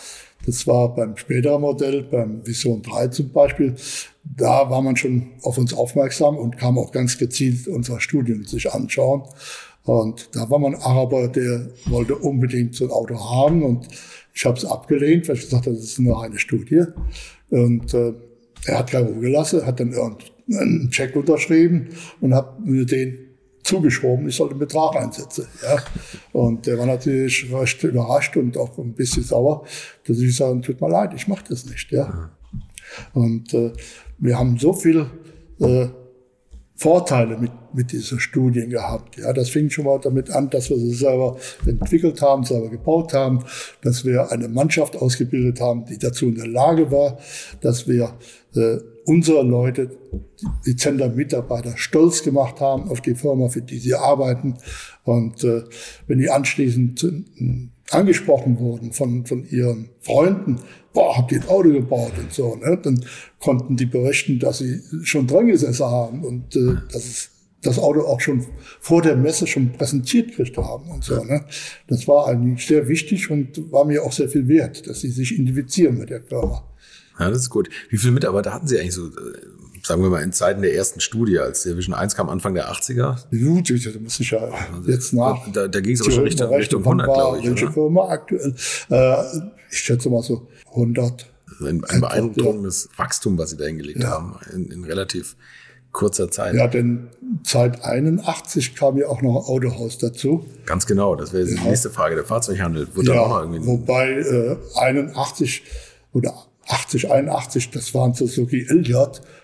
Das 0.49 0.67
war 0.67 0.95
beim 0.95 1.15
späteren 1.15 1.61
Modell, 1.61 2.05
beim 2.05 2.47
Vision 2.47 2.81
3 2.81 3.09
zum 3.09 3.31
Beispiel, 3.33 3.75
da 4.25 4.71
war 4.71 4.81
man 4.81 4.97
schon 4.97 5.27
auf 5.43 5.59
uns 5.59 5.75
aufmerksam 5.75 6.39
und 6.39 6.57
kam 6.57 6.79
auch 6.79 6.91
ganz 6.91 7.19
gezielt 7.19 7.69
unsere 7.69 8.01
Studien 8.01 8.45
sich 8.45 8.73
anschauen. 8.73 9.25
Und 9.85 10.31
da 10.33 10.49
war 10.49 10.59
man 10.59 10.75
Araber, 10.75 11.29
der 11.29 11.69
wollte 11.85 12.17
unbedingt 12.17 12.75
so 12.75 12.87
ein 12.87 12.91
Auto 12.91 13.21
haben 13.21 13.63
und 13.63 13.89
ich 14.33 14.47
habe 14.47 14.57
es 14.57 14.65
abgelehnt, 14.65 15.29
weil 15.29 15.37
ich 15.37 15.43
gesagt 15.43 15.67
habe, 15.67 15.77
das 15.77 15.85
ist 15.85 15.99
nur 15.99 16.23
eine 16.23 16.39
Studie. 16.39 16.85
Und 17.51 17.93
äh, 17.93 18.15
er 18.65 18.79
hat 18.79 18.91
keine 18.91 19.07
Ruhe 19.07 19.21
gelassen, 19.21 19.67
hat 19.67 19.81
dann 19.81 19.93
irgendeinen 19.93 20.89
Check 20.91 21.15
unterschrieben 21.15 21.89
und 22.23 22.35
hat 22.35 22.55
den 22.65 23.28
zugeschoben, 23.69 24.29
ich 24.29 24.37
sollte 24.37 24.53
einen 24.53 24.61
Betrag 24.61 24.97
einsetzen. 24.97 25.47
Ja. 25.63 25.79
Und 26.33 26.67
der 26.67 26.79
war 26.79 26.87
natürlich 26.87 27.53
recht 27.53 27.83
überrascht 27.85 28.37
und 28.37 28.57
auch 28.57 28.77
ein 28.79 28.95
bisschen 28.95 29.23
sauer, 29.23 29.65
dass 30.07 30.19
ich 30.19 30.35
sage, 30.35 30.61
tut 30.61 30.81
mir 30.81 30.89
leid, 30.89 31.13
ich 31.15 31.29
mache 31.29 31.45
das 31.49 31.67
nicht. 31.67 31.91
Ja. 31.93 32.31
Und 33.13 33.55
äh, 33.55 33.73
wir 34.19 34.39
haben 34.39 34.59
so 34.59 34.73
viel 34.73 35.07
äh, 35.61 35.89
Vorteile 36.79 37.37
mit, 37.37 37.51
mit 37.75 37.91
dieser 37.91 38.21
Studien 38.21 38.71
gehabt. 38.71 39.19
Ja, 39.19 39.33
das 39.33 39.51
fing 39.51 39.69
schon 39.69 39.85
mal 39.85 39.99
damit 39.99 40.31
an, 40.31 40.49
dass 40.49 40.71
wir 40.71 40.79
sie 40.79 40.95
selber 40.95 41.37
entwickelt 41.67 42.23
haben, 42.23 42.45
selber 42.45 42.69
gebaut 42.71 43.13
haben, 43.13 43.45
dass 43.83 44.05
wir 44.05 44.31
eine 44.31 44.49
Mannschaft 44.49 44.97
ausgebildet 44.97 45.61
haben, 45.61 45.85
die 45.87 45.99
dazu 45.99 46.27
in 46.27 46.37
der 46.37 46.47
Lage 46.47 46.91
war, 46.93 47.19
dass 47.61 47.89
wir 47.89 48.15
äh, 48.55 48.79
unsere 49.09 49.43
Leute, 49.43 49.91
die 50.67 50.77
Center-Mitarbeiter, 50.77 51.79
stolz 51.79 52.23
gemacht 52.23 52.61
haben 52.61 52.91
auf 52.91 53.01
die 53.01 53.15
Firma, 53.15 53.49
für 53.49 53.63
die 53.63 53.79
sie 53.79 53.95
arbeiten. 53.95 54.59
Und 55.05 55.43
äh, 55.45 55.63
wenn 56.07 56.19
die 56.19 56.29
anschließend 56.29 57.05
äh, 57.05 57.69
angesprochen 57.91 58.59
wurden 58.59 58.93
von, 58.93 59.25
von 59.25 59.49
ihren 59.49 59.89
Freunden, 60.01 60.61
boah, 60.93 61.17
habt 61.17 61.33
ihr 61.33 61.41
ein 61.41 61.49
Auto 61.49 61.71
gebaut 61.71 62.13
und 62.19 62.35
so, 62.35 62.57
ne? 62.57 62.79
dann 62.83 63.03
konnten 63.41 63.79
die 63.79 63.87
berichten, 63.87 64.39
dass 64.39 64.59
sie 64.59 64.83
schon 65.03 65.27
dran 65.27 65.47
gesessen 65.47 65.87
haben 65.87 66.23
und 66.23 66.55
äh, 66.55 66.75
dass 66.93 67.07
es 67.07 67.31
das 67.63 67.79
Auto 67.79 68.03
auch 68.03 68.21
schon 68.21 68.45
vor 68.79 69.01
der 69.01 69.17
Messe 69.17 69.47
schon 69.47 69.73
präsentiert 69.73 70.29
gekriegt 70.29 70.59
haben 70.59 70.91
und 70.91 71.03
so. 71.03 71.25
Ne? 71.25 71.45
Das 71.89 72.07
war 72.07 72.29
eigentlich 72.29 72.67
sehr 72.67 72.87
wichtig 72.89 73.31
und 73.31 73.73
war 73.73 73.87
mir 73.87 74.05
auch 74.05 74.13
sehr 74.13 74.29
viel 74.29 74.47
wert, 74.49 74.87
dass 74.87 75.01
sie 75.01 75.11
sich 75.11 75.33
identifizieren 75.33 75.97
mit 75.97 76.11
der 76.11 76.21
Firma. 76.21 76.63
Ja, 77.19 77.31
das 77.31 77.39
ist 77.39 77.51
gut. 77.51 77.69
Wie 77.91 77.99
viele 77.99 78.13
Mitarbeiter 78.13 78.53
hatten 78.53 78.67
Sie 78.67 78.79
eigentlich 78.79 78.95
so, 78.95 79.07
äh, 79.07 79.11
sagen 79.83 80.03
wir 80.03 80.11
mal, 80.11 80.23
in 80.23 80.33
Zeiten 80.33 80.63
der 80.63 80.75
ersten 80.75 81.01
Studie, 81.01 81.39
als 81.39 81.63
der 81.63 81.77
Vision 81.77 81.95
1 81.95 82.15
kam, 82.15 82.29
Anfang 82.29 82.55
der 82.55 82.71
80er? 82.71 83.17
Gut, 83.31 83.71
da 83.71 84.01
muss 84.01 84.21
ich 84.21 84.31
ja 84.31 84.49
jetzt 84.87 85.13
nach. 85.13 85.51
Da, 85.53 85.69
da 85.69 85.81
ging 85.81 85.95
es 85.95 86.03
aber 86.03 86.11
schon 86.11 86.25
Richtung, 86.25 86.55
Richtung 86.55 86.85
wann 86.85 87.01
100, 87.01 87.09
war 87.09 87.15
glaube 87.15 87.39
ich. 87.39 87.47
Welche 87.47 87.65
Oder? 87.65 87.73
Firma 87.73 88.09
aktuell? 88.09 88.55
Äh, 88.91 89.15
ich 89.71 89.79
schätze 89.79 90.09
mal 90.11 90.23
so 90.23 90.49
100. 90.71 91.27
Ein, 91.61 91.85
ein 91.85 92.01
beeindruckendes 92.01 92.89
Wachstum, 92.97 93.37
was 93.37 93.51
Sie 93.51 93.57
da 93.57 93.65
hingelegt 93.65 94.05
haben, 94.05 94.39
in, 94.55 94.71
in 94.71 94.85
relativ 94.85 95.35
kurzer 95.93 96.31
Zeit. 96.31 96.55
Ja, 96.55 96.69
denn 96.69 97.09
seit 97.43 97.85
81 97.85 98.77
kam 98.77 98.97
ja 98.99 99.09
auch 99.09 99.23
noch 99.23 99.37
ein 99.37 99.45
Autohaus 99.47 99.99
dazu. 99.99 100.45
Ganz 100.67 100.87
genau, 100.87 101.17
das 101.17 101.33
wäre 101.33 101.47
die 101.47 101.59
nächste 101.59 101.91
Frage. 101.91 102.15
Der 102.15 102.25
Fahrzeughandel 102.25 102.89
wird 102.95 103.09
dann 103.09 103.19
auch 103.19 103.41
irgendwie. 103.41 103.67
wobei 103.67 104.11
äh, 104.13 104.57
81 104.77 105.63
oder 106.13 106.35
80, 106.69 107.11
81, 107.11 107.71
das 107.71 107.95
waren 107.95 108.15
Suzuki 108.15 108.67
LJ, 108.69 108.93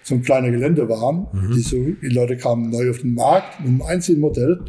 so 0.03 0.15
ein 0.15 0.23
kleiner 0.23 0.51
Geländewagen. 0.51 1.27
Mhm. 1.33 1.55
Die, 1.55 1.61
so, 1.61 1.77
die 1.77 2.09
Leute 2.09 2.37
kamen 2.37 2.71
neu 2.71 2.91
auf 2.91 2.99
den 2.99 3.15
Markt 3.15 3.61
mit 3.61 3.69
einem 3.69 3.83
einzigen 3.83 4.21
Modell. 4.21 4.61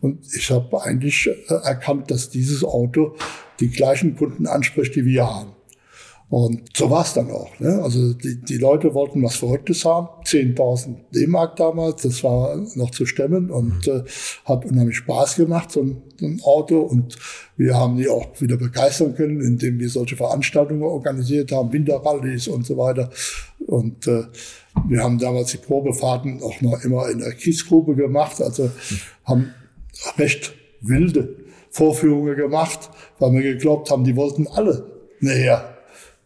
Und 0.00 0.20
ich 0.32 0.50
habe 0.50 0.82
eigentlich 0.82 1.26
äh, 1.26 1.54
erkannt, 1.54 2.10
dass 2.10 2.30
dieses 2.30 2.64
Auto 2.64 3.16
die 3.58 3.70
gleichen 3.70 4.16
Kunden 4.16 4.46
anspricht, 4.46 4.94
die 4.94 5.04
wir 5.04 5.26
haben. 5.26 5.50
Und 6.30 6.76
so 6.76 6.90
war 6.90 7.04
es 7.04 7.14
dann 7.14 7.30
auch. 7.30 7.58
Ne? 7.58 7.80
Also 7.82 8.12
die, 8.12 8.38
die 8.38 8.58
Leute 8.58 8.92
wollten 8.92 9.22
was 9.22 9.36
Verrücktes 9.36 9.86
haben. 9.86 10.08
10.000 10.24 10.96
D-Mark 11.14 11.56
damals, 11.56 12.02
das 12.02 12.22
war 12.22 12.54
noch 12.74 12.90
zu 12.90 13.06
stemmen 13.06 13.50
und 13.50 13.88
äh, 13.88 14.02
hat 14.44 14.66
unheimlich 14.66 14.98
Spaß 14.98 15.36
gemacht, 15.36 15.72
so 15.72 15.80
ein, 15.80 16.02
so 16.20 16.26
ein 16.26 16.40
Auto. 16.42 16.80
Und 16.80 17.16
wir 17.56 17.74
haben 17.74 17.96
die 17.96 18.10
auch 18.10 18.26
wieder 18.40 18.58
begeistern 18.58 19.14
können, 19.14 19.40
indem 19.40 19.78
wir 19.78 19.88
solche 19.88 20.16
Veranstaltungen 20.16 20.82
organisiert 20.82 21.50
haben, 21.50 21.72
Winterrallies 21.72 22.48
und 22.48 22.66
so 22.66 22.76
weiter. 22.76 23.08
Und 23.66 24.06
äh, 24.06 24.24
wir 24.86 25.02
haben 25.02 25.18
damals 25.18 25.52
die 25.52 25.58
Probefahrten 25.58 26.42
auch 26.42 26.60
noch 26.60 26.84
immer 26.84 27.08
in 27.08 27.20
der 27.20 27.32
Kiesgrube 27.32 27.94
gemacht, 27.94 28.42
also 28.42 28.70
haben 29.24 29.54
recht 30.18 30.52
wilde 30.82 31.36
Vorführungen 31.70 32.36
gemacht, 32.36 32.90
weil 33.18 33.32
wir 33.32 33.42
geglaubt 33.42 33.90
haben, 33.90 34.04
die 34.04 34.14
wollten 34.14 34.46
alle 34.46 34.86
näher 35.20 35.77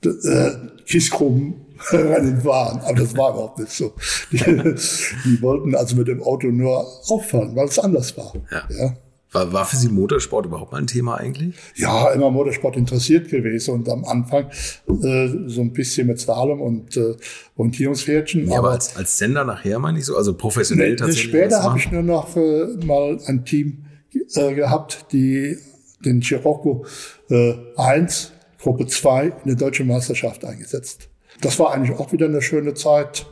äh, 0.04 0.50
Kiesgrubenrennen 0.86 2.40
fahren. 2.42 2.80
Aber 2.84 2.94
das 2.94 3.16
war 3.16 3.32
überhaupt 3.32 3.58
nicht 3.58 3.72
so. 3.72 3.92
Die, 4.30 4.38
die 4.38 5.42
wollten 5.42 5.74
also 5.74 5.96
mit 5.96 6.08
dem 6.08 6.22
Auto 6.22 6.48
nur 6.48 6.86
auffallen, 7.08 7.54
weil 7.56 7.66
es 7.66 7.78
anders 7.78 8.16
war. 8.16 8.32
Ja. 8.50 8.62
Ja. 8.70 8.96
War, 9.32 9.50
war 9.50 9.64
für 9.64 9.76
Sie 9.76 9.88
Motorsport 9.88 10.44
überhaupt 10.44 10.72
mal 10.72 10.78
ein 10.78 10.86
Thema 10.86 11.16
eigentlich? 11.16 11.54
ja, 11.76 12.10
immer 12.10 12.30
Motorsport 12.30 12.76
interessiert 12.76 13.30
gewesen 13.30 13.74
und 13.74 13.88
am 13.88 14.04
Anfang 14.04 14.50
äh, 14.88 15.28
so 15.46 15.62
ein 15.62 15.72
bisschen 15.72 16.06
mit 16.06 16.20
Slalom 16.20 16.60
und 16.60 16.96
äh, 16.98 17.16
Orientierungspferdchen. 17.56 18.48
Ja, 18.48 18.58
aber 18.58 18.72
als, 18.72 18.94
als 18.94 19.16
Sender 19.16 19.44
nachher 19.44 19.78
meine 19.78 19.98
ich 19.98 20.04
so, 20.04 20.16
also 20.16 20.34
professionell 20.34 20.90
Nee, 20.90 20.96
tatsächlich. 20.96 21.30
Später 21.30 21.62
habe 21.62 21.78
ich 21.78 21.90
nur 21.90 22.02
noch 22.02 22.36
äh, 22.36 22.66
mal 22.84 23.18
ein 23.26 23.44
Team 23.46 23.86
äh, 24.34 24.54
gehabt, 24.54 25.06
die 25.12 25.56
den 26.04 26.22
Scirocco 26.22 26.84
äh, 27.30 27.54
1, 27.76 28.32
Gruppe 28.62 28.86
2 28.86 29.24
in 29.24 29.32
der 29.46 29.56
deutschen 29.56 29.88
Meisterschaft 29.88 30.44
eingesetzt. 30.44 31.08
Das 31.40 31.58
war 31.58 31.72
eigentlich 31.72 31.98
auch 31.98 32.12
wieder 32.12 32.26
eine 32.26 32.42
schöne 32.42 32.74
Zeit. 32.74 33.26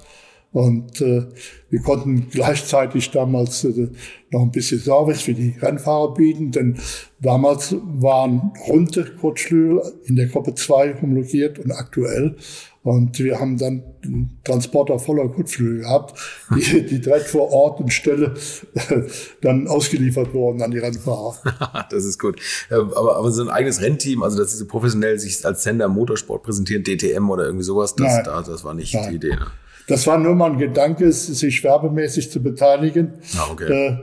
Und 0.52 1.00
äh, 1.00 1.26
wir 1.68 1.80
konnten 1.82 2.28
gleichzeitig 2.28 3.12
damals 3.12 3.62
äh, 3.62 3.88
noch 4.30 4.42
ein 4.42 4.50
bisschen 4.50 4.80
Service 4.80 5.22
für 5.22 5.34
die 5.34 5.54
Rennfahrer 5.60 6.12
bieten, 6.14 6.50
denn 6.50 6.76
damals 7.20 7.76
waren 7.84 8.52
runde 8.66 9.14
Kurzflügel 9.20 9.80
in 10.06 10.16
der 10.16 10.26
Gruppe 10.26 10.54
2 10.54 11.00
homologiert 11.00 11.60
und 11.60 11.70
aktuell. 11.70 12.36
Und 12.82 13.18
wir 13.18 13.38
haben 13.38 13.58
dann 13.58 13.82
einen 14.02 14.40
Transporter 14.42 14.98
voller 14.98 15.28
Kurzflügel 15.28 15.80
gehabt, 15.80 16.18
die, 16.56 16.82
die 16.86 17.00
direkt 17.00 17.26
vor 17.26 17.50
Ort 17.52 17.80
und 17.80 17.92
Stelle 17.92 18.34
dann 19.42 19.68
ausgeliefert 19.68 20.32
wurden 20.32 20.62
an 20.62 20.70
die 20.70 20.78
Rennfahrer. 20.78 21.86
das 21.90 22.04
ist 22.06 22.18
gut. 22.18 22.40
Aber, 22.70 23.16
aber 23.16 23.30
so 23.32 23.42
ein 23.42 23.50
eigenes 23.50 23.82
Rennteam, 23.82 24.22
also 24.22 24.38
dass 24.38 24.52
sie 24.52 24.56
so 24.56 24.66
professionell 24.66 25.18
sich 25.18 25.44
als 25.44 25.62
Sender 25.62 25.88
Motorsport 25.88 26.42
präsentieren, 26.42 26.82
DTM 26.82 27.28
oder 27.28 27.44
irgendwie 27.44 27.64
sowas, 27.64 27.94
das, 27.94 28.22
das, 28.22 28.46
das 28.46 28.64
war 28.64 28.72
nicht 28.72 28.94
Nein. 28.94 29.10
die 29.10 29.16
Idee. 29.16 29.36
Ne? 29.36 29.46
Das 29.86 30.06
war 30.06 30.16
nur 30.16 30.34
mal 30.34 30.52
ein 30.52 30.58
Gedanke, 30.58 31.12
sich 31.12 31.62
werbemäßig 31.62 32.30
zu 32.30 32.42
beteiligen. 32.42 33.14
Ah, 33.36 33.48
okay. 33.50 33.72
Äh, 33.72 33.96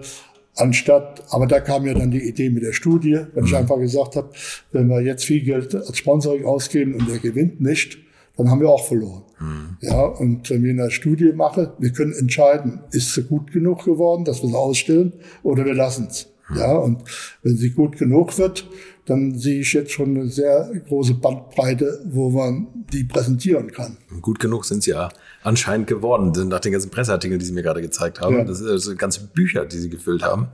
anstatt, 0.55 1.23
aber 1.30 1.47
da 1.47 1.61
kam 1.61 1.86
ja 1.86 1.93
dann 1.93 2.11
die 2.11 2.28
Idee 2.28 2.49
mit 2.49 2.61
der 2.61 2.73
Studie, 2.73 3.21
wenn 3.34 3.43
mhm. 3.43 3.47
ich 3.47 3.55
einfach 3.55 3.78
gesagt 3.78 4.15
habe, 4.17 4.30
wenn 4.71 4.88
wir 4.88 5.01
jetzt 5.01 5.25
viel 5.25 5.41
Geld 5.41 5.73
als 5.73 5.97
Sponsoring 5.97 6.45
ausgeben 6.45 6.93
und 6.95 7.09
der 7.09 7.19
gewinnt 7.19 7.61
nicht, 7.61 7.97
dann 8.38 8.49
haben 8.49 8.61
wir 8.61 8.69
auch 8.69 8.85
verloren. 8.85 9.23
Mhm. 9.39 9.77
Ja, 9.81 10.01
und 10.01 10.49
wenn 10.49 10.63
wir 10.63 10.71
eine 10.71 10.91
Studie 10.91 11.33
machen, 11.33 11.69
wir 11.79 11.91
können 11.91 12.13
entscheiden, 12.13 12.81
ist 12.91 13.13
sie 13.13 13.23
gut 13.23 13.51
genug 13.51 13.83
geworden, 13.85 14.25
dass 14.25 14.41
wir 14.41 14.49
sie 14.49 14.55
ausstellen 14.55 15.13
oder 15.43 15.65
wir 15.65 15.73
lassen 15.73 16.07
es. 16.09 16.27
Mhm. 16.49 16.57
Ja, 16.57 16.77
und 16.77 17.03
wenn 17.43 17.57
sie 17.57 17.71
gut 17.71 17.97
genug 17.97 18.38
wird, 18.38 18.67
dann 19.07 19.38
sehe 19.39 19.61
ich 19.61 19.71
jetzt 19.73 19.91
schon 19.91 20.15
eine 20.15 20.27
sehr 20.27 20.69
große 20.88 21.13
Bandbreite, 21.15 22.01
wo 22.09 22.29
man 22.29 22.67
die 22.91 23.05
präsentieren 23.05 23.71
kann. 23.71 23.97
Gut 24.21 24.39
genug 24.39 24.65
sind 24.65 24.83
sie 24.83 24.91
ja 24.91 25.09
anscheinend 25.43 25.88
geworden, 25.88 26.33
nach 26.49 26.59
den 26.59 26.73
ganzen 26.73 26.91
Presseartikeln, 26.91 27.39
die 27.39 27.45
Sie 27.45 27.53
mir 27.53 27.63
gerade 27.63 27.81
gezeigt 27.81 28.19
haben. 28.19 28.38
Ja. 28.38 28.43
Das 28.43 28.57
sind 28.57 28.69
also 28.69 28.95
ganze 28.95 29.25
Bücher, 29.27 29.65
die 29.65 29.77
Sie 29.77 29.89
gefüllt 29.89 30.23
haben. 30.23 30.49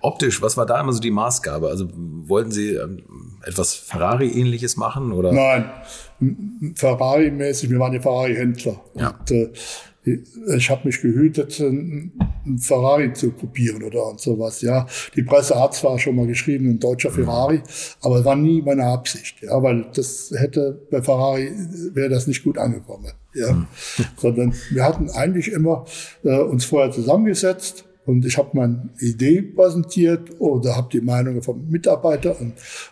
Optisch, 0.00 0.42
was 0.42 0.56
war 0.56 0.66
da 0.66 0.80
immer 0.80 0.92
so 0.92 0.98
die 0.98 1.12
Maßgabe? 1.12 1.68
Also 1.68 1.88
wollten 1.94 2.50
Sie 2.50 2.74
ähm, 2.74 3.04
etwas 3.44 3.74
Ferrari-ähnliches 3.74 4.76
machen? 4.76 5.12
Oder? 5.12 5.32
Nein, 5.32 5.70
Ferrari-mäßig, 6.74 7.70
wir 7.70 7.78
waren 7.78 7.92
ja 7.92 8.00
Ferrari-Händler. 8.00 8.80
Ja. 8.94 9.10
Und, 9.10 9.30
äh, 9.30 9.50
ich 10.04 10.68
habe 10.68 10.88
mich 10.88 11.00
gehütet, 11.00 11.60
einen 11.60 12.12
Ferrari 12.58 13.12
zu 13.12 13.30
kopieren 13.30 13.84
oder 13.84 14.14
sowas. 14.16 14.60
Ja, 14.60 14.86
die 15.14 15.22
Presse 15.22 15.60
hat 15.60 15.74
zwar 15.74 15.98
schon 15.98 16.16
mal 16.16 16.26
geschrieben, 16.26 16.68
ein 16.70 16.80
deutscher. 16.80 17.12
Ferrari, 17.12 17.62
aber 18.00 18.24
war 18.24 18.34
nie 18.34 18.62
meine 18.62 18.84
Absicht. 18.84 19.42
Ja, 19.42 19.62
weil 19.62 19.86
das 19.94 20.32
hätte 20.36 20.80
bei 20.90 21.02
Ferrari 21.02 21.52
wäre 21.94 22.08
das 22.08 22.26
nicht 22.26 22.42
gut 22.42 22.58
angekommen. 22.58 23.12
Ja, 23.34 23.52
mhm. 23.52 23.66
sondern 24.16 24.54
wir 24.70 24.84
hatten 24.84 25.08
eigentlich 25.10 25.52
immer 25.52 25.84
äh, 26.24 26.38
uns 26.38 26.64
vorher 26.64 26.90
zusammengesetzt 26.90 27.84
und 28.04 28.24
ich 28.26 28.36
habe 28.36 28.50
meine 28.54 28.90
Idee 28.98 29.42
präsentiert 29.42 30.40
oder 30.40 30.76
habe 30.76 30.88
die 30.92 31.00
Meinungen 31.00 31.42
vom 31.42 31.68
Mitarbeiter 31.68 32.36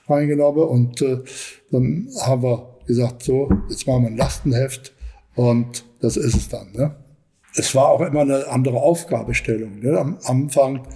reingenommen 0.08 0.62
und 0.62 1.02
äh, 1.02 1.18
dann 1.72 2.08
haben 2.20 2.42
wir 2.42 2.69
gesagt, 2.90 3.22
so 3.22 3.48
jetzt 3.68 3.86
machen 3.86 4.02
wir 4.02 4.10
ein 4.10 4.16
Lastenheft 4.16 4.92
und 5.34 5.84
das 6.00 6.16
ist 6.16 6.34
es 6.34 6.48
dann. 6.48 6.72
Ne? 6.72 6.96
Es 7.54 7.74
war 7.74 7.88
auch 7.88 8.00
immer 8.00 8.20
eine 8.20 8.46
andere 8.48 8.78
Aufgabestellung. 8.78 9.80
Ne? 9.80 9.98
Am 9.98 10.18
Anfang 10.24 10.86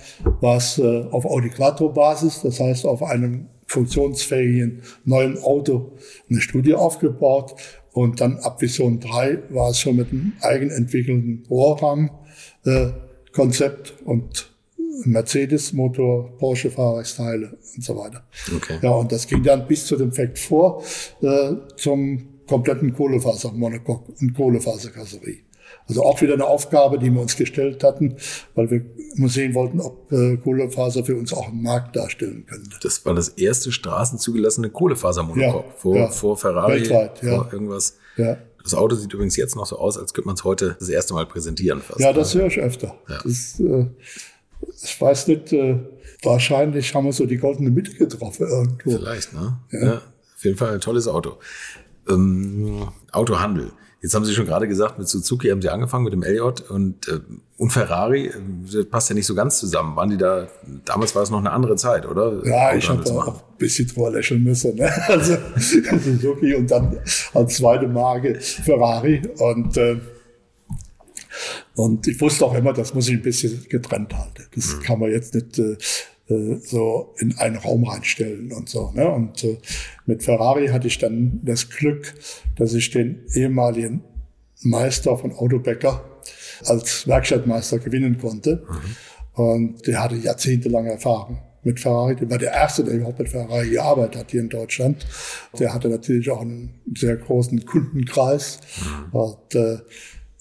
war 0.41 0.57
es 0.57 0.79
äh, 0.79 1.05
auf 1.11 1.25
Audi 1.25 1.51
Quattro-Basis, 1.51 2.43
das 2.43 2.61
heißt 2.61 2.87
auf 2.87 3.03
einem 3.03 3.49
funktionsfähigen 3.67 4.83
neuen 5.05 5.43
Auto 5.43 5.97
eine 6.29 6.41
Studie 6.41 6.75
aufgebaut. 6.75 7.55
Und 7.93 8.21
dann 8.21 8.39
ab 8.39 8.61
Vision 8.61 9.01
3 9.01 9.45
war 9.51 9.71
es 9.71 9.79
schon 9.79 9.97
mit 9.97 10.11
einem 10.11 10.33
eigenentwickelten 10.41 11.45
Rohrrahmen-Konzept 11.49 13.91
äh, 13.91 14.05
und 14.05 14.54
Mercedes-Motor, 15.05 16.37
Porsche-Fahrwerksteile 16.39 17.57
und 17.77 17.85
so 17.85 17.97
weiter. 17.97 18.25
Okay. 18.55 18.79
Ja, 18.83 18.91
und 18.91 19.11
das 19.13 19.27
ging 19.27 19.43
dann 19.43 19.67
bis 19.67 19.87
zu 19.87 19.97
dem 19.97 20.13
Fact 20.13 20.39
4 20.39 20.79
äh, 21.23 21.53
zum 21.77 22.29
kompletten 22.47 22.95
Kohlefasermonocoque 22.95 24.13
und 24.21 24.35
Kohlefaserkasserie. 24.35 25.45
Also 25.87 26.03
auch 26.03 26.21
wieder 26.23 26.35
eine 26.35 26.47
Aufgabe, 26.47 26.99
die 26.99 27.11
wir 27.11 27.21
uns 27.21 27.37
gestellt 27.37 27.85
hatten, 27.85 28.17
weil 28.55 28.71
wir 28.71 28.85
mal 29.17 29.29
sehen 29.29 29.55
wollten, 29.55 29.81
ob 29.81 30.11
äh, 30.13 30.37
Kohlefaser 30.39 31.05
für 31.05 31.17
uns 31.17 31.33
auch 31.33 31.49
einen 31.49 31.63
Markt 31.63 31.97
darstellen 31.97 32.47
könnte. 32.47 32.71
Das 32.83 33.05
war 33.05 33.15
das 33.15 33.29
erste 33.31 33.71
straßenzugelassene 33.71 34.71
Kohlefasermonocoque 34.71 35.67
ja, 35.69 35.75
vor, 35.77 35.97
ja. 35.97 36.09
vor 36.09 36.37
Ferrari, 36.39 36.81
Weltweit, 36.81 37.19
vor 37.19 37.29
ja. 37.29 37.49
irgendwas. 37.53 37.97
Ja. 38.17 38.39
Das 38.63 38.73
Auto 38.73 38.97
sieht 38.97 39.13
übrigens 39.13 39.37
jetzt 39.37 39.57
noch 39.57 39.67
so 39.67 39.79
aus, 39.79 39.99
als 39.99 40.15
könnte 40.15 40.27
man 40.27 40.37
es 40.37 40.45
heute 40.45 40.77
das 40.79 40.89
erste 40.89 41.13
Mal 41.13 41.27
präsentieren. 41.27 41.83
Fast, 41.83 42.01
ja, 42.01 42.15
das 42.15 42.35
höre 42.35 42.47
ich 42.47 42.59
öfter. 42.59 42.95
Ja. 43.09 43.19
Das, 43.23 43.61
äh, 43.61 43.87
ich 44.83 45.01
weiß 45.01 45.29
nicht, 45.29 45.53
äh, 45.53 45.79
wahrscheinlich 46.23 46.95
haben 46.95 47.05
wir 47.05 47.13
so 47.13 47.27
die 47.27 47.37
goldene 47.37 47.71
Mitte 47.71 47.93
getroffen 47.93 48.47
irgendwo. 48.49 48.91
Vielleicht, 48.99 49.33
ne? 49.33 49.59
Ja. 49.71 49.85
ja. 49.85 49.95
Auf 50.37 50.45
jeden 50.45 50.57
Fall 50.57 50.75
ein 50.75 50.81
tolles 50.81 51.09
Auto. 51.09 51.39
Ähm, 52.09 52.89
Autohandel. 53.13 53.73
Jetzt 54.05 54.15
haben 54.15 54.27
Sie 54.27 54.35
schon 54.35 54.45
gerade 54.45 54.69
gesagt, 54.69 54.99
mit 54.99 55.09
Suzuki 55.09 55.49
haben 55.49 55.63
Sie 55.63 55.71
angefangen 55.71 56.05
mit 56.05 56.13
dem 56.13 56.23
Elliott 56.23 56.61
und, 56.69 57.09
äh, 57.09 57.21
und 57.57 57.71
Ferrari, 57.71 58.27
äh, 58.27 58.33
das 58.71 58.85
passt 58.85 59.09
ja 59.09 59.15
nicht 59.15 59.25
so 59.25 59.35
ganz 59.35 59.59
zusammen. 59.59 59.97
Waren 59.97 60.11
die 60.11 60.19
da, 60.19 60.47
damals 60.85 61.15
war 61.15 61.23
es 61.23 61.31
noch 61.31 61.39
eine 61.39 61.51
andere 61.51 61.77
Zeit, 61.77 62.05
oder? 62.05 62.45
Ja, 62.45 62.75
ich 62.75 62.87
habe 62.87 63.03
auch 63.03 63.29
ein 63.29 63.57
bisschen 63.57 63.89
drüber 63.89 64.11
lächeln 64.11 64.43
müssen. 64.43 64.75
Ne? 64.75 64.93
Also 65.09 65.39
Suzuki 65.57 66.55
und 66.55 66.71
dann 66.71 66.99
als 67.33 67.57
zweite 67.57 67.89
Marke 67.89 68.39
Ferrari 68.41 69.23
und 69.39 69.75
äh, 69.79 69.97
und 71.75 72.07
ich 72.07 72.21
wusste 72.21 72.47
auch 72.47 72.55
immer, 72.55 72.73
das 72.73 72.95
muss 72.95 73.09
ich 73.09 73.15
ein 73.15 73.23
bisschen 73.23 73.67
getrennt 73.69 74.17
halten. 74.17 74.45
Das 74.55 74.77
mhm. 74.77 74.83
kann 74.83 75.01
man 75.01 75.11
jetzt 75.11 75.35
nicht 75.35 75.59
äh, 75.59 75.77
äh, 76.29 76.59
so 76.61 77.15
in 77.19 77.37
einen 77.39 77.57
Raum 77.57 77.85
reinstellen 77.85 78.53
und 78.53 78.69
so. 78.69 78.93
Ne? 78.95 79.09
Und 79.09 79.45
äh, 79.45 79.59
mit 80.07 80.23
Ferrari 80.23 80.69
hatte 80.69 80.87
ich 80.87 80.99
dann 80.99 81.41
das 81.43 81.69
Glück, 81.69 82.15
dass 82.57 82.75
ich 82.75 82.91
den 82.91 83.27
ehemaligen 83.35 84.03
Meister 84.63 85.19
von 85.19 85.33
Autobäcker 85.33 86.05
als 86.65 87.07
Werkstattmeister 87.07 87.79
gewinnen 87.79 88.19
konnte. 88.19 88.65
Mhm. 88.69 89.43
Und 89.43 89.87
der 89.87 90.03
hatte 90.03 90.15
jahrzehntelange 90.15 90.93
Erfahrung 90.93 91.43
mit 91.65 91.81
Ferrari. 91.81 92.17
Der 92.17 92.31
war 92.31 92.39
der 92.39 92.53
Erste, 92.53 92.85
der 92.85 92.95
überhaupt 92.95 93.19
mit 93.19 93.29
Ferrari 93.29 93.71
gearbeitet 93.71 94.21
hat 94.21 94.31
hier 94.31 94.41
in 94.41 94.49
Deutschland. 94.49 95.07
Der 95.59 95.75
hatte 95.75 95.89
natürlich 95.89 96.31
auch 96.31 96.41
einen 96.41 96.81
sehr 96.97 97.17
großen 97.17 97.65
Kundenkreis 97.67 98.61
mhm. 98.81 99.19
und 99.19 99.55
äh, 99.55 99.79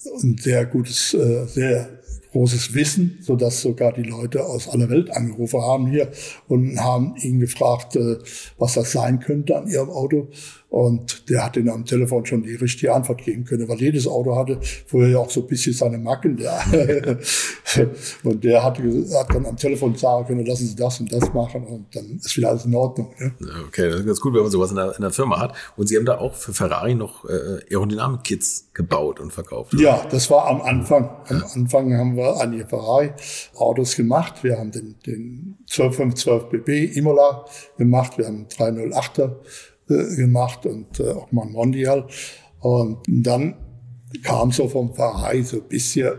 ein 0.05 0.37
sehr 0.37 0.65
gutes, 0.65 1.13
äh, 1.13 1.45
sehr 1.45 1.89
großes 2.31 2.73
Wissen, 2.73 3.19
so 3.21 3.35
dass 3.35 3.61
sogar 3.61 3.93
die 3.93 4.03
Leute 4.03 4.43
aus 4.45 4.67
aller 4.67 4.89
Welt 4.89 5.11
angerufen 5.11 5.61
haben 5.61 5.87
hier 5.87 6.11
und 6.47 6.79
haben 6.79 7.15
ihn 7.17 7.39
gefragt, 7.39 7.95
äh, 7.95 8.17
was 8.57 8.73
das 8.73 8.91
sein 8.91 9.19
könnte 9.19 9.55
an 9.55 9.67
ihrem 9.67 9.89
Auto. 9.89 10.27
Und 10.73 11.29
der 11.29 11.45
hat 11.45 11.55
ihnen 11.55 11.69
am 11.69 11.85
Telefon 11.85 12.25
schon 12.25 12.41
die 12.41 12.55
richtige 12.55 12.91
Antwort 12.91 13.23
geben 13.23 13.45
können, 13.45 13.69
weil 13.69 13.79
jedes 13.79 14.07
Auto 14.07 14.35
hatte 14.35 14.57
vorher 14.87 15.11
ja 15.11 15.17
auch 15.19 15.29
so 15.29 15.41
ein 15.41 15.45
bisschen 15.45 15.71
seine 15.71 15.99
Macken. 15.99 16.35
Ja. 16.39 16.65
und 18.23 18.43
der 18.43 18.63
hat, 18.63 18.79
hat 18.79 19.35
dann 19.35 19.45
am 19.45 19.55
Telefon 19.55 19.95
sagen 19.95 20.25
können, 20.25 20.43
lassen 20.43 20.65
Sie 20.65 20.75
das 20.75 20.99
und 20.99 21.13
das 21.13 21.31
machen 21.31 21.63
und 21.67 21.95
dann 21.95 22.17
ist 22.17 22.35
wieder 22.35 22.49
alles 22.49 22.65
in 22.65 22.73
Ordnung. 22.73 23.13
Ne? 23.19 23.33
Okay, 23.67 23.87
das 23.87 23.99
ist 23.99 24.07
ganz 24.07 24.19
gut, 24.19 24.33
wenn 24.33 24.41
man 24.41 24.49
sowas 24.49 24.71
in 24.71 24.77
der, 24.77 24.95
in 24.95 25.01
der 25.03 25.11
Firma 25.11 25.39
hat. 25.39 25.53
Und 25.77 25.89
Sie 25.89 25.95
haben 25.95 26.05
da 26.05 26.17
auch 26.17 26.33
für 26.33 26.55
Ferrari 26.55 26.95
noch 26.95 27.23
äh, 27.25 27.59
Aerodynamik-Kits 27.69 28.69
gebaut 28.73 29.19
und 29.19 29.31
verkauft. 29.31 29.75
Oder? 29.75 29.83
Ja, 29.83 30.07
das 30.09 30.31
war 30.31 30.47
am 30.47 30.59
Anfang. 30.63 31.07
Am 31.27 31.43
Anfang 31.53 31.95
haben 31.95 32.17
wir 32.17 32.41
einige 32.41 32.65
Ferrari-Autos 32.65 33.95
gemacht. 33.95 34.43
Wir 34.43 34.57
haben 34.57 34.71
den, 34.71 34.95
den 35.05 35.57
1212 35.69 36.49
BB 36.49 36.97
Imola 36.97 37.45
gemacht. 37.77 38.17
Wir 38.17 38.25
haben 38.25 38.47
308er 38.47 39.33
äh, 39.89 40.15
gemacht 40.15 40.65
und 40.65 40.99
äh, 40.99 41.11
auch 41.11 41.31
mal 41.31 41.45
Mondial. 41.45 42.07
Und 42.59 42.99
dann 43.07 43.55
kam 44.23 44.51
so 44.51 44.67
vom 44.67 44.93
Verein 44.93 45.43
so 45.43 45.57
ein 45.57 45.67
bisschen 45.67 46.13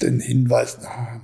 den 0.00 0.20
Hinweis, 0.20 0.78
na, 0.82 1.20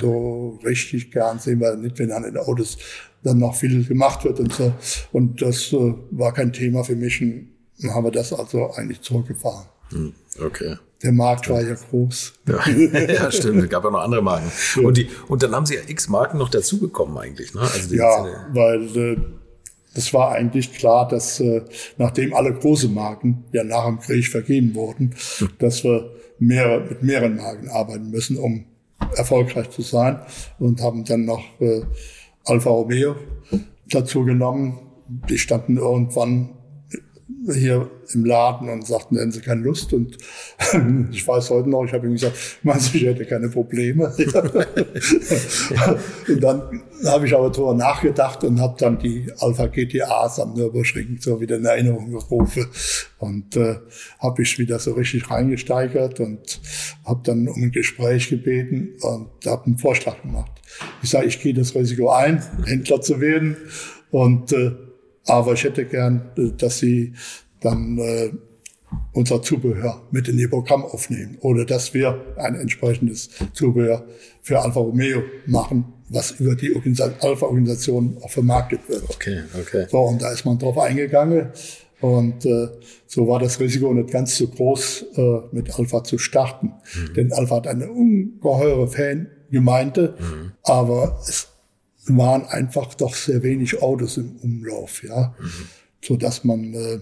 so 0.00 0.58
richtig 0.64 1.10
gern 1.10 1.38
sehen 1.38 1.60
wir 1.60 1.76
nicht, 1.76 1.98
wenn 1.98 2.12
an 2.12 2.22
den 2.22 2.36
Autos 2.38 2.78
dann 3.22 3.38
noch 3.38 3.54
viel 3.54 3.84
gemacht 3.84 4.24
wird 4.24 4.40
und 4.40 4.52
so. 4.52 4.72
Und 5.12 5.40
das 5.42 5.72
äh, 5.72 5.94
war 6.10 6.32
kein 6.32 6.52
Thema 6.52 6.84
für 6.84 6.96
mich 6.96 7.20
und 7.20 7.48
dann 7.80 7.94
haben 7.94 8.04
wir 8.04 8.10
das 8.10 8.32
also 8.32 8.70
eigentlich 8.72 9.00
zurückgefahren. 9.00 9.66
Hm, 9.90 10.14
okay. 10.40 10.76
Der 11.02 11.12
Markt 11.12 11.50
war 11.50 11.60
ja 11.60 11.74
groß. 11.74 12.32
Ja, 12.48 12.66
ja 12.68 13.30
stimmt. 13.30 13.62
Es 13.62 13.68
gab 13.68 13.84
ja 13.84 13.90
noch 13.90 14.00
andere 14.00 14.22
Marken. 14.22 14.50
Und, 14.82 14.96
die, 14.96 15.08
und 15.28 15.42
dann 15.42 15.54
haben 15.54 15.66
Sie 15.66 15.74
ja 15.74 15.82
x 15.86 16.08
Marken 16.08 16.38
noch 16.38 16.48
dazugekommen 16.48 17.16
eigentlich. 17.18 17.52
Ne? 17.52 17.60
Also 17.60 17.94
ja, 17.94 18.46
weil 18.52 18.96
äh, 18.96 19.16
das 19.94 20.12
war 20.12 20.32
eigentlich 20.32 20.72
klar, 20.72 21.08
dass 21.08 21.40
äh, 21.40 21.62
nachdem 21.98 22.34
alle 22.34 22.52
große 22.52 22.88
Marken 22.88 23.44
ja 23.52 23.64
nach 23.64 23.86
dem 23.86 24.00
Krieg 24.00 24.26
vergeben 24.26 24.74
wurden, 24.74 25.14
dass 25.58 25.84
wir 25.84 26.10
mehr, 26.38 26.80
mit 26.80 27.02
mehreren 27.02 27.36
Marken 27.36 27.68
arbeiten 27.68 28.10
müssen, 28.10 28.36
um 28.36 28.64
erfolgreich 29.16 29.70
zu 29.70 29.82
sein. 29.82 30.20
Und 30.58 30.82
haben 30.82 31.04
dann 31.04 31.24
noch 31.24 31.42
äh, 31.60 31.82
Alfa 32.44 32.70
Romeo 32.70 33.16
dazu 33.88 34.24
genommen. 34.24 34.78
Die 35.28 35.38
standen 35.38 35.76
irgendwann 35.76 36.50
hier 37.52 37.90
im 38.12 38.24
Laden 38.24 38.68
und 38.68 38.86
sagten, 38.86 39.16
hätten 39.16 39.32
sie 39.32 39.40
keine 39.40 39.62
Lust. 39.62 39.92
Und 39.92 40.18
ich 41.10 41.26
weiß 41.26 41.50
heute 41.50 41.70
noch, 41.70 41.84
ich 41.84 41.92
habe 41.92 42.06
ihm 42.06 42.12
gesagt, 42.12 42.36
meinst 42.62 42.92
du, 42.92 42.98
ich 42.98 43.04
hätte 43.04 43.24
keine 43.24 43.48
Probleme? 43.48 44.12
und 46.28 46.42
dann 46.42 46.82
habe 47.06 47.26
ich 47.26 47.34
aber 47.34 47.50
darüber 47.50 47.74
nachgedacht 47.74 48.44
und 48.44 48.60
habe 48.60 48.76
dann 48.78 48.98
die 48.98 49.26
Alpha 49.38 49.66
GTAs 49.66 50.38
am 50.38 50.54
Nürburgring 50.54 51.18
so 51.20 51.40
wieder 51.40 51.56
in 51.56 51.64
Erinnerung 51.64 52.10
gerufen. 52.10 52.66
Und 53.18 53.56
äh, 53.56 53.76
habe 54.18 54.42
ich 54.42 54.58
wieder 54.58 54.78
so 54.78 54.92
richtig 54.92 55.30
reingesteigert 55.30 56.20
und 56.20 56.60
habe 57.04 57.20
dann 57.24 57.48
um 57.48 57.62
ein 57.62 57.72
Gespräch 57.72 58.28
gebeten 58.28 58.96
und 59.00 59.30
habe 59.46 59.64
einen 59.66 59.78
Vorschlag 59.78 60.20
gemacht. 60.20 60.52
Ich 61.02 61.10
sage, 61.10 61.26
ich 61.26 61.40
gehe 61.40 61.54
das 61.54 61.74
Risiko 61.74 62.10
ein, 62.10 62.42
Händler 62.66 63.00
zu 63.00 63.20
werden. 63.20 63.56
Und 64.10 64.52
äh, 64.52 64.72
aber 65.26 65.52
ich 65.52 65.64
hätte 65.64 65.84
gern, 65.84 66.30
äh, 66.36 66.50
dass 66.56 66.78
Sie 66.78 67.14
dann 67.60 67.98
äh, 67.98 68.30
unser 69.12 69.42
Zubehör 69.42 70.02
mit 70.10 70.28
in 70.28 70.38
Ihr 70.38 70.50
Programm 70.50 70.84
aufnehmen 70.84 71.38
oder 71.40 71.64
dass 71.64 71.94
wir 71.94 72.20
ein 72.36 72.54
entsprechendes 72.54 73.30
Zubehör 73.52 74.04
für 74.42 74.60
Alfa 74.60 74.80
Romeo 74.80 75.22
machen, 75.46 75.84
was 76.08 76.32
über 76.32 76.54
die 76.54 76.74
Alpha-Organisation 76.74 78.18
auch 78.22 78.30
vermarktet 78.30 78.80
wird. 78.88 79.04
Okay, 79.08 79.40
okay. 79.58 79.86
So, 79.90 80.00
und 80.00 80.22
da 80.22 80.30
ist 80.32 80.44
man 80.44 80.58
drauf 80.58 80.78
eingegangen. 80.78 81.48
Und 82.00 82.44
äh, 82.44 82.68
so 83.06 83.26
war 83.28 83.38
das 83.38 83.60
Risiko 83.60 83.94
nicht 83.94 84.10
ganz 84.10 84.36
so 84.36 84.46
groß, 84.48 85.06
äh, 85.16 85.38
mit 85.52 85.78
Alpha 85.78 86.04
zu 86.04 86.18
starten. 86.18 86.74
Mhm. 86.94 87.14
Denn 87.14 87.32
Alpha 87.32 87.56
hat 87.56 87.66
eine 87.66 87.90
ungeheure 87.90 88.88
Fangemeinde, 88.88 90.14
mhm. 90.18 90.52
aber 90.64 91.18
es 91.26 91.53
waren 92.06 92.46
einfach 92.46 92.94
doch 92.94 93.14
sehr 93.14 93.42
wenig 93.42 93.80
Autos 93.80 94.16
im 94.18 94.36
Umlauf, 94.42 95.02
ja, 95.02 95.34
mhm. 95.38 95.68
so 96.02 96.16
dass 96.16 96.44
man 96.44 96.74
äh, 96.74 97.00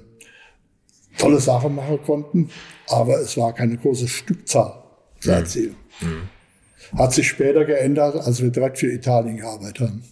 tolle 1.18 1.40
Sachen 1.40 1.74
machen 1.74 2.00
konnten, 2.05 2.50
aber 2.88 3.20
es 3.20 3.36
war 3.36 3.53
keine 3.53 3.76
große 3.76 4.09
Stückzahl 4.09 4.82
zu 5.20 5.30
mhm. 5.30 5.36
erzielen. 5.36 5.76
Mhm. 6.00 6.98
Hat 6.98 7.12
sich 7.12 7.28
später 7.28 7.64
geändert, 7.64 8.16
als 8.16 8.42
wir 8.42 8.50
direkt 8.50 8.78
für 8.78 8.92
Italien 8.92 9.38
gearbeitet 9.38 9.80
haben. 9.80 10.03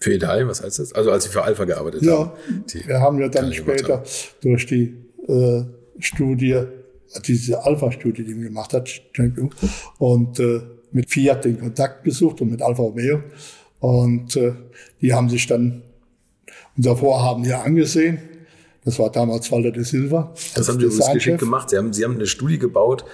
Für 0.00 0.14
Italien, 0.14 0.46
was 0.46 0.62
heißt 0.62 0.78
das? 0.78 0.92
Also 0.92 1.10
als 1.10 1.24
Sie 1.24 1.30
für 1.30 1.42
Alpha 1.42 1.64
gearbeitet 1.64 2.02
ja, 2.02 2.18
haben? 2.18 2.30
Ja, 2.72 2.86
wir 2.86 3.00
haben 3.00 3.18
ja 3.18 3.28
dann 3.28 3.52
später 3.52 4.04
durch 4.40 4.66
die 4.66 4.94
äh, 5.26 5.64
Studie, 5.98 6.62
diese 7.26 7.64
Alpha-Studie, 7.64 8.22
die 8.22 8.34
man 8.34 8.44
gemacht 8.44 8.72
hat, 8.74 8.88
und 9.98 10.38
äh, 10.38 10.60
mit 10.92 11.10
Fiat 11.10 11.44
den 11.44 11.58
Kontakt 11.58 12.04
gesucht 12.04 12.40
und 12.40 12.50
mit 12.50 12.62
Alfa 12.62 12.82
Romeo. 12.82 13.22
Und 13.80 14.36
äh, 14.36 14.54
die 15.00 15.12
haben 15.12 15.28
sich 15.28 15.46
dann 15.46 15.82
unser 16.76 16.96
Vorhaben 16.96 17.44
hier 17.44 17.62
angesehen. 17.62 18.20
Das 18.84 18.98
war 18.98 19.10
damals 19.10 19.50
Walter 19.52 19.70
de 19.70 19.84
Silva. 19.84 20.32
Das 20.54 20.68
haben 20.68 20.80
Sie 20.80 20.86
uns 20.86 21.12
geschickt 21.12 21.38
gemacht. 21.38 21.70
Sie 21.70 21.76
haben, 21.76 21.92
Sie 21.92 22.04
haben 22.04 22.14
eine 22.14 22.26
Studie 22.26 22.58
gebaut 22.58 23.04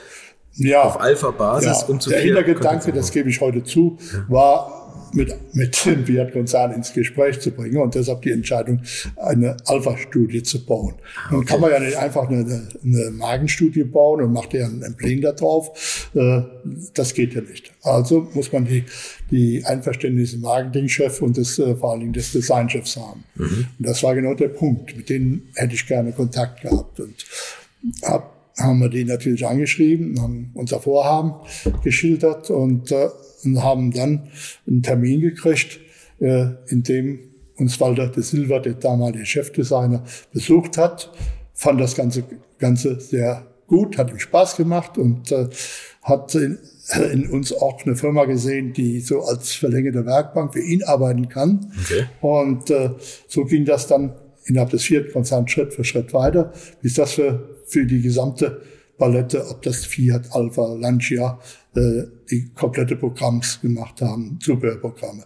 ja, 0.57 0.83
auf 0.83 1.01
Alpha-Basis, 1.01 1.81
ja, 1.83 1.87
um 1.89 2.01
zu 2.01 2.11
Der 2.11 2.21
Hintergedanke, 2.21 2.93
das 2.93 3.11
gebe 3.11 3.29
ich 3.29 3.41
heute 3.41 3.65
zu, 3.65 3.99
war 4.29 4.84
mit, 5.15 5.35
mit 5.55 5.85
dem 5.87 6.05
Fiat-Konzern 6.05 6.73
ins 6.73 6.93
Gespräch 6.93 7.41
zu 7.41 7.51
bringen 7.51 7.77
und 7.79 7.95
deshalb 7.95 8.23
die 8.23 8.33
Entscheidung, 8.33 8.83
eine 9.17 9.57
Alpha-Studie 9.67 10.43
zu 10.43 10.65
bauen. 10.65 10.95
Nun 11.31 11.41
okay. 11.41 11.53
kann 11.53 11.61
man 11.61 11.71
ja 11.71 11.81
nicht 11.81 11.97
einfach 11.97 12.29
eine, 12.29 12.69
eine 12.83 13.11
Magenstudie 13.11 13.85
bauen 13.85 14.23
und 14.23 14.33
macht 14.33 14.55
ja 14.55 14.67
ein 14.67 14.83
Emblem 14.83 15.21
da 15.21 15.33
drauf. 15.33 16.11
Äh, 16.15 16.43
das 16.95 17.15
geht 17.15 17.35
ja 17.35 17.41
nicht. 17.41 17.73
Also 17.83 18.29
muss 18.35 18.53
man 18.53 18.65
die, 18.65 18.85
die 19.31 19.65
Einverständnisse 19.65 20.39
Marketingchef 20.39 21.23
und 21.23 21.37
des, 21.37 21.59
äh, 21.59 21.75
vor 21.77 21.93
allen 21.93 22.01
Dingen 22.01 22.13
des 22.13 22.33
Designchefs 22.33 22.97
haben. 22.97 23.25
Mhm. 23.37 23.67
Und 23.79 23.89
das 23.89 24.03
war 24.03 24.15
genau 24.15 24.35
der 24.35 24.49
Punkt. 24.49 24.97
Mit 24.97 25.09
denen 25.09 25.49
hätte 25.55 25.75
ich 25.75 25.87
gerne 25.87 26.13
Kontakt 26.13 26.63
gehabt 26.63 27.01
und 27.01 27.25
hab 28.03 28.35
haben 28.57 28.79
wir 28.79 28.89
die 28.89 29.05
natürlich 29.05 29.47
angeschrieben, 29.47 30.21
haben 30.21 30.51
unser 30.55 30.81
Vorhaben 30.81 31.35
geschildert 31.83 32.51
und 32.51 32.93
äh, 32.93 33.09
und 33.45 33.63
haben 33.63 33.93
dann 33.93 34.29
einen 34.67 34.83
Termin 34.83 35.21
gekriegt, 35.21 35.81
äh, 36.21 36.47
in 36.69 36.83
dem 36.83 37.19
uns 37.57 37.81
Walter 37.81 38.09
de 38.09 38.23
Silva, 38.23 38.59
der 38.59 38.75
damalige 38.75 39.25
Chefdesigner, 39.25 40.03
besucht 40.33 40.77
hat, 40.77 41.13
fand 41.53 41.81
das 41.81 41.95
Ganze, 41.95 42.25
Ganze 42.59 42.99
sehr 43.01 43.47
gut, 43.67 43.97
hat 43.97 44.11
ihm 44.11 44.19
Spaß 44.19 44.57
gemacht 44.57 44.99
und 44.99 45.31
äh, 45.33 45.49
hat 46.03 46.35
in, 46.35 46.59
in, 47.13 47.31
uns 47.31 47.53
auch 47.53 47.85
eine 47.85 47.97
Firma 47.97 48.25
gesehen, 48.25 48.73
die 48.73 49.01
so 49.01 49.23
als 49.23 49.53
verlängerte 49.53 50.05
Werkbank 50.05 50.53
für 50.53 50.61
ihn 50.61 50.83
arbeiten 50.83 51.29
kann. 51.29 51.73
Okay. 51.83 52.05
Und 52.21 52.71
äh, 52.71 52.91
so 53.29 53.45
ging 53.45 53.65
das 53.65 53.87
dann 53.87 54.15
innerhalb 54.45 54.71
des 54.71 54.83
vierten 54.83 55.13
Konzerns 55.13 55.51
Schritt 55.51 55.73
für 55.73 55.85
Schritt 55.85 56.13
weiter, 56.13 56.53
bis 56.83 56.95
das 56.95 57.13
für, 57.13 57.57
für 57.67 57.87
die 57.87 58.03
gesamte 58.03 58.61
Palette, 58.99 59.47
ob 59.49 59.63
das 59.63 59.85
Fiat, 59.85 60.33
Alpha, 60.33 60.75
Lancia, 60.75 61.39
äh, 61.75 62.05
die 62.31 62.51
komplette 62.55 62.97
Programms 62.97 63.61
gemacht 63.61 64.01
haben, 64.01 64.39
Zubehörprogramme. 64.41 65.25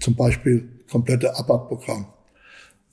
Zum 0.00 0.16
Beispiel 0.16 0.68
komplette 0.90 1.36
ABAP-Programm. 1.36 2.06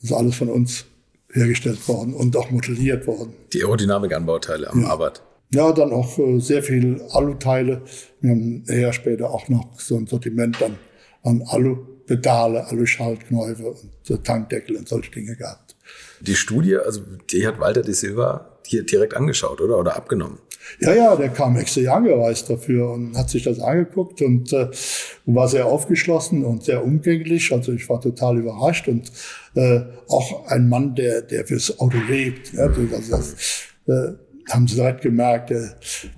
Das 0.01 0.11
ist 0.11 0.15
alles 0.15 0.35
von 0.35 0.49
uns 0.49 0.85
hergestellt 1.31 1.87
worden 1.87 2.13
und 2.13 2.35
auch 2.35 2.49
modelliert 2.51 3.05
worden. 3.07 3.33
Die 3.53 3.63
Aerodynamik-Anbauteile 3.63 4.69
am 4.69 4.81
ja. 4.83 4.89
ABAT. 4.89 5.23
Ja, 5.51 5.71
dann 5.71 5.91
auch 5.91 6.17
äh, 6.19 6.39
sehr 6.39 6.63
viel 6.63 7.01
Aluteile. 7.11 7.81
Wir 8.21 8.31
haben 8.31 8.63
eher 8.67 8.93
später 8.93 9.31
auch 9.31 9.49
noch 9.49 9.79
so 9.79 9.97
ein 9.97 10.05
Sortiment 10.05 10.57
dann 10.59 10.77
an 11.23 11.43
Alu-Pedale, 11.47 12.67
Alu-Schaltknäufe 12.67 13.71
und 13.71 14.09
äh, 14.09 14.17
Tankdeckel 14.19 14.75
und 14.75 14.87
solche 14.87 15.11
Dinge 15.11 15.35
gehabt. 15.35 15.75
Die 16.21 16.35
Studie, 16.35 16.77
also 16.77 17.01
die 17.31 17.47
hat 17.47 17.59
Walter 17.59 17.81
de 17.81 17.93
Silva 17.93 18.48
hier 18.69 18.83
direkt 18.83 19.15
angeschaut, 19.15 19.61
oder? 19.61 19.79
Oder 19.79 19.95
abgenommen? 19.95 20.37
Ja, 20.79 20.93
ja, 20.93 21.15
der 21.15 21.29
kam 21.29 21.57
extra 21.57 21.81
angereist 21.91 22.49
dafür 22.49 22.91
und 22.91 23.17
hat 23.17 23.29
sich 23.29 23.43
das 23.43 23.59
angeguckt 23.59 24.21
und 24.21 24.53
äh, 24.53 24.69
war 25.25 25.47
sehr 25.47 25.65
aufgeschlossen 25.65 26.45
und 26.45 26.63
sehr 26.63 26.83
umgänglich. 26.83 27.51
Also 27.51 27.71
ich 27.73 27.89
war 27.89 27.99
total 27.99 28.37
überrascht 28.37 28.87
und 28.87 29.11
äh, 29.55 29.81
auch 30.07 30.45
ein 30.47 30.69
Mann, 30.69 30.93
der, 30.93 31.23
der 31.23 31.47
fürs 31.47 31.79
Auto 31.79 31.97
lebt. 32.07 32.53
Ja, 32.53 32.67
also 32.67 32.85
das 33.09 33.35
äh, 33.87 34.13
haben 34.51 34.67
sie 34.67 34.75
direkt 34.75 35.01
gemerkt. 35.01 35.49
Äh, 35.49 35.69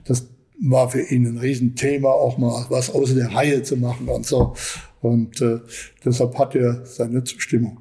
das 0.05 0.27
war 0.61 0.89
für 0.89 1.01
ihn 1.01 1.25
ein 1.25 1.37
Riesenthema, 1.37 2.09
auch 2.09 2.37
mal 2.37 2.65
was 2.69 2.89
außer 2.89 3.15
der 3.15 3.33
Reihe 3.33 3.63
zu 3.63 3.77
machen 3.77 4.09
und 4.09 4.25
so. 4.25 4.53
Und 5.01 5.41
äh, 5.41 5.59
deshalb 6.03 6.37
hat 6.37 6.55
er 6.55 6.85
seine 6.85 7.23
Zustimmung. 7.23 7.80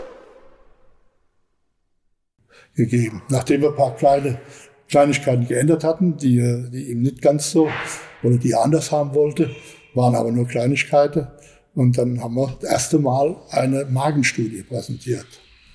gegeben. 2.75 3.21
Nachdem 3.29 3.61
wir 3.61 3.69
ein 3.69 3.75
paar 3.75 3.95
kleine 3.95 4.39
Kleinigkeiten 4.89 5.47
geändert 5.47 5.83
hatten, 5.83 6.17
die, 6.17 6.37
die 6.71 6.91
ihm 6.91 7.01
nicht 7.01 7.21
ganz 7.21 7.51
so 7.51 7.69
oder 8.23 8.37
die 8.37 8.51
er 8.51 8.63
anders 8.63 8.91
haben 8.91 9.15
wollte, 9.15 9.49
waren 9.93 10.15
aber 10.15 10.31
nur 10.31 10.47
Kleinigkeiten. 10.47 11.27
Und 11.73 11.97
dann 11.97 12.21
haben 12.21 12.35
wir 12.35 12.57
das 12.59 12.69
erste 12.69 12.99
Mal 12.99 13.37
eine 13.49 13.85
Magenstudie 13.85 14.63
präsentiert. 14.63 15.25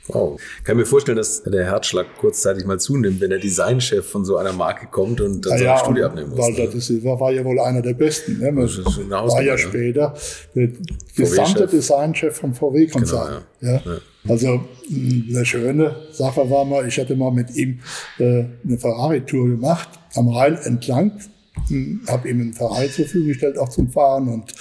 Wow. 0.08 0.40
Ich 0.58 0.64
kann 0.64 0.76
mir 0.76 0.86
vorstellen, 0.86 1.16
dass 1.16 1.42
der 1.42 1.64
Herzschlag 1.64 2.06
kurzzeitig 2.18 2.64
mal 2.64 2.78
zunimmt, 2.78 3.20
wenn 3.20 3.30
der 3.30 3.40
Designchef 3.40 4.06
von 4.06 4.24
so 4.24 4.36
einer 4.36 4.52
Marke 4.52 4.86
kommt 4.86 5.20
und 5.20 5.44
dann 5.44 5.52
ja, 5.54 5.58
seine 5.58 5.78
Studie 5.78 6.02
abnehmen 6.04 6.30
muss. 6.30 6.38
Walter 6.38 6.68
de 6.68 6.78
Silva 6.80 7.18
war 7.18 7.32
ja 7.32 7.44
wohl 7.44 7.58
einer 7.58 7.82
der 7.82 7.94
besten. 7.94 8.38
Ne? 8.38 8.52
Das 8.54 8.76
war 8.84 9.42
ja 9.42 9.58
später 9.58 10.14
der 10.54 10.68
gesamte 11.16 11.66
Designchef 11.66 12.36
vom 12.36 12.54
VW-Konzern. 12.54 13.42
Genau, 13.60 13.72
ja. 13.72 13.82
ja. 13.84 13.98
Also 14.28 14.64
eine 14.90 15.44
schöne 15.44 15.96
Sache 16.12 16.48
war 16.50 16.64
mal, 16.64 16.86
ich 16.86 16.98
hatte 16.98 17.16
mal 17.16 17.30
mit 17.30 17.54
ihm 17.54 17.80
äh, 18.18 18.44
eine 18.64 18.78
Ferrari-Tour 18.78 19.48
gemacht, 19.48 19.88
am 20.14 20.28
Rhein 20.28 20.56
entlang, 20.56 21.12
hm, 21.68 22.02
habe 22.08 22.28
ihm 22.28 22.40
einen 22.40 22.52
Ferrari 22.52 22.86
zur 22.86 23.04
Verfügung 23.04 23.28
gestellt, 23.28 23.58
auch 23.58 23.68
zum 23.68 23.90
Fahren 23.90 24.28
und 24.28 24.54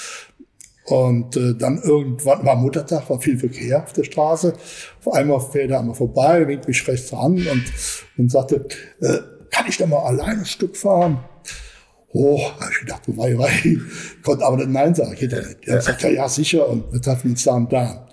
und 0.86 1.36
äh, 1.36 1.56
dann 1.56 1.82
irgendwann 1.82 2.46
war 2.46 2.56
Muttertag, 2.56 3.10
war 3.10 3.20
viel 3.20 3.40
Verkehr 3.40 3.84
auf 3.84 3.94
der 3.94 4.04
Straße. 4.04 4.54
Auf 5.04 5.14
einmal 5.16 5.40
fährt 5.40 5.72
er 5.72 5.80
einmal 5.80 5.96
vorbei, 5.96 6.48
winkt 6.48 6.68
mich 6.68 6.88
rechts 6.88 7.12
an 7.12 7.34
und, 7.34 7.64
und 8.18 8.32
sagte, 8.32 8.68
äh, 9.02 9.18
kann 9.50 9.66
ich 9.68 9.78
da 9.78 9.88
mal 9.88 10.04
allein 10.06 10.40
ein 10.40 10.46
Stück 10.46 10.78
fahren? 10.78 11.24
Oh, 12.10 12.40
hab 12.60 12.72
ich 12.72 12.82
gedacht, 12.82 13.02
wei, 13.08 13.36
wei. 13.38 13.78
Konnte 14.24 14.46
aber 14.46 14.58
nicht 14.58 14.70
Nein 14.70 14.94
sagen, 14.94 15.16
geht 15.16 15.32
ja 15.32 15.40
nicht. 15.40 15.68
Er 15.68 15.82
sagt, 15.82 16.04
ja, 16.04 16.10
ja, 16.10 16.30
sicher, 16.30 16.70
und 16.70 16.94
wir 16.94 17.02
treffen 17.02 17.32
uns 17.32 17.44
da 17.44 17.56
und 17.56 17.74
da. 17.74 18.08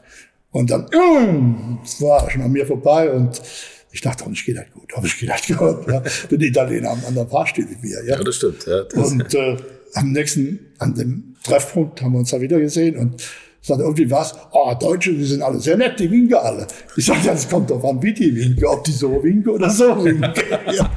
Und 0.52 0.70
dann 0.70 0.82
mm, 0.82 1.78
war 2.00 2.30
schon 2.30 2.42
an 2.42 2.52
mir 2.52 2.66
vorbei 2.66 3.10
und 3.10 3.42
ich 3.90 4.00
dachte, 4.00 4.24
ich 4.32 4.44
geht 4.44 4.56
halt 4.56 4.72
gut, 4.72 4.90
aber 4.94 5.06
ich 5.06 5.18
geht 5.18 5.30
halt 5.30 5.46
gut. 5.46 5.86
Ja. 5.88 6.02
Denn 6.30 6.38
die 6.38 6.46
Italiener 6.46 6.90
haben 6.90 6.98
einen 6.98 7.08
anderen 7.08 7.28
Fahrstil 7.28 7.66
wie 7.68 7.82
wir. 7.82 8.04
Ja, 8.04 8.16
ja 8.16 8.24
das 8.24 8.36
stimmt. 8.36 8.66
Ja, 8.66 8.84
das 8.84 9.12
und 9.12 9.34
äh, 9.34 9.56
am 9.94 10.12
nächsten, 10.12 10.60
an 10.78 10.94
dem 10.94 11.36
Treffpunkt 11.42 12.00
haben 12.00 12.12
wir 12.12 12.20
uns 12.20 12.30
da 12.30 12.40
wieder 12.40 12.58
gesehen 12.58 12.96
und 12.96 13.22
sagte 13.60 13.84
irgendwie 13.84 14.10
was, 14.10 14.34
oh, 14.52 14.74
Deutsche, 14.78 15.12
die 15.12 15.24
sind 15.24 15.42
alle 15.42 15.60
sehr 15.60 15.76
nett, 15.76 15.98
die 15.98 16.10
winken 16.10 16.36
alle. 16.36 16.66
Ich 16.96 17.06
sagte, 17.06 17.26
ja, 17.26 17.32
das 17.32 17.48
kommt 17.48 17.70
doch 17.70 17.82
an, 17.84 18.02
wie 18.02 18.12
die 18.12 18.34
winken, 18.34 18.64
ob 18.64 18.84
die 18.84 18.92
so 18.92 19.22
winken 19.22 19.52
oder 19.52 19.70
so 19.70 20.04
winken. 20.04 20.32
ja. 20.74 20.90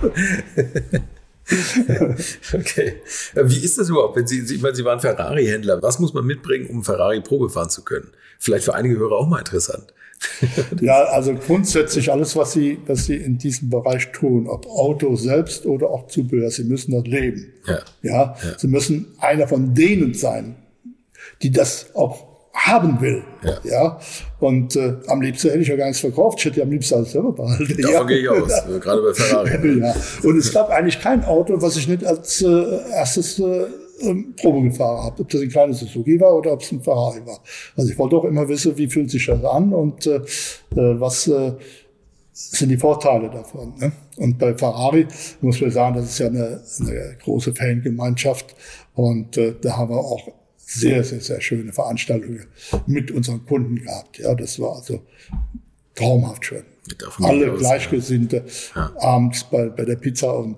okay. 2.53 3.01
Wie 3.35 3.59
ist 3.59 3.77
das 3.77 3.89
überhaupt, 3.89 4.15
wenn 4.15 4.27
Sie, 4.27 4.41
ich 4.41 4.61
meine, 4.61 4.75
Sie 4.75 4.83
waren 4.83 4.99
Ferrari-Händler. 4.99 5.81
Was 5.81 5.99
muss 5.99 6.13
man 6.13 6.25
mitbringen, 6.25 6.67
um 6.67 6.83
Ferrari 6.83 7.21
Probe 7.21 7.49
fahren 7.49 7.69
zu 7.69 7.83
können? 7.83 8.11
Vielleicht 8.39 8.65
für 8.65 8.73
einige 8.73 8.97
Hörer 8.97 9.15
auch 9.15 9.27
mal 9.27 9.39
interessant. 9.39 9.93
ja, 10.81 11.03
also 11.05 11.35
grundsätzlich 11.35 12.11
alles, 12.11 12.35
was 12.35 12.53
Sie, 12.53 12.79
was 12.87 13.05
Sie 13.05 13.15
in 13.15 13.37
diesem 13.37 13.69
Bereich 13.69 14.11
tun, 14.11 14.47
ob 14.47 14.65
Auto 14.65 15.15
selbst 15.15 15.65
oder 15.65 15.89
auch 15.89 16.07
Zubehör, 16.07 16.49
Sie 16.49 16.63
müssen 16.63 16.93
das 16.93 17.05
leben. 17.05 17.53
Ja. 17.67 17.79
ja. 18.01 18.11
ja. 18.11 18.35
Sie 18.57 18.67
müssen 18.67 19.13
einer 19.19 19.47
von 19.47 19.73
denen 19.73 20.13
sein, 20.13 20.55
die 21.41 21.51
das 21.51 21.93
auch 21.95 22.34
haben 22.65 22.99
will. 22.99 23.23
Ja. 23.43 23.57
ja? 23.63 23.99
Und 24.39 24.75
äh, 24.75 24.95
am 25.07 25.21
liebsten 25.21 25.49
hätte 25.49 25.61
ich 25.61 25.67
ja 25.67 25.75
gar 25.75 25.85
nichts 25.85 26.01
verkauft. 26.01 26.39
Ich 26.39 26.45
hätte 26.45 26.57
ja 26.57 26.63
am 26.63 26.71
liebsten 26.71 26.95
alles 26.95 27.11
selber 27.11 27.31
behalten. 27.31 27.77
Davon 27.81 27.93
ja. 27.93 28.03
gehe 28.03 28.19
ich 28.19 28.29
aus, 28.29 28.51
gerade 28.81 29.01
bei 29.01 29.13
Ferrari. 29.13 29.79
ja. 29.79 29.95
Und 30.23 30.37
es 30.37 30.51
gab 30.51 30.69
eigentlich 30.69 30.99
kein 30.99 31.23
Auto, 31.25 31.61
was 31.61 31.77
ich 31.77 31.87
nicht 31.87 32.03
als 32.03 32.41
äh, 32.41 32.91
erstes 32.91 33.39
äh, 33.39 33.65
ähm, 34.01 34.33
Probe 34.35 34.69
gefahren 34.69 35.03
habe. 35.03 35.21
Ob 35.21 35.29
das 35.29 35.41
ein 35.41 35.49
kleines 35.49 35.79
Suzuki 35.79 36.19
war 36.19 36.35
oder 36.35 36.53
ob 36.53 36.61
es 36.61 36.71
ein 36.71 36.81
Ferrari 36.81 37.25
war. 37.25 37.39
Also 37.77 37.91
ich 37.91 37.97
wollte 37.97 38.17
auch 38.17 38.25
immer 38.25 38.47
wissen, 38.47 38.77
wie 38.77 38.87
fühlt 38.87 39.11
sich 39.11 39.25
das 39.25 39.43
an 39.43 39.73
und 39.73 40.07
äh, 40.07 40.15
äh, 40.15 40.21
was 40.99 41.27
äh, 41.27 41.53
sind 42.31 42.69
die 42.69 42.77
Vorteile 42.77 43.29
davon. 43.29 43.73
Ne? 43.79 43.91
Und 44.17 44.37
bei 44.37 44.53
Ferrari 44.55 45.07
muss 45.41 45.61
man 45.61 45.71
sagen, 45.71 45.95
das 45.95 46.05
ist 46.05 46.19
ja 46.19 46.27
eine, 46.27 46.61
eine 46.81 47.17
große 47.23 47.53
Fangemeinschaft 47.53 48.55
und 48.93 49.37
äh, 49.37 49.55
da 49.61 49.77
haben 49.77 49.91
wir 49.91 49.99
auch 49.99 50.27
sehr, 50.65 51.03
sehr, 51.03 51.21
sehr 51.21 51.41
schöne 51.41 51.71
Veranstaltungen 51.71 52.45
mit 52.87 53.11
unseren 53.11 53.45
Kunden 53.45 53.75
gehabt. 53.75 54.17
Ja, 54.17 54.33
das 54.33 54.59
war 54.59 54.75
also 54.75 55.01
traumhaft 55.95 56.45
schön. 56.45 56.63
Alle 57.19 57.51
aus, 57.51 57.59
Gleichgesinnte 57.59 58.43
ja. 58.75 58.91
abends 58.99 59.43
bei, 59.45 59.69
bei 59.69 59.85
der 59.85 59.95
Pizza 59.95 60.37
und 60.37 60.57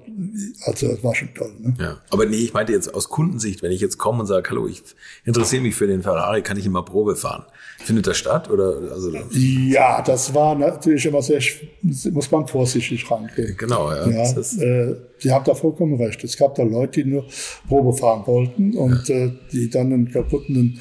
also 0.65 0.89
das 0.89 1.01
war 1.01 1.15
schon 1.15 1.33
toll. 1.33 1.53
Ne? 1.59 1.73
Ja. 1.79 1.97
Aber 2.09 2.25
nee, 2.25 2.37
ich 2.37 2.53
meinte 2.53 2.73
jetzt 2.73 2.93
aus 2.93 3.07
Kundensicht, 3.07 3.63
wenn 3.63 3.71
ich 3.71 3.79
jetzt 3.79 3.97
komme 3.97 4.21
und 4.21 4.25
sage, 4.25 4.49
hallo, 4.49 4.67
ich 4.67 4.83
interessiere 5.23 5.61
mich 5.61 5.75
für 5.75 5.87
den 5.87 6.03
Ferrari, 6.03 6.41
kann 6.41 6.57
ich 6.57 6.65
immer 6.65 6.83
Probe 6.83 7.15
fahren? 7.15 7.45
Findet 7.79 8.07
das 8.07 8.17
statt? 8.17 8.49
Oder, 8.49 8.91
also, 8.91 9.11
ja, 9.31 10.01
das 10.01 10.33
war 10.33 10.55
natürlich 10.55 11.05
immer 11.05 11.21
sehr, 11.21 11.41
muss 11.81 12.31
man 12.31 12.47
vorsichtig 12.47 13.09
rangehen. 13.09 13.55
Genau, 13.55 13.89
ja. 13.91 14.09
ja 14.09 14.31
äh, 14.31 14.95
Sie 15.19 15.31
haben 15.31 15.45
da 15.45 15.53
vollkommen 15.53 15.95
recht. 15.95 16.23
Es 16.23 16.37
gab 16.37 16.55
da 16.55 16.63
Leute, 16.63 17.03
die 17.03 17.09
nur 17.09 17.25
Probe 17.67 17.93
fahren 17.93 18.23
wollten 18.25 18.75
und 18.75 19.09
äh, 19.09 19.31
die 19.51 19.69
dann 19.69 19.93
einen 19.93 20.11
kaputten 20.11 20.79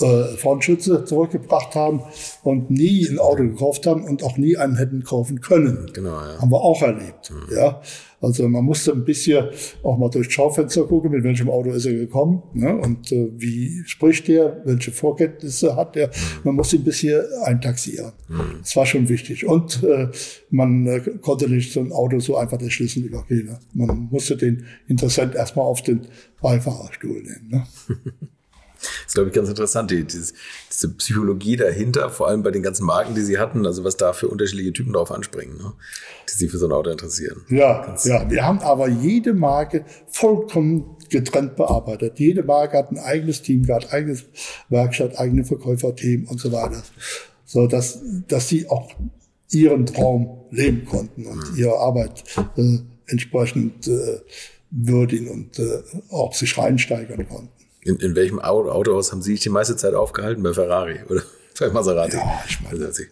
äh, 0.00 0.24
Frontschütze 0.36 1.04
zurückgebracht 1.04 1.74
haben 1.74 2.02
und 2.42 2.70
nie 2.70 3.06
ein 3.08 3.18
Auto 3.18 3.44
gekauft 3.44 3.86
haben 3.86 4.04
und 4.04 4.22
auch 4.22 4.36
nie 4.36 4.56
einen 4.56 4.76
hätten 4.76 5.04
kaufen 5.04 5.40
können. 5.40 5.90
Genau, 5.92 6.10
ja. 6.10 6.40
Haben 6.40 6.50
wir 6.50 6.60
auch 6.60 6.82
erlebt. 6.82 7.30
Mhm. 7.30 7.56
Ja. 7.56 7.80
Also 8.20 8.48
man 8.48 8.64
musste 8.64 8.92
ein 8.92 9.04
bisschen 9.04 9.46
auch 9.82 9.98
mal 9.98 10.08
durchs 10.08 10.32
Schaufenster 10.32 10.84
gucken, 10.84 11.10
mit 11.10 11.22
welchem 11.22 11.50
Auto 11.50 11.70
ist 11.70 11.84
er 11.84 11.92
gekommen 11.92 12.42
ne? 12.54 12.74
und 12.76 13.12
äh, 13.12 13.28
wie 13.36 13.82
spricht 13.84 14.28
der, 14.28 14.62
welche 14.64 14.90
Vorkenntnisse 14.90 15.76
hat 15.76 15.96
er. 15.96 16.10
Man 16.42 16.56
musste 16.56 16.76
ein 16.76 16.84
bisschen 16.84 17.22
eintaxieren. 17.44 18.12
Mhm. 18.28 18.58
Das 18.60 18.74
war 18.74 18.86
schon 18.86 19.08
wichtig. 19.08 19.46
Und 19.46 19.82
äh, 19.84 20.08
man 20.50 20.86
äh, 20.86 21.00
konnte 21.20 21.48
nicht 21.48 21.72
so 21.72 21.80
ein 21.80 21.92
Auto 21.92 22.18
so 22.18 22.36
einfach 22.36 22.56
den 22.56 22.70
Schlüssel 22.70 23.04
übergeben. 23.04 23.58
Man 23.76 24.08
musste 24.10 24.36
den 24.36 24.64
Interessent 24.88 25.34
erstmal 25.34 25.66
auf 25.66 25.82
den 25.82 26.06
Beifahrerstuhl 26.40 27.22
nehmen. 27.22 27.48
Ne? 27.48 27.66
Das 28.78 29.06
ist, 29.06 29.14
glaube 29.14 29.30
ich, 29.30 29.34
ganz 29.34 29.48
interessant, 29.48 29.90
die, 29.90 30.04
diese, 30.04 30.34
diese, 30.70 30.90
Psychologie 30.94 31.56
dahinter, 31.56 32.10
vor 32.10 32.28
allem 32.28 32.42
bei 32.42 32.50
den 32.50 32.62
ganzen 32.62 32.84
Marken, 32.84 33.14
die 33.14 33.22
sie 33.22 33.38
hatten, 33.38 33.66
also 33.66 33.84
was 33.84 33.96
da 33.96 34.12
für 34.12 34.28
unterschiedliche 34.28 34.72
Typen 34.72 34.92
drauf 34.92 35.10
anspringen, 35.10 35.56
ne, 35.56 35.72
die 36.28 36.36
sich 36.36 36.50
für 36.50 36.58
so 36.58 36.66
ein 36.66 36.72
Auto 36.72 36.90
interessieren. 36.90 37.42
Ja, 37.48 37.84
ganz 37.84 38.04
ja, 38.04 38.28
wir 38.30 38.44
haben 38.44 38.58
aber 38.60 38.88
jede 38.88 39.32
Marke 39.32 39.84
vollkommen 40.08 40.96
getrennt 41.08 41.56
bearbeitet. 41.56 42.18
Jede 42.18 42.42
Marke 42.42 42.76
hat 42.76 42.90
ein 42.90 42.98
eigenes 42.98 43.42
Team 43.42 43.64
gehabt, 43.64 43.92
eigenes 43.92 44.24
Werkstatt, 44.68 45.18
eigene 45.18 45.44
Verkäuferteam 45.44 46.26
und 46.26 46.40
so 46.40 46.52
weiter. 46.52 46.82
So 47.44 47.66
dass, 47.66 48.00
dass 48.28 48.48
sie 48.48 48.68
auch 48.68 48.92
ihren 49.50 49.86
Traum 49.86 50.44
leben 50.50 50.84
konnten 50.84 51.26
und 51.26 51.52
mhm. 51.52 51.58
ihre 51.58 51.78
Arbeit 51.78 52.24
äh, 52.56 52.78
entsprechend 53.06 53.88
äh, 53.88 54.20
würdigen 54.70 55.28
und 55.28 55.58
äh, 55.58 55.82
auch 56.10 56.34
sich 56.34 56.56
reinsteigern 56.56 57.28
konnten. 57.28 57.50
In, 57.82 57.96
in 57.96 58.16
welchem 58.16 58.40
Autohaus 58.40 59.12
haben 59.12 59.22
Sie 59.22 59.32
sich 59.32 59.40
die 59.40 59.48
meiste 59.48 59.76
Zeit 59.76 59.94
aufgehalten? 59.94 60.42
Bei 60.42 60.52
Ferrari 60.52 61.00
oder 61.08 61.22
bei 61.60 61.70
Maserati? 61.70 62.16
Ja, 62.16 62.44
ich 62.48 62.60
meine, 62.60 62.86
also, 62.86 63.02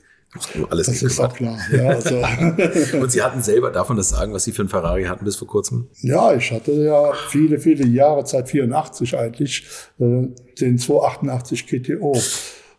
alles 0.69 0.89
das 0.89 1.03
ist 1.03 1.21
auch 1.21 1.33
klar. 1.33 1.57
Ja, 1.73 1.91
also. 1.91 2.17
und 2.99 3.13
Sie 3.13 3.23
hatten 3.23 3.41
selber 3.41 3.71
davon 3.71 3.97
das 3.97 4.09
Sagen, 4.09 4.33
was 4.33 4.43
Sie 4.43 4.51
für 4.51 4.63
ein 4.63 4.69
Ferrari 4.69 5.05
hatten 5.05 5.25
bis 5.25 5.37
vor 5.37 5.47
kurzem? 5.47 5.89
Ja, 6.01 6.35
ich 6.35 6.51
hatte 6.51 6.73
ja 6.73 7.13
viele, 7.29 7.61
viele 7.61 7.87
Jahre, 7.87 8.27
seit 8.27 8.49
84 8.49 9.17
eigentlich, 9.17 9.65
äh, 10.01 10.27
den 10.61 10.79
288 10.79 11.67
GTO. 11.69 12.21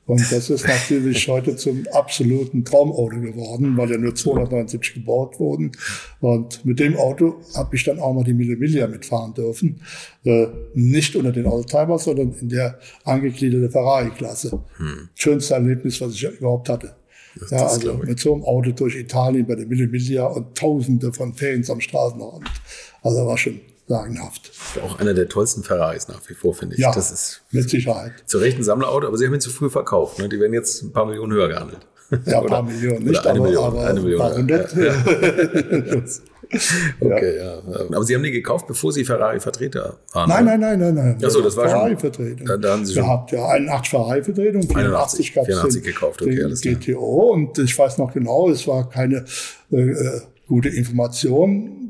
Und 0.05 0.31
das 0.31 0.49
ist 0.51 0.67
natürlich 0.67 1.27
heute 1.27 1.55
zum 1.55 1.85
absoluten 1.91 2.63
Traumauto 2.63 3.19
geworden, 3.19 3.75
weil 3.75 3.89
ja 3.89 3.97
nur 3.97 4.13
279 4.13 4.93
gebaut 4.93 5.39
wurden. 5.39 5.71
Und 6.19 6.63
mit 6.63 6.79
dem 6.79 6.95
Auto 6.95 7.41
habe 7.55 7.75
ich 7.75 7.83
dann 7.83 7.99
auch 7.99 8.13
mal 8.13 8.23
die 8.23 8.35
Mille 8.35 8.55
Miglia 8.55 8.87
mitfahren 8.87 9.33
dürfen. 9.33 9.81
Äh, 10.23 10.47
nicht 10.75 11.15
unter 11.15 11.31
den 11.31 11.47
Oldtimers, 11.47 12.03
sondern 12.03 12.33
in 12.39 12.49
der 12.49 12.77
angegliederte 13.03 13.71
Ferrari-Klasse. 13.71 14.59
Hm. 14.77 15.09
Schönste 15.15 15.55
Erlebnis, 15.55 15.99
was 16.01 16.13
ich 16.13 16.23
überhaupt 16.23 16.69
hatte. 16.69 16.95
Das, 17.39 17.51
ja, 17.51 17.65
also 17.65 17.93
mit 17.95 18.19
so 18.19 18.33
einem 18.33 18.43
Auto 18.43 18.71
durch 18.71 18.95
Italien 18.95 19.45
bei 19.45 19.55
der 19.55 19.65
Mille 19.65 19.87
Miglia 19.87 20.25
und 20.27 20.55
Tausende 20.55 21.11
von 21.11 21.33
Fans 21.33 21.69
am 21.69 21.81
Straßenrand. 21.81 22.47
Also 23.01 23.25
war 23.25 23.37
schon 23.37 23.59
sagenhaft. 23.87 24.51
Auch 24.83 24.99
einer 24.99 25.13
der 25.13 25.29
tollsten 25.29 25.63
Ferraris 25.63 26.07
nach 26.07 26.21
wie 26.27 26.33
vor, 26.33 26.53
finde 26.53 26.75
ich. 26.75 26.81
Ja, 26.81 26.91
das 26.91 27.11
ist 27.11 27.41
mit 27.51 27.69
Sicherheit. 27.69 28.13
Zu 28.25 28.39
Recht 28.39 28.57
ein 28.57 28.63
Sammlerauto, 28.63 29.07
aber 29.07 29.17
Sie 29.17 29.25
haben 29.25 29.33
ihn 29.33 29.41
zu 29.41 29.51
früh 29.51 29.69
verkauft. 29.69 30.19
Ne? 30.19 30.29
Die 30.29 30.39
werden 30.39 30.53
jetzt 30.53 30.81
ein 30.83 30.91
paar 30.91 31.05
Millionen 31.05 31.33
höher 31.33 31.47
gehandelt. 31.47 31.85
Ja, 32.25 32.41
ein 32.41 32.47
paar 32.47 32.63
Millionen, 32.63 33.03
nicht, 33.03 33.25
eine 33.25 33.39
aber, 33.39 33.47
Million, 33.47 33.63
aber 33.63 33.85
eine 33.85 34.01
Million, 34.01 34.21
ein 34.21 34.27
paar 34.27 34.37
hundert. 34.37 34.75
Ja. 34.75 34.93
okay, 36.99 37.37
ja. 37.37 37.61
Aber 37.91 38.03
Sie 38.03 38.15
haben 38.15 38.23
die 38.23 38.31
gekauft, 38.31 38.65
bevor 38.67 38.91
Sie 38.91 39.05
Ferrari-Vertreter 39.05 39.97
waren? 40.13 40.29
Nein, 40.29 40.45
nein, 40.45 40.59
nein, 40.59 40.79
nein, 40.79 40.95
nein. 40.95 41.23
Achso, 41.23 41.41
das 41.41 41.55
war 41.55 41.67
Ferrari-Vertretung. 41.67 42.47
Da, 42.47 42.57
da 42.57 42.73
haben 42.73 42.85
Sie 42.85 42.93
schon 42.93 43.03
gehabt, 43.03 43.31
ja, 43.31 43.47
81 43.47 43.89
Ferrari-Vertretung, 43.91 44.63
84 44.63 45.33
gab 45.33 45.47
es 45.47 45.73
den, 45.73 45.83
gekauft, 45.83 46.21
okay, 46.21 46.35
den 46.35 46.79
GTO 46.79 47.33
und 47.33 47.59
ich 47.59 47.77
weiß 47.77 47.99
noch 47.99 48.13
genau, 48.13 48.49
es 48.49 48.67
war 48.67 48.89
keine 48.89 49.25
äh, 49.71 49.91
äh 49.91 50.21
gute 50.47 50.69
Information 50.69 51.84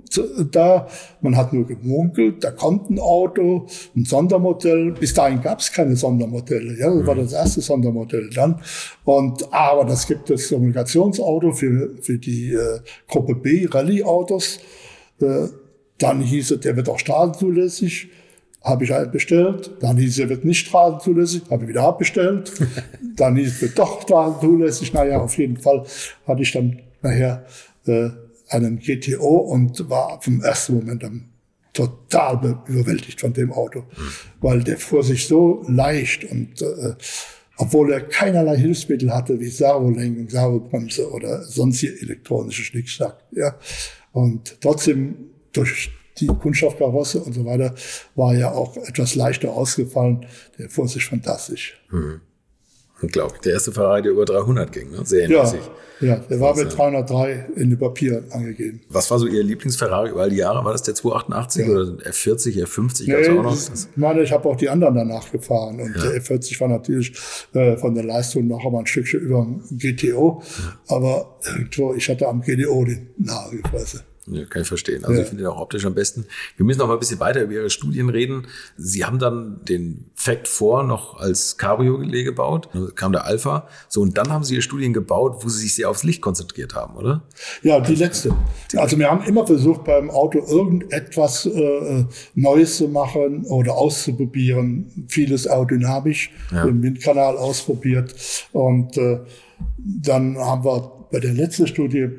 da. 0.52 0.88
Man 1.22 1.36
hat 1.36 1.54
nur 1.54 1.66
gemunkelt, 1.66 2.44
da 2.44 2.52
kommt 2.52 2.90
ein 2.90 3.00
Auto, 3.00 3.68
ein 3.96 4.06
Sondermodell. 4.06 4.92
Bis 4.92 5.14
dahin 5.14 5.42
gab 5.42 5.60
es 5.60 5.72
keine 5.72 5.96
Sondermodelle. 5.96 6.78
Ja, 6.78 6.94
das 6.94 7.08
war 7.08 7.16
das 7.16 7.34
erste 7.34 7.62
Sondermodell 7.62 8.30
dann. 8.30 8.62
Und 9.04 9.52
aber 9.54 9.86
das 9.86 10.08
gibt 10.08 10.30
es 10.30 10.50
Kommunikationsauto 10.50 11.52
für 11.52 11.96
für 12.02 12.18
die 12.18 12.54
äh, 12.54 12.80
Gruppe 13.08 13.36
B 13.36 13.68
Rallye-Autos. 13.70 14.60
Äh, 15.22 15.48
dann 15.98 16.22
hieß 16.22 16.52
es, 16.52 16.60
der 16.60 16.76
wird 16.76 16.90
auch 16.90 17.00
straßenzulässig. 17.00 18.10
Habe 18.62 18.84
ich 18.84 18.92
halt 18.92 19.12
bestellt. 19.12 19.72
Dann 19.80 19.98
hieß 19.98 20.10
es, 20.12 20.20
er 20.20 20.30
wird 20.30 20.44
nicht 20.44 20.68
straßenzulässig. 20.68 21.44
Habe 21.50 21.64
ich 21.64 21.70
wieder 21.70 21.84
abbestellt. 21.84 22.52
dann 23.16 23.36
hieß 23.36 23.54
es, 23.54 23.62
wird 23.62 23.80
doch 23.80 24.02
straßenzulässig. 24.02 24.94
Naja, 24.94 25.22
auf 25.22 25.38
jeden 25.38 25.58
Fall 25.58 25.84
hatte 26.28 26.42
ich 26.42 26.52
dann 26.52 26.80
nachher 27.02 27.46
äh, 27.86 28.10
einen 28.50 28.80
GTO 28.80 29.38
und 29.38 29.90
war 29.90 30.22
vom 30.22 30.42
ersten 30.42 30.76
Moment 30.76 31.04
an 31.04 31.30
total 31.74 32.64
überwältigt 32.68 33.20
von 33.20 33.34
dem 33.34 33.52
Auto, 33.52 33.84
weil 34.40 34.64
der 34.64 34.78
fuhr 34.78 35.04
sich 35.04 35.28
so 35.28 35.64
leicht 35.68 36.24
und 36.24 36.62
äh, 36.62 36.96
obwohl 37.58 37.94
er 37.94 38.02
keinerlei 38.02 38.58
Hilfsmittel 38.58 39.14
hatte 39.14 39.40
wie 39.40 39.50
Servolenkung, 39.50 40.30
Servobremse 40.30 41.10
oder 41.12 41.44
sonstige 41.44 42.02
elektronische 42.02 42.64
Schnickschnack. 42.64 43.24
Ja. 43.32 43.58
Und 44.12 44.58
trotzdem 44.62 45.16
durch 45.54 45.92
die 46.18 46.28
Kunststoffkarosse 46.28 47.22
und 47.22 47.34
so 47.34 47.46
weiter 47.46 47.74
war 48.16 48.34
er 48.34 48.56
auch 48.56 48.76
etwas 48.78 49.16
leichter 49.16 49.54
ausgefallen. 49.54 50.26
Der 50.58 50.70
fuhr 50.70 50.88
sich 50.88 51.06
fantastisch. 51.06 51.82
Mhm. 51.92 52.22
Glaube 53.02 53.34
ich. 53.36 53.42
Der 53.42 53.54
erste 53.54 53.72
Ferrari, 53.72 54.02
der 54.02 54.12
über 54.12 54.26
300 54.26 54.72
ging, 54.72 54.92
ne? 54.92 55.06
sehr. 55.06 55.30
Ja, 55.30 55.52
ja, 56.02 56.18
der 56.18 56.40
war 56.40 56.56
mit 56.56 56.78
303 56.78 57.50
in 57.56 57.70
den 57.70 57.80
Papieren 57.80 58.26
angegeben. 58.32 58.82
Was 58.90 59.10
war 59.12 59.20
so 59.20 59.28
Ihr 59.28 59.44
Lieblingsferrari 59.44 60.10
über 60.10 60.22
all 60.24 60.30
die 60.30 60.38
Jahre? 60.38 60.64
War 60.66 60.74
das 60.74 60.84
der 60.84 60.96
288 60.96 61.66
ja. 61.66 61.72
oder 61.72 61.84
F40, 62.10 62.64
F50? 62.66 63.06
Nee, 63.08 63.40
auch 63.40 63.44
noch? 63.44 63.56
Ich 63.56 63.88
meine, 63.96 64.22
ich 64.22 64.32
habe 64.32 64.48
auch 64.50 64.58
die 64.58 64.70
anderen 64.70 64.96
danach 64.96 65.32
gefahren. 65.32 65.80
Und 65.80 65.96
ja. 65.96 66.02
der 66.02 66.22
F40 66.22 66.60
war 66.60 66.68
natürlich 66.68 67.14
äh, 67.54 67.78
von 67.78 67.96
der 67.96 68.04
Leistung 68.04 68.48
noch 68.48 68.66
einmal 68.66 68.82
ein 68.82 68.88
Stückchen 68.88 69.22
über 69.22 69.46
dem 69.46 69.78
GTO. 69.78 70.42
Aber 70.88 71.38
irgendwo, 71.46 71.94
ich 71.94 72.10
hatte 72.10 72.28
am 72.28 72.42
GTO 72.42 72.84
den 72.84 73.08
Nagel 73.18 73.62
gefressen. 73.62 74.02
Ja, 74.28 74.44
kann 74.46 74.64
ich 74.64 74.68
verstehen. 74.68 75.06
Also 75.06 75.18
ja. 75.18 75.22
ich 75.22 75.28
finde 75.28 75.44
ihn 75.44 75.48
auch 75.48 75.60
optisch 75.60 75.86
am 75.86 75.94
besten. 75.94 76.26
Wir 76.58 76.66
müssen 76.66 76.80
noch 76.80 76.88
mal 76.88 76.94
ein 76.94 77.00
bisschen 77.00 77.20
weiter 77.20 77.42
über 77.42 77.54
Ihre 77.54 77.70
Studien 77.70 78.10
reden. 78.10 78.48
Sie 78.76 79.06
haben 79.06 79.20
dann 79.20 79.60
den 79.66 80.06
Fact 80.16 80.48
4 80.48 80.84
noch 80.84 81.20
als 81.20 81.60
Cabrio-Gelé 81.60 82.24
gebaut. 82.24 82.70
Da 82.74 82.88
kam 82.96 83.12
der 83.12 83.26
Alpha. 83.26 83.68
So, 83.88 84.02
und 84.02 84.18
dann 84.18 84.30
haben 84.30 84.44
Sie 84.44 84.56
Ihre 84.56 84.64
Studien 84.64 84.94
gebaut, 84.94 85.44
wo 85.44 85.50
Sie 85.50 85.62
sich 85.62 85.76
sehr 85.76 85.92
aufs 85.92 86.04
Licht 86.04 86.22
konzentriert 86.22 86.74
haben, 86.74 86.96
oder? 86.96 87.22
Ja, 87.62 87.80
die 87.80 87.94
letzte. 87.94 88.34
Also 88.76 88.98
wir 88.98 89.12
haben 89.12 89.24
immer 89.26 89.46
versucht, 89.46 89.84
beim 89.84 90.10
Auto 90.10 90.40
irgendetwas 90.40 91.46
äh, 91.46 92.06
Neues 92.34 92.78
zu 92.78 92.88
machen 92.88 93.46
oder 93.46 93.76
auszuprobieren. 93.76 95.06
Vieles 95.08 95.46
aerodynamisch, 95.46 96.32
ja. 96.52 96.66
im 96.66 96.82
Windkanal 96.82 97.38
ausprobiert. 97.38 98.16
Und 98.54 98.98
äh, 98.98 99.20
dann 99.78 100.38
haben 100.38 100.64
wir 100.64 100.92
bei 101.12 101.20
der 101.20 101.34
letzten 101.34 101.68
Studie 101.68 102.10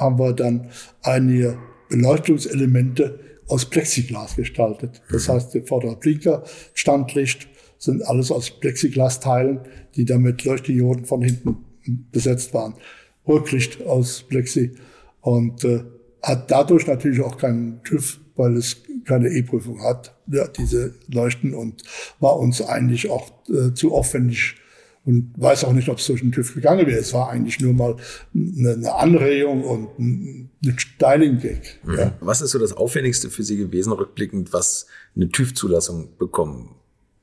haben 0.00 0.18
wir 0.18 0.32
dann 0.32 0.68
einige 1.02 1.58
Beleuchtungselemente 1.88 3.20
aus 3.48 3.64
Plexiglas 3.64 4.36
gestaltet. 4.36 5.02
Das 5.10 5.28
mhm. 5.28 5.32
heißt, 5.32 5.54
der 5.54 5.66
vordere 5.66 5.96
Blinker, 5.96 6.44
Standlicht 6.74 7.48
sind 7.78 8.02
alles 8.02 8.30
aus 8.30 8.50
Plexiglas-Teilen, 8.50 9.60
die 9.96 10.04
damit 10.04 10.44
Leuchtdioden 10.44 11.04
von 11.04 11.22
hinten 11.22 11.56
besetzt 12.12 12.54
waren. 12.54 12.74
Rücklicht 13.26 13.82
aus 13.86 14.22
Plexi 14.22 14.72
und 15.20 15.64
äh, 15.64 15.82
hat 16.22 16.50
dadurch 16.50 16.86
natürlich 16.86 17.20
auch 17.20 17.38
keinen 17.38 17.82
TÜV, 17.82 18.20
weil 18.36 18.56
es 18.56 18.82
keine 19.04 19.28
E-Prüfung 19.28 19.82
hat, 19.82 20.14
ja, 20.26 20.46
diese 20.46 20.94
Leuchten 21.08 21.54
und 21.54 21.82
war 22.20 22.38
uns 22.38 22.62
eigentlich 22.62 23.10
auch 23.10 23.30
äh, 23.48 23.72
zu 23.74 23.94
aufwendig 23.94 24.56
und 25.04 25.32
weiß 25.36 25.64
auch 25.64 25.72
nicht, 25.72 25.88
ob 25.88 25.98
es 25.98 26.06
durch 26.06 26.20
den 26.20 26.32
TÜV 26.32 26.54
gegangen 26.54 26.86
wäre. 26.86 26.98
Es 26.98 27.14
war 27.14 27.30
eigentlich 27.30 27.60
nur 27.60 27.72
mal 27.72 27.96
eine, 28.34 28.72
eine 28.72 28.94
Anregung 28.94 29.64
und 29.64 29.98
ein, 29.98 30.50
ein 30.64 30.78
Styling-Gag. 30.78 31.80
Mhm. 31.84 31.98
Ja. 31.98 32.12
Was 32.20 32.42
ist 32.42 32.50
so 32.50 32.58
das 32.58 32.72
Aufwendigste 32.72 33.30
für 33.30 33.42
Sie 33.42 33.56
gewesen, 33.56 33.92
rückblickend, 33.92 34.52
was 34.52 34.86
eine 35.16 35.28
TÜV-Zulassung 35.28 36.16
bekommen 36.18 36.74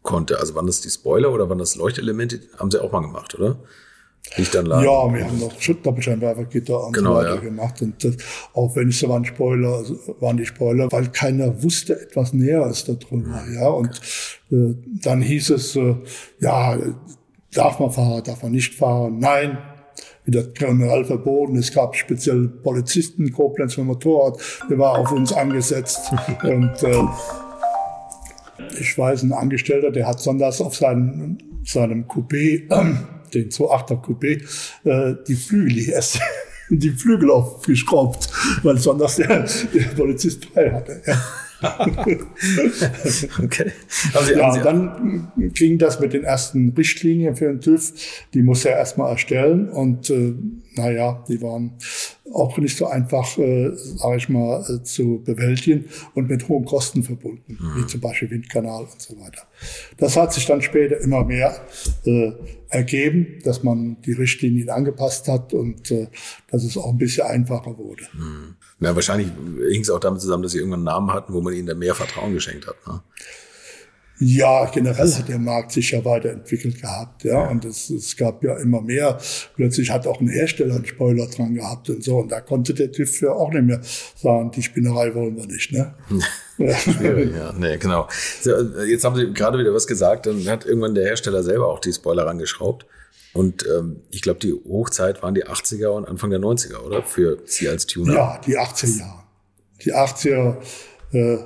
konnte? 0.02 0.40
Also 0.40 0.56
waren 0.56 0.68
das 0.68 0.82
die 0.82 0.90
Spoiler 0.90 1.32
oder 1.32 1.50
waren 1.50 1.60
das 1.60 1.76
Leuchtelemente? 1.76 2.42
Haben 2.58 2.72
Sie 2.72 2.82
auch 2.82 2.92
mal 2.92 3.02
gemacht, 3.02 3.36
oder? 3.36 3.60
Lichtanlagen. 4.36 4.86
Ja, 4.86 5.14
wir 5.14 5.26
haben 5.26 5.40
noch 5.40 5.54
Doppelscheinwerfergitter 5.84 6.88
und 6.88 6.94
genau, 6.94 7.12
so 7.12 7.16
weiter 7.18 7.36
ja. 7.36 7.42
gemacht. 7.42 7.82
Und 7.82 8.04
das, 8.04 8.16
auch 8.54 8.76
wenn 8.76 8.90
ich 8.90 9.00
so 9.00 9.08
waren 9.08 9.24
Spoiler, 9.24 9.84
waren 10.20 10.38
die 10.38 10.46
Spoiler, 10.46 10.92
weil 10.92 11.08
keiner 11.12 11.64
wusste 11.64 12.00
etwas 12.00 12.34
Näheres 12.34 12.84
darüber. 12.84 13.42
Mhm. 13.42 13.56
Ja, 13.56 13.70
und 13.70 14.02
äh, 14.52 14.76
dann 15.02 15.22
hieß 15.22 15.52
es, 15.52 15.76
äh, 15.76 15.96
ja, 16.40 16.78
Darf 17.58 17.80
man 17.80 17.91
fahren, 17.91 18.24
darf 18.24 18.43
man 18.43 18.51
nicht 18.51 18.76
fahren? 18.76 19.20
Nein, 19.20 19.58
wieder 20.26 20.43
kriminell 20.53 21.05
verboten. 21.05 21.55
Es 21.58 21.74
gab 21.74 21.95
speziell 21.95 22.47
Polizisten, 22.47 23.32
Koblenz 23.32 23.78
mit 23.78 23.88
Motorrad, 23.88 24.39
der 24.70 24.78
war 24.78 24.97
auf 24.97 25.12
uns 25.12 25.34
angesetzt. 25.34 26.12
Und 26.43 26.84
äh, 26.84 27.03
ich 28.80 28.97
weiß, 28.97 29.24
ein 29.24 29.34
Angestellter, 29.34 29.91
der 29.91 30.08
hat 30.08 30.20
sonntags 30.20 30.62
auf 30.62 30.76
seinem, 30.76 31.38
seinem 31.64 32.05
Coupé, 32.05 32.70
äh, 32.70 32.95
den 33.34 33.49
2.8er 33.49 34.01
Coupé, 34.01 34.43
äh, 34.84 35.16
die 35.28 35.36
Flügel 35.36 35.89
erst 35.89 36.20
die 36.70 36.91
Flügel 36.91 37.32
aufgeschraubt, 37.32 38.30
weil 38.64 38.78
sonntags 38.78 39.16
der, 39.16 39.47
der 39.74 39.86
Polizist 39.95 40.45
frei 40.45 40.72
hatte. 40.72 41.01
Ja. 41.05 41.16
okay. 43.43 43.72
Also, 44.14 44.34
ja, 44.34 44.51
und 44.51 44.66
dann 44.66 45.32
ging 45.53 45.78
das 45.78 45.99
mit 45.99 46.14
den 46.14 46.24
ersten 46.24 46.74
Richtlinien 46.78 47.36
für 47.36 47.45
den 47.45 47.62
TÜV. 47.62 47.93
Die 48.34 48.41
muss 48.41 48.66
er 48.66 48.78
erstmal 48.78 49.12
erstellen 49.12 49.70
und 49.70 50.10
äh, 50.10 50.34
naja, 50.76 51.24
die 51.28 51.41
waren 51.41 51.74
auch 52.34 52.58
nicht 52.58 52.78
so 52.78 52.88
einfach, 52.88 53.38
äh, 53.38 53.72
sage 53.74 54.18
ich 54.18 54.30
mal, 54.30 54.62
äh, 54.62 54.84
zu 54.84 55.22
bewältigen 55.24 55.86
und 56.14 56.30
mit 56.30 56.47
hohen 56.47 56.66
Kosten 56.66 57.03
verbunden, 57.03 57.58
mhm. 57.60 57.82
wie 57.82 57.88
zum 57.88 58.01
Beispiel 58.01 58.30
Windkanal 58.30 58.84
und 58.84 59.01
so 59.01 59.18
weiter. 59.20 59.43
Das 59.97 60.16
hat 60.18 60.34
sich 60.34 60.45
dann 60.45 60.62
später 60.62 60.99
immer 60.99 61.24
mehr 61.24 61.55
äh, 62.05 62.32
ergeben, 62.70 63.39
dass 63.43 63.64
man 63.64 64.01
die 64.01 64.14
Richtlinien 64.14 64.70
angepasst 64.70 65.28
hat 65.28 65.53
und 65.53 65.89
äh, 65.91 66.08
dass 66.51 66.64
es 66.64 66.78
auch 66.78 66.91
ein 66.91 66.97
bisschen 66.97 67.26
einfacher 67.26 67.78
wurde. 67.78 68.03
Mhm. 68.14 68.55
Ja, 68.80 68.96
wahrscheinlich 68.96 69.30
hing 69.72 69.82
es 69.82 69.90
auch 69.90 70.00
damit 70.00 70.22
zusammen, 70.22 70.44
dass 70.44 70.52
sie 70.52 70.60
irgendwann 70.60 70.80
einen 70.80 70.86
Namen 70.86 71.14
hatten, 71.14 71.34
wo 71.34 71.42
man 71.42 71.54
ihnen 71.54 71.68
da 71.68 71.74
mehr 71.74 71.96
Vertrauen 71.96 72.34
geschenkt 72.34 72.68
hat. 72.68 72.76
Ne? 72.88 73.02
Ja, 74.20 74.66
generell 74.66 75.12
hat 75.14 75.30
der 75.30 75.38
Markt 75.38 75.72
sich 75.72 75.92
ja 75.92 76.04
weiterentwickelt 76.04 76.82
gehabt, 76.82 77.24
ja. 77.24 77.48
Und 77.50 77.66
es, 77.66 77.92
es 77.92 78.18
gab 78.18 78.44
ja 78.44 78.58
immer 78.58 78.82
mehr. 78.82 79.20
Plötzlich 79.56 79.92
hat 79.92 80.08
auch 80.08 80.20
ein 80.20 80.28
Hersteller 80.28 80.76
einen 80.76 80.86
Spoiler 80.86 81.28
dran 81.28 81.54
gehabt 81.54 81.90
und 81.92 82.04
so. 82.04 82.18
Und 82.18 82.32
da 82.32 82.42
konnte 82.42 82.74
der 82.74 82.92
TÜV 82.92 83.12
für 83.12 83.36
auch 83.36 83.52
nicht 83.52 83.66
mehr 83.66 83.80
sagen, 84.16 84.50
die 84.50 84.64
Spinnerei 84.64 85.14
wollen 85.14 85.38
wir 85.38 85.46
nicht, 85.46 85.72
ne? 85.72 85.94
Schwierig, 86.58 87.36
ja. 87.36 87.54
Nee, 87.54 87.78
genau. 87.78 88.08
Jetzt 88.88 89.04
haben 89.04 89.16
Sie 89.16 89.32
gerade 89.34 89.60
wieder 89.60 89.74
was 89.74 89.86
gesagt, 89.86 90.26
dann 90.26 90.48
hat 90.48 90.66
irgendwann 90.66 90.96
der 90.96 91.06
Hersteller 91.06 91.44
selber 91.44 91.68
auch 91.68 91.80
die 91.80 91.94
Spoiler 91.94 92.26
rangeschraubt. 92.26 92.88
Und 93.38 93.66
ähm, 93.68 94.02
ich 94.12 94.22
glaube, 94.22 94.40
die 94.40 94.54
Hochzeit 94.54 95.22
waren 95.22 95.36
die 95.36 95.46
80er 95.46 95.90
und 95.90 96.08
Anfang 96.08 96.30
der 96.30 96.40
90er, 96.40 96.80
oder? 96.80 97.04
Für 97.04 97.40
Sie 97.46 97.70
als 97.70 97.86
Tuner. 97.86 98.14
Ja, 98.14 98.42
die 98.46 98.58
80er 98.58 99.00
Jahre. 99.00 99.24
Die 99.84 99.94
80er, 99.94 100.58
äh, 101.14 101.38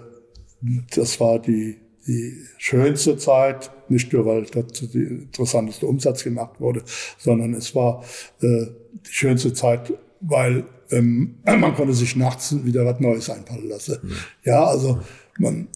das 0.95 1.19
war 1.19 1.39
die 1.39 1.81
die 2.07 2.45
schönste 2.57 3.17
Zeit, 3.17 3.71
nicht 3.89 4.11
nur 4.13 4.25
weil 4.25 4.45
dort 4.45 4.93
der 4.93 5.01
interessanteste 5.01 5.85
Umsatz 5.85 6.23
gemacht 6.23 6.59
wurde, 6.59 6.83
sondern 7.17 7.53
es 7.53 7.75
war 7.75 8.03
äh, 8.41 8.65
die 9.05 9.11
schönste 9.11 9.53
Zeit, 9.53 9.93
weil 10.19 10.65
ähm, 10.89 11.35
man 11.45 11.75
konnte 11.75 11.93
sich 11.93 12.15
nachts 12.15 12.55
wieder 12.63 12.85
was 12.85 12.99
Neues 12.99 13.29
einfallen 13.29 13.69
lassen. 13.69 13.99
Mhm. 14.01 14.15
Ja, 14.43 14.65
also 14.65 14.99
man, 15.37 15.67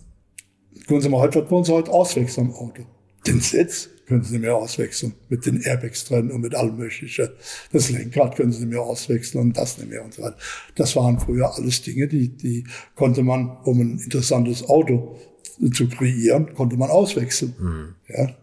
können 0.88 1.02
Sie 1.02 1.10
mal 1.10 1.20
heute, 1.20 1.44
was 1.44 1.52
wollen 1.52 1.64
Sie 1.64 1.74
heute 1.74 1.92
auswechseln 1.92 2.48
am 2.48 2.54
Auto? 2.56 2.84
Den 3.28 3.40
Sitz 3.40 3.90
können 4.06 4.24
Sie 4.24 4.40
mir 4.40 4.56
auswechseln 4.56 5.14
mit 5.30 5.46
den 5.46 5.62
Airbags 5.62 6.06
drin 6.06 6.32
und 6.32 6.42
mit 6.42 6.56
allem 6.56 6.78
Möglichen. 6.78 7.30
Das 7.72 7.90
Lenkrad 7.90 8.36
können 8.36 8.52
Sie 8.52 8.66
mir 8.66 8.82
auswechseln 8.82 9.42
und 9.42 9.58
das 9.58 9.78
nicht 9.78 9.90
mehr 9.90 10.04
und 10.04 10.14
so 10.14 10.24
weiter. 10.24 10.38
Das 10.76 10.96
waren 10.96 11.20
früher 11.20 11.54
alles 11.54 11.82
Dinge, 11.82 12.08
die, 12.08 12.30
die 12.30 12.66
konnte 12.96 13.24
man, 13.24 13.58
um 13.64 13.80
ein 13.80 14.00
interessantes 14.00 14.68
Auto 14.68 15.20
zu 15.74 15.88
kreieren, 15.88 16.54
konnte 16.54 16.78
man 16.78 16.90
auswechseln. 16.90 17.56
Mhm. 17.60 17.96
Ja. 18.08 18.36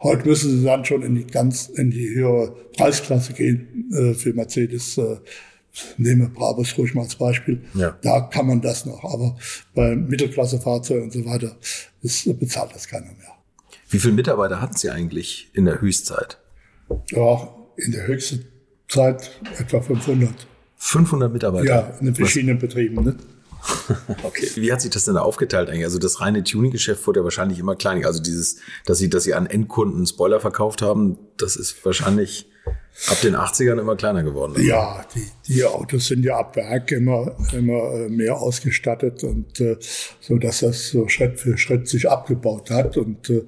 Heute 0.00 0.28
müssen 0.28 0.58
Sie 0.58 0.64
dann 0.64 0.84
schon 0.84 1.02
in 1.02 1.14
die 1.14 1.26
ganz, 1.26 1.68
in 1.68 1.90
die 1.90 2.14
höhere 2.14 2.54
Preisklasse 2.76 3.32
gehen, 3.32 3.90
äh, 3.92 4.14
für 4.14 4.32
Mercedes, 4.32 4.96
äh, 4.98 5.16
nehme 5.96 6.28
Brabus 6.28 6.76
ruhig 6.78 6.94
mal 6.94 7.02
als 7.02 7.16
Beispiel. 7.16 7.62
Ja. 7.74 7.96
Da 8.02 8.20
kann 8.20 8.46
man 8.46 8.60
das 8.60 8.86
noch. 8.86 9.04
Aber 9.04 9.36
bei 9.74 9.94
Mittelklassefahrzeugen 9.94 11.04
und 11.04 11.12
so 11.12 11.24
weiter 11.24 11.56
ist, 12.02 12.38
bezahlt 12.38 12.74
das 12.74 12.86
keiner 12.88 13.06
mehr. 13.06 13.17
Wie 13.88 13.98
viele 13.98 14.14
Mitarbeiter 14.14 14.60
hatten 14.60 14.76
Sie 14.76 14.90
eigentlich 14.90 15.50
in 15.54 15.64
der 15.64 15.80
Höchstzeit? 15.80 16.38
Ja, 17.10 17.54
in 17.76 17.92
der 17.92 18.06
höchsten 18.06 18.44
Zeit 18.88 19.30
etwa 19.58 19.80
500. 19.80 20.30
500 20.76 21.32
Mitarbeiter? 21.32 21.66
Ja, 21.66 21.96
in 21.98 22.06
den 22.06 22.14
verschiedenen 22.14 22.56
Was? 22.56 22.68
Betrieben. 22.68 23.02
Ne? 23.02 23.16
okay. 24.22 24.48
Wie 24.54 24.72
hat 24.72 24.80
sich 24.80 24.90
das 24.90 25.04
denn 25.04 25.16
aufgeteilt 25.16 25.68
eigentlich? 25.68 25.84
Also 25.84 25.98
das 25.98 26.20
reine 26.20 26.44
Tuning-Geschäft 26.44 27.06
wurde 27.06 27.20
ja 27.20 27.24
wahrscheinlich 27.24 27.58
immer 27.58 27.76
kleiner. 27.76 28.06
Also 28.06 28.22
dieses, 28.22 28.58
dass 28.84 28.98
Sie, 28.98 29.08
dass 29.08 29.24
Sie 29.24 29.34
an 29.34 29.46
Endkunden 29.46 30.06
Spoiler 30.06 30.40
verkauft 30.40 30.82
haben, 30.82 31.18
das 31.36 31.56
ist 31.56 31.84
wahrscheinlich 31.84 32.48
ab 33.08 33.20
den 33.22 33.36
80ern 33.36 33.78
immer 33.78 33.96
kleiner 33.96 34.22
geworden. 34.22 34.52
Oder? 34.52 34.62
Ja, 34.62 35.04
die, 35.14 35.26
die 35.46 35.64
Autos 35.64 36.06
sind 36.06 36.24
ja 36.24 36.38
ab 36.38 36.56
Werk 36.56 36.90
immer, 36.92 37.36
immer 37.52 37.92
äh, 37.94 38.08
mehr 38.08 38.36
ausgestattet 38.36 39.24
und 39.24 39.60
äh, 39.60 39.76
so, 40.20 40.38
dass 40.38 40.60
das 40.60 40.88
so 40.88 41.08
Schritt 41.08 41.38
für 41.38 41.56
Schritt 41.56 41.88
sich 41.88 42.08
abgebaut 42.08 42.70
hat. 42.70 42.96
Und 42.96 43.30
äh, 43.30 43.44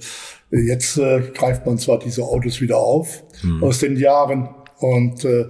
jetzt 0.51 0.99
äh, 0.99 1.31
greift 1.35 1.67
man 1.67 1.79
zwar 1.79 1.99
diese 1.99 2.23
Autos 2.23 2.61
wieder 2.61 2.79
auf 2.79 3.23
hm. 3.41 3.63
aus 3.63 3.79
den 3.79 3.97
Jahren 3.97 4.49
und 4.79 5.25
äh, 5.25 5.47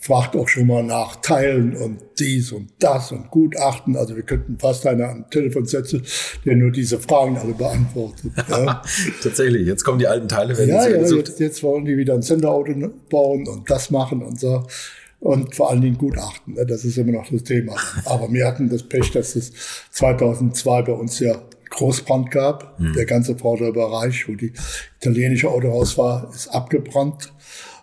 fragt 0.00 0.36
auch 0.36 0.48
schon 0.48 0.66
mal 0.66 0.82
nach 0.82 1.16
Teilen 1.16 1.76
und 1.76 1.98
dies 2.18 2.52
und 2.52 2.70
das 2.78 3.10
und 3.10 3.30
Gutachten. 3.30 3.96
Also 3.96 4.14
wir 4.14 4.22
könnten 4.22 4.58
fast 4.58 4.86
einer 4.86 5.08
am 5.08 5.28
Telefon 5.28 5.66
setzen, 5.66 6.02
der 6.44 6.56
nur 6.56 6.70
diese 6.70 6.98
Fragen 6.98 7.36
alle 7.36 7.54
beantwortet. 7.54 8.32
Ja. 8.48 8.82
Tatsächlich, 9.22 9.66
jetzt 9.66 9.84
kommen 9.84 9.98
die 9.98 10.06
alten 10.06 10.28
Teile. 10.28 10.56
Werden 10.56 10.70
ja, 10.70 10.88
ja, 10.88 11.16
jetzt, 11.16 11.38
jetzt, 11.38 11.62
wollen 11.62 11.84
die 11.84 11.96
wieder 11.96 12.14
ein 12.14 12.22
Senderauto 12.22 12.72
bauen 13.10 13.46
und 13.46 13.70
das 13.70 13.90
machen 13.90 14.22
und 14.22 14.40
so. 14.40 14.64
Und 15.20 15.54
vor 15.54 15.70
allen 15.70 15.80
Dingen 15.80 15.98
Gutachten, 15.98 16.54
ne? 16.54 16.64
das 16.64 16.84
ist 16.84 16.96
immer 16.96 17.12
noch 17.12 17.28
das 17.28 17.42
Thema. 17.42 17.76
Aber 18.04 18.32
wir 18.32 18.46
hatten 18.46 18.68
das 18.68 18.82
Pech, 18.84 19.10
dass 19.10 19.36
es 19.36 19.52
2002 19.90 20.82
bei 20.82 20.92
uns 20.92 21.18
ja 21.18 21.42
Großbrand 21.70 22.30
gab. 22.30 22.78
Hm. 22.78 22.92
Der 22.94 23.04
ganze 23.04 23.36
Vorderbereich, 23.36 24.28
wo 24.28 24.34
die 24.34 24.52
italienische 25.00 25.50
Autohaus 25.50 25.98
war, 25.98 26.30
ist 26.34 26.48
abgebrannt. 26.48 27.32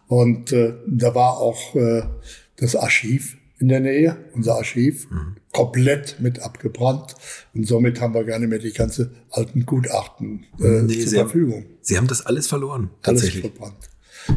Und 0.07 0.51
äh, 0.51 0.73
da 0.87 1.15
war 1.15 1.37
auch 1.37 1.75
äh, 1.75 2.03
das 2.57 2.75
Archiv 2.75 3.37
in 3.59 3.69
der 3.69 3.79
Nähe, 3.79 4.17
unser 4.33 4.55
Archiv, 4.55 5.09
mhm. 5.09 5.37
komplett 5.51 6.17
mit 6.19 6.39
abgebrannt. 6.39 7.15
Und 7.53 7.67
somit 7.67 8.01
haben 8.01 8.13
wir 8.13 8.23
gar 8.23 8.39
nicht 8.39 8.49
mehr 8.49 8.59
die 8.59 8.73
ganze 8.73 9.11
alten 9.31 9.65
Gutachten 9.65 10.45
äh, 10.59 10.81
nee, 10.81 10.99
zur 10.99 11.09
Sie 11.09 11.15
Verfügung. 11.15 11.63
Haben, 11.63 11.77
Sie 11.81 11.97
haben 11.97 12.07
das 12.07 12.25
alles 12.25 12.47
verloren, 12.47 12.89
tatsächlich. 13.01 13.45
Alles 13.45 13.57
verbrannt. 13.57 13.89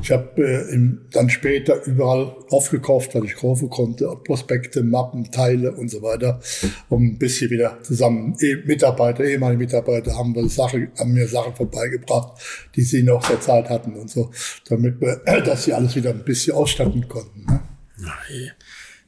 Ich 0.03 0.11
habe 0.11 0.43
äh, 0.43 0.79
dann 1.13 1.31
später 1.31 1.85
überall 1.85 2.37
aufgekauft, 2.51 3.15
weil 3.15 3.25
ich 3.25 3.37
kaufen 3.37 3.71
konnte, 3.71 4.09
Prospekte, 4.25 4.83
Mappen, 4.83 5.31
Teile 5.31 5.73
und 5.73 5.91
so 5.91 6.03
weiter, 6.03 6.41
um 6.89 7.05
ein 7.05 7.19
bisschen 7.19 7.51
wieder 7.51 7.79
zusammen, 7.83 8.37
eh, 8.41 8.57
Mitarbeiter, 8.67 9.25
ehemalige 9.25 9.59
Mitarbeiter 9.59 10.17
haben, 10.17 10.35
wir 10.35 10.49
Sache, 10.49 10.89
haben 10.99 11.13
mir 11.13 11.27
Sachen 11.27 11.55
vorbeigebracht, 11.55 12.39
die 12.77 12.83
sie 12.83 13.03
noch 13.03 13.27
der 13.27 13.41
Zeit 13.41 13.71
hatten 13.71 13.95
und 13.95 14.11
so, 14.11 14.31
damit 14.69 15.01
wir, 15.01 15.21
äh, 15.25 15.43
dass 15.45 15.65
sie 15.65 15.73
alles 15.73 15.97
wieder 15.97 16.11
ein 16.11 16.25
bisschen 16.25 16.55
ausstatten 16.55 17.09
konnten. 17.09 17.47
Ne? 17.47 17.61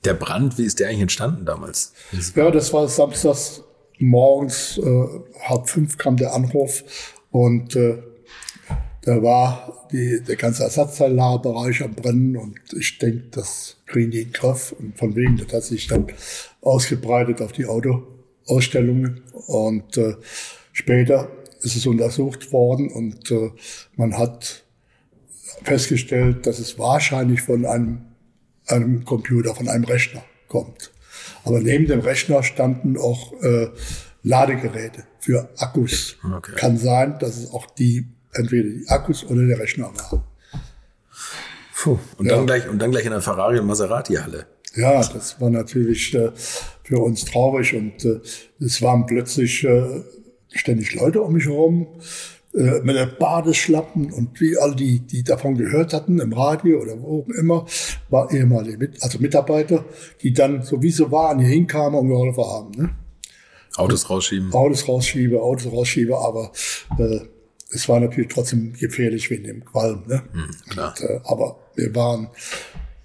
Der 0.04 0.14
Brand, 0.14 0.56
wie 0.56 0.64
ist 0.64 0.80
der 0.80 0.88
eigentlich 0.88 1.02
entstanden 1.02 1.44
damals? 1.44 1.92
Ja, 2.34 2.50
das 2.50 2.72
war 2.72 2.88
samstags 2.88 3.62
morgens, 3.98 4.78
äh, 4.78 5.06
halb 5.42 5.68
fünf 5.68 5.98
kam 5.98 6.16
der 6.16 6.34
Anruf 6.34 6.84
und 7.30 7.76
äh, 7.76 8.02
da 9.10 9.20
war 9.24 9.88
die, 9.90 10.22
der 10.22 10.36
ganze 10.36 10.62
Ersatzteillagerbereich 10.62 11.82
am 11.82 11.94
Brennen 11.94 12.36
und 12.36 12.60
ich 12.78 12.96
denke, 12.98 13.24
das 13.32 13.78
kriegen 13.86 14.12
die 14.12 14.20
in 14.20 14.28
den 14.28 14.32
Griff. 14.32 14.70
Und 14.70 14.96
von 14.96 15.16
wegen, 15.16 15.36
das 15.36 15.52
hat 15.52 15.64
sich 15.64 15.88
dann 15.88 16.06
ausgebreitet 16.60 17.42
auf 17.42 17.50
die 17.50 17.66
Autoausstellungen. 17.66 19.22
Und 19.48 19.96
äh, 19.96 20.14
später 20.70 21.28
ist 21.60 21.74
es 21.74 21.88
untersucht 21.88 22.52
worden 22.52 22.88
und 22.88 23.32
äh, 23.32 23.50
man 23.96 24.16
hat 24.16 24.62
festgestellt, 25.64 26.46
dass 26.46 26.60
es 26.60 26.78
wahrscheinlich 26.78 27.42
von 27.42 27.66
einem, 27.66 28.02
einem 28.68 29.04
Computer, 29.04 29.56
von 29.56 29.68
einem 29.68 29.84
Rechner 29.84 30.22
kommt. 30.46 30.92
Aber 31.42 31.58
neben 31.58 31.88
dem 31.88 31.98
Rechner 31.98 32.44
standen 32.44 32.96
auch 32.96 33.32
äh, 33.42 33.70
Ladegeräte 34.22 35.02
für 35.18 35.48
Akkus. 35.56 36.16
Okay. 36.22 36.52
Kann 36.54 36.78
sein, 36.78 37.18
dass 37.18 37.38
es 37.38 37.52
auch 37.52 37.66
die 37.66 38.06
entweder 38.32 38.68
die 38.68 38.88
Akkus 38.88 39.24
oder 39.24 39.46
der 39.46 39.58
Rechner 39.58 39.92
war. 39.94 40.24
Puh. 41.76 41.98
Und, 42.18 42.26
ja. 42.26 42.36
dann 42.36 42.46
gleich, 42.46 42.68
und 42.68 42.78
dann 42.80 42.90
gleich 42.90 43.06
in 43.06 43.12
der 43.12 43.22
Ferrari- 43.22 43.58
und 43.58 43.66
Maserati-Halle. 43.66 44.46
Ja, 44.76 45.00
das 45.02 45.40
war 45.40 45.50
natürlich 45.50 46.14
äh, 46.14 46.30
für 46.84 46.98
uns 46.98 47.24
traurig 47.24 47.74
und 47.74 48.04
äh, 48.04 48.20
es 48.60 48.82
waren 48.82 49.06
plötzlich 49.06 49.64
äh, 49.64 50.02
ständig 50.52 50.94
Leute 50.94 51.22
um 51.22 51.32
mich 51.32 51.46
herum 51.46 51.88
äh, 52.54 52.80
mit 52.80 52.96
der 52.96 53.06
Badeschlappen 53.06 54.12
und 54.12 54.40
wie 54.40 54.58
all 54.58 54.74
die, 54.74 55.00
die 55.00 55.24
davon 55.24 55.56
gehört 55.56 55.92
hatten 55.92 56.20
im 56.20 56.32
Radio 56.32 56.80
oder 56.80 57.00
wo 57.00 57.22
auch 57.22 57.28
immer, 57.28 57.66
war 58.10 58.32
ehemalige 58.32 58.78
Mit 58.78 59.02
also 59.02 59.18
Mitarbeiter, 59.18 59.84
die 60.22 60.32
dann 60.32 60.62
so 60.62 60.82
wie 60.82 60.90
sie 60.90 61.10
waren 61.10 61.40
hier 61.40 61.48
hinkamen 61.48 61.98
und 61.98 62.08
geholfen 62.08 62.44
haben. 62.44 62.70
Ne? 62.72 62.90
Autos 63.76 64.10
rausschieben. 64.10 64.52
Autos 64.52 64.88
rausschiebe, 64.88 65.40
Autos 65.40 65.72
rausschiebe, 65.72 66.16
aber 66.18 66.52
äh, 66.98 67.20
es 67.72 67.88
war 67.88 68.00
natürlich 68.00 68.32
trotzdem 68.32 68.72
gefährlich 68.72 69.30
wegen 69.30 69.44
dem 69.44 69.64
Qualm. 69.64 70.02
Ne? 70.06 70.22
Mhm. 70.32 70.50
Und, 70.70 71.00
äh, 71.02 71.20
aber 71.24 71.58
wir 71.76 71.94
waren 71.94 72.28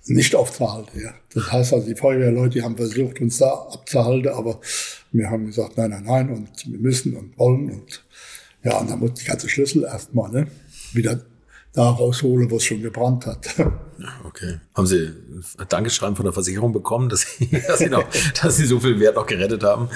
nicht 0.06 0.36
aufzuhalten. 0.36 1.02
Ja. 1.02 1.14
Das 1.34 1.52
heißt 1.52 1.74
also, 1.74 1.88
die 1.88 1.96
Feuerwehrleute 1.96 2.62
haben 2.64 2.78
versucht, 2.78 3.22
uns 3.22 3.38
da 3.38 3.52
abzuhalten, 3.52 4.32
aber 4.32 4.60
wir 5.12 5.30
haben 5.30 5.48
gesagt, 5.48 5.78
nein, 5.78 5.92
nein, 5.92 6.04
nein, 6.04 6.30
und 6.30 6.50
wir 6.72 6.80
müssen 6.80 7.16
und 7.16 7.38
wollen. 7.38 7.72
Und 7.72 8.06
ja, 8.64 8.78
und 8.80 8.90
dann 8.90 9.00
muss 9.00 9.14
die 9.14 9.26
ganze 9.26 9.50
Schlüssel 9.50 9.84
erstmal 9.84 10.32
ne, 10.32 10.48
wieder 10.94 11.22
da 11.74 11.90
rausholen, 11.90 12.50
wo 12.50 12.58
es 12.58 12.64
schon 12.64 12.82
gebrannt 12.82 13.26
hat. 13.26 13.48
Okay. 14.26 14.60
Haben 14.74 14.88
Sie 14.88 15.12
ein 15.58 15.66
Dankeschreiben 15.70 16.16
von 16.16 16.26
der 16.26 16.34
Versicherung 16.34 16.74
bekommen, 16.74 17.10
dass 17.10 17.22
Sie, 17.22 17.50
dass 17.68 17.80
Sie, 17.80 17.90
noch, 17.90 18.04
dass 18.42 18.58
Sie 18.58 18.66
so 18.66 18.80
viel 18.80 19.00
Wert 19.00 19.16
noch 19.16 19.26
gerettet 19.26 19.64
haben? 19.64 19.90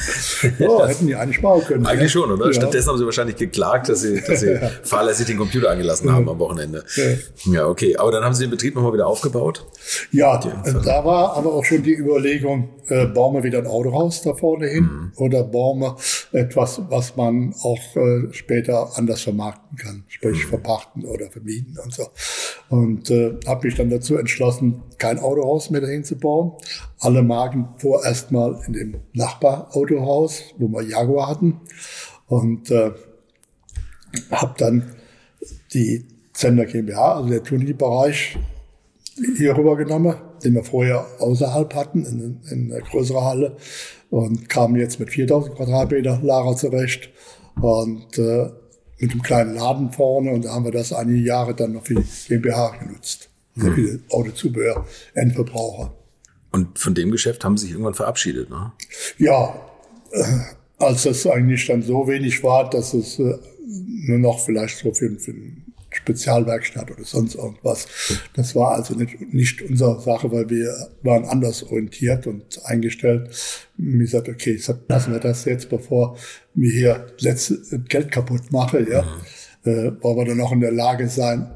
Ja, 0.58 0.88
hätten 0.88 1.08
die 1.08 1.16
eigentlich 1.16 1.38
sparen 1.38 1.64
können. 1.64 1.86
Eigentlich 1.86 2.14
ja. 2.14 2.22
schon, 2.22 2.32
oder? 2.32 2.48
Ja. 2.48 2.54
Stattdessen 2.54 2.90
haben 2.90 2.98
Sie 2.98 3.06
wahrscheinlich 3.06 3.36
geklagt, 3.36 3.90
dass 3.90 4.02
Sie, 4.02 4.22
dass 4.22 4.40
Sie 4.40 4.60
fahrlässig 4.84 5.28
den 5.28 5.38
Computer 5.38 5.70
angelassen 5.70 6.12
haben 6.12 6.30
am 6.30 6.40
Wochenende. 6.40 6.84
Ja. 6.96 7.54
ja, 7.54 7.68
okay. 7.68 7.98
Aber 7.98 8.12
dann 8.12 8.24
haben 8.24 8.34
Sie 8.34 8.44
den 8.44 8.52
Betrieb 8.52 8.76
nochmal 8.76 8.94
wieder 8.94 9.08
aufgebaut? 9.08 9.66
Ja, 10.12 10.38
da 10.38 11.06
war 11.06 11.36
aber 11.36 11.54
auch 11.54 11.66
schon 11.66 11.84
die 11.84 11.96
Überlegung, 11.96 12.70
äh, 12.90 13.06
bauen 13.06 13.36
wir 13.36 13.44
wieder 13.44 13.60
ein 13.60 13.68
Autohaus 13.68 14.22
da 14.22 14.34
vorne 14.34 14.68
hin 14.68 14.84
mhm. 14.84 15.12
oder 15.18 15.44
bauen 15.44 15.80
wir 15.80 15.98
etwas, 16.32 16.82
was 16.90 17.16
man 17.16 17.54
auch 17.62 17.80
äh, 17.96 18.34
später 18.34 18.98
anders 18.98 19.22
vermarkten 19.22 19.78
kann, 19.78 20.04
sprich 20.08 20.46
mhm. 20.46 20.50
verpachten 20.50 21.06
oder 21.06 21.30
vermieten 21.30 21.78
und 21.84 21.94
so. 21.94 22.08
Und 22.70 23.10
äh, 23.10 23.36
habe 23.46 23.68
mich 23.68 23.76
dann 23.76 23.89
dazu 23.90 24.18
entschlossen, 24.18 24.84
kein 24.98 25.20
Autohaus 25.20 25.70
mehr 25.70 25.82
dahin 25.82 26.04
zu 26.04 26.18
bauen. 26.18 26.54
Alle 27.00 27.24
Marken 27.24 27.70
vorerst 27.78 28.32
mal 28.32 28.62
in 28.68 28.74
dem 28.74 28.96
Nachbarautohaus, 29.14 30.44
wo 30.58 30.68
wir 30.68 30.84
Jaguar 30.84 31.28
hatten. 31.28 31.62
Und 32.28 32.72
äh, 32.72 32.92
habe 34.32 34.54
dann 34.58 34.96
die 35.74 36.06
Zender 36.34 36.66
GmbH, 36.66 37.16
also 37.16 37.30
der 37.30 37.44
Tuning-Bereich, 37.44 38.38
hier 39.38 39.58
rübergenommen, 39.58 40.16
den 40.44 40.54
wir 40.56 40.64
vorher 40.64 41.06
außerhalb 41.20 41.74
hatten, 41.76 42.06
in, 42.06 42.42
in 42.50 42.72
eine 42.72 42.82
größere 42.82 43.24
Halle. 43.24 43.58
Und 44.10 44.50
kamen 44.50 44.76
jetzt 44.76 45.00
mit 45.00 45.10
4000 45.12 45.56
Quadratmeter 45.56 46.20
Lager 46.24 46.56
zurecht. 46.56 47.10
Und 47.62 48.18
äh, 48.18 48.50
mit 49.00 49.12
einem 49.12 49.22
kleinen 49.22 49.56
Laden 49.56 49.92
vorne. 49.92 50.32
Und 50.32 50.46
da 50.46 50.54
haben 50.54 50.66
wir 50.66 50.72
das 50.72 50.94
einige 50.94 51.20
Jahre 51.20 51.56
dann 51.56 51.74
noch 51.74 51.86
für 51.86 51.96
die 51.96 52.06
GmbH 52.28 52.76
genutzt. 52.78 53.29
Sehr 53.62 53.74
viele 53.74 54.00
Autozubehör, 54.10 54.86
Endverbraucher. 55.14 55.94
Und 56.52 56.80
von 56.80 56.96
dem 56.96 57.12
Geschäft 57.12 57.44
haben 57.44 57.58
Sie 57.58 57.66
sich 57.66 57.74
irgendwann 57.74 57.94
verabschiedet, 57.94 58.50
ne? 58.50 58.72
Ja, 59.18 59.54
äh, 60.12 60.24
als 60.80 61.04
das 61.04 61.28
eigentlich 61.28 61.68
dann 61.68 61.82
so 61.84 62.08
wenig 62.08 62.44
war, 62.44 62.70
dass 62.70 62.94
es 62.94 63.20
äh, 63.20 63.38
nur 63.66 64.18
noch 64.18 64.40
vielleicht 64.40 64.78
so 64.78 64.94
für, 64.94 65.12
für 65.20 65.32
eine 65.32 65.58
Spezialwerkstatt 65.92 66.92
oder 66.92 67.04
sonst 67.04 67.36
irgendwas. 67.36 67.88
Das 68.36 68.56
war 68.56 68.74
also 68.74 68.94
nicht, 68.94 69.34
nicht 69.34 69.62
unsere 69.62 70.00
Sache, 70.02 70.32
weil 70.32 70.50
wir 70.50 70.74
waren 71.04 71.26
anders 71.26 71.64
orientiert 71.64 72.28
und 72.28 72.66
eingestellt. 72.66 73.30
Mir 73.78 74.00
gesagt, 74.00 74.30
okay, 74.30 74.60
lassen 74.88 75.14
wir 75.14 75.20
das 75.20 75.46
jetzt, 75.46 75.70
bevor 75.70 76.18
wir 76.54 76.72
hier 76.72 77.08
letzte, 77.20 77.60
Geld 77.88 78.12
kaputt 78.12 78.52
machen, 78.52 78.88
ja, 78.90 79.02
mhm. 79.64 79.72
äh, 79.72 80.04
wollen 80.04 80.18
wir 80.18 80.26
dann 80.26 80.42
auch 80.42 80.52
in 80.52 80.62
der 80.62 80.72
Lage 80.72 81.10
sein, 81.10 81.52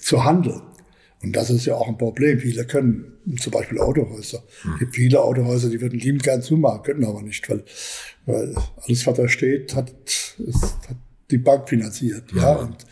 zu 0.00 0.24
handeln. 0.24 0.62
Und 1.24 1.32
das 1.34 1.48
ist 1.48 1.64
ja 1.64 1.74
auch 1.74 1.88
ein 1.88 1.96
Problem. 1.96 2.38
Viele 2.38 2.66
können, 2.66 3.14
zum 3.40 3.50
Beispiel 3.50 3.78
Autohäuser. 3.80 4.42
Es 4.46 4.64
hm. 4.64 4.78
gibt 4.78 4.94
viele 4.94 5.22
Autohäuser, 5.22 5.70
die 5.70 5.80
würden 5.80 5.98
lieben 5.98 6.18
gern 6.18 6.42
zumachen, 6.42 6.82
können 6.82 7.04
aber 7.04 7.22
nicht, 7.22 7.48
weil, 7.48 7.64
weil 8.26 8.54
alles, 8.86 9.06
was 9.06 9.16
da 9.16 9.26
steht, 9.26 9.74
hat, 9.74 9.90
ist, 10.38 10.62
hat 10.62 10.96
die 11.30 11.38
Bank 11.38 11.68
finanziert. 11.68 12.24
Ja. 12.34 12.42
ja. 12.42 12.52
Und 12.56 12.84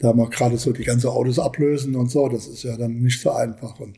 da 0.00 0.12
wir 0.12 0.28
gerade 0.28 0.58
so 0.58 0.72
die 0.72 0.82
ganzen 0.82 1.08
Autos 1.08 1.38
ablösen 1.38 1.94
und 1.94 2.10
so, 2.10 2.28
das 2.28 2.48
ist 2.48 2.64
ja 2.64 2.76
dann 2.76 2.98
nicht 3.00 3.20
so 3.20 3.30
einfach. 3.30 3.78
Und 3.78 3.96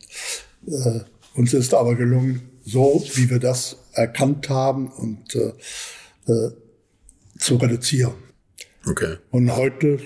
äh, 0.66 1.00
uns 1.34 1.54
ist 1.54 1.72
aber 1.72 1.94
gelungen, 1.94 2.42
so 2.62 3.02
wie 3.14 3.30
wir 3.30 3.38
das 3.38 3.78
erkannt 3.94 4.50
haben 4.50 4.88
und 4.88 5.34
äh, 5.34 5.52
äh, 6.30 6.50
zu 7.38 7.56
reduzieren. 7.56 8.12
Okay. 8.86 9.16
Und 9.30 9.56
heute 9.56 9.98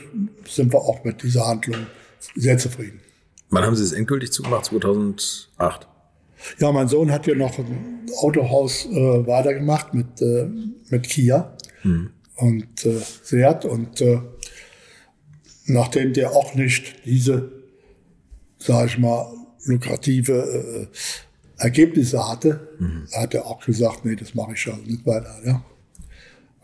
sind 0.49 0.73
wir 0.73 0.81
auch 0.81 1.03
mit 1.03 1.25
dieser 1.25 1.49
Handlung 1.49 1.87
sehr 2.37 2.59
zufrieden. 2.59 3.01
Wann 3.53 3.67
haben 3.67 3.77
Sie 3.77 3.85
es 3.85 3.93
endgültig 3.93 4.33
zugemacht? 4.33 4.65
2008? 4.65 5.87
Ja, 6.59 6.73
mein 6.73 6.89
Sohn 6.89 7.13
hat 7.13 7.27
ja 7.27 7.35
noch 7.35 7.59
ein 7.59 8.07
Autohaus 8.17 8.87
äh, 8.87 9.27
weitergemacht 9.27 9.93
mit, 9.93 10.23
äh, 10.23 10.49
mit 10.89 11.03
Kia 11.03 11.55
hm. 11.83 12.11
und 12.37 12.87
äh, 12.87 12.99
Seat. 13.23 13.67
Und 13.67 14.01
äh, 14.01 14.21
nachdem 15.67 16.15
der 16.15 16.33
auch 16.33 16.55
nicht 16.55 17.05
diese, 17.05 17.53
sage 18.59 18.87
ich 18.87 18.99
mal, 18.99 19.31
lukrative 19.67 20.89
äh, 21.61 21.63
Ergebnisse 21.63 22.27
hatte, 22.27 22.69
mhm. 22.79 23.07
hat 23.13 23.35
er 23.35 23.47
auch 23.47 23.65
gesagt, 23.65 24.07
nee, 24.07 24.17
das 24.17 24.35
mache 24.35 24.55
ich 24.55 24.63
schon 24.63 24.83
nicht 24.85 25.07
weiter. 25.07 25.37
Ja. 25.45 25.63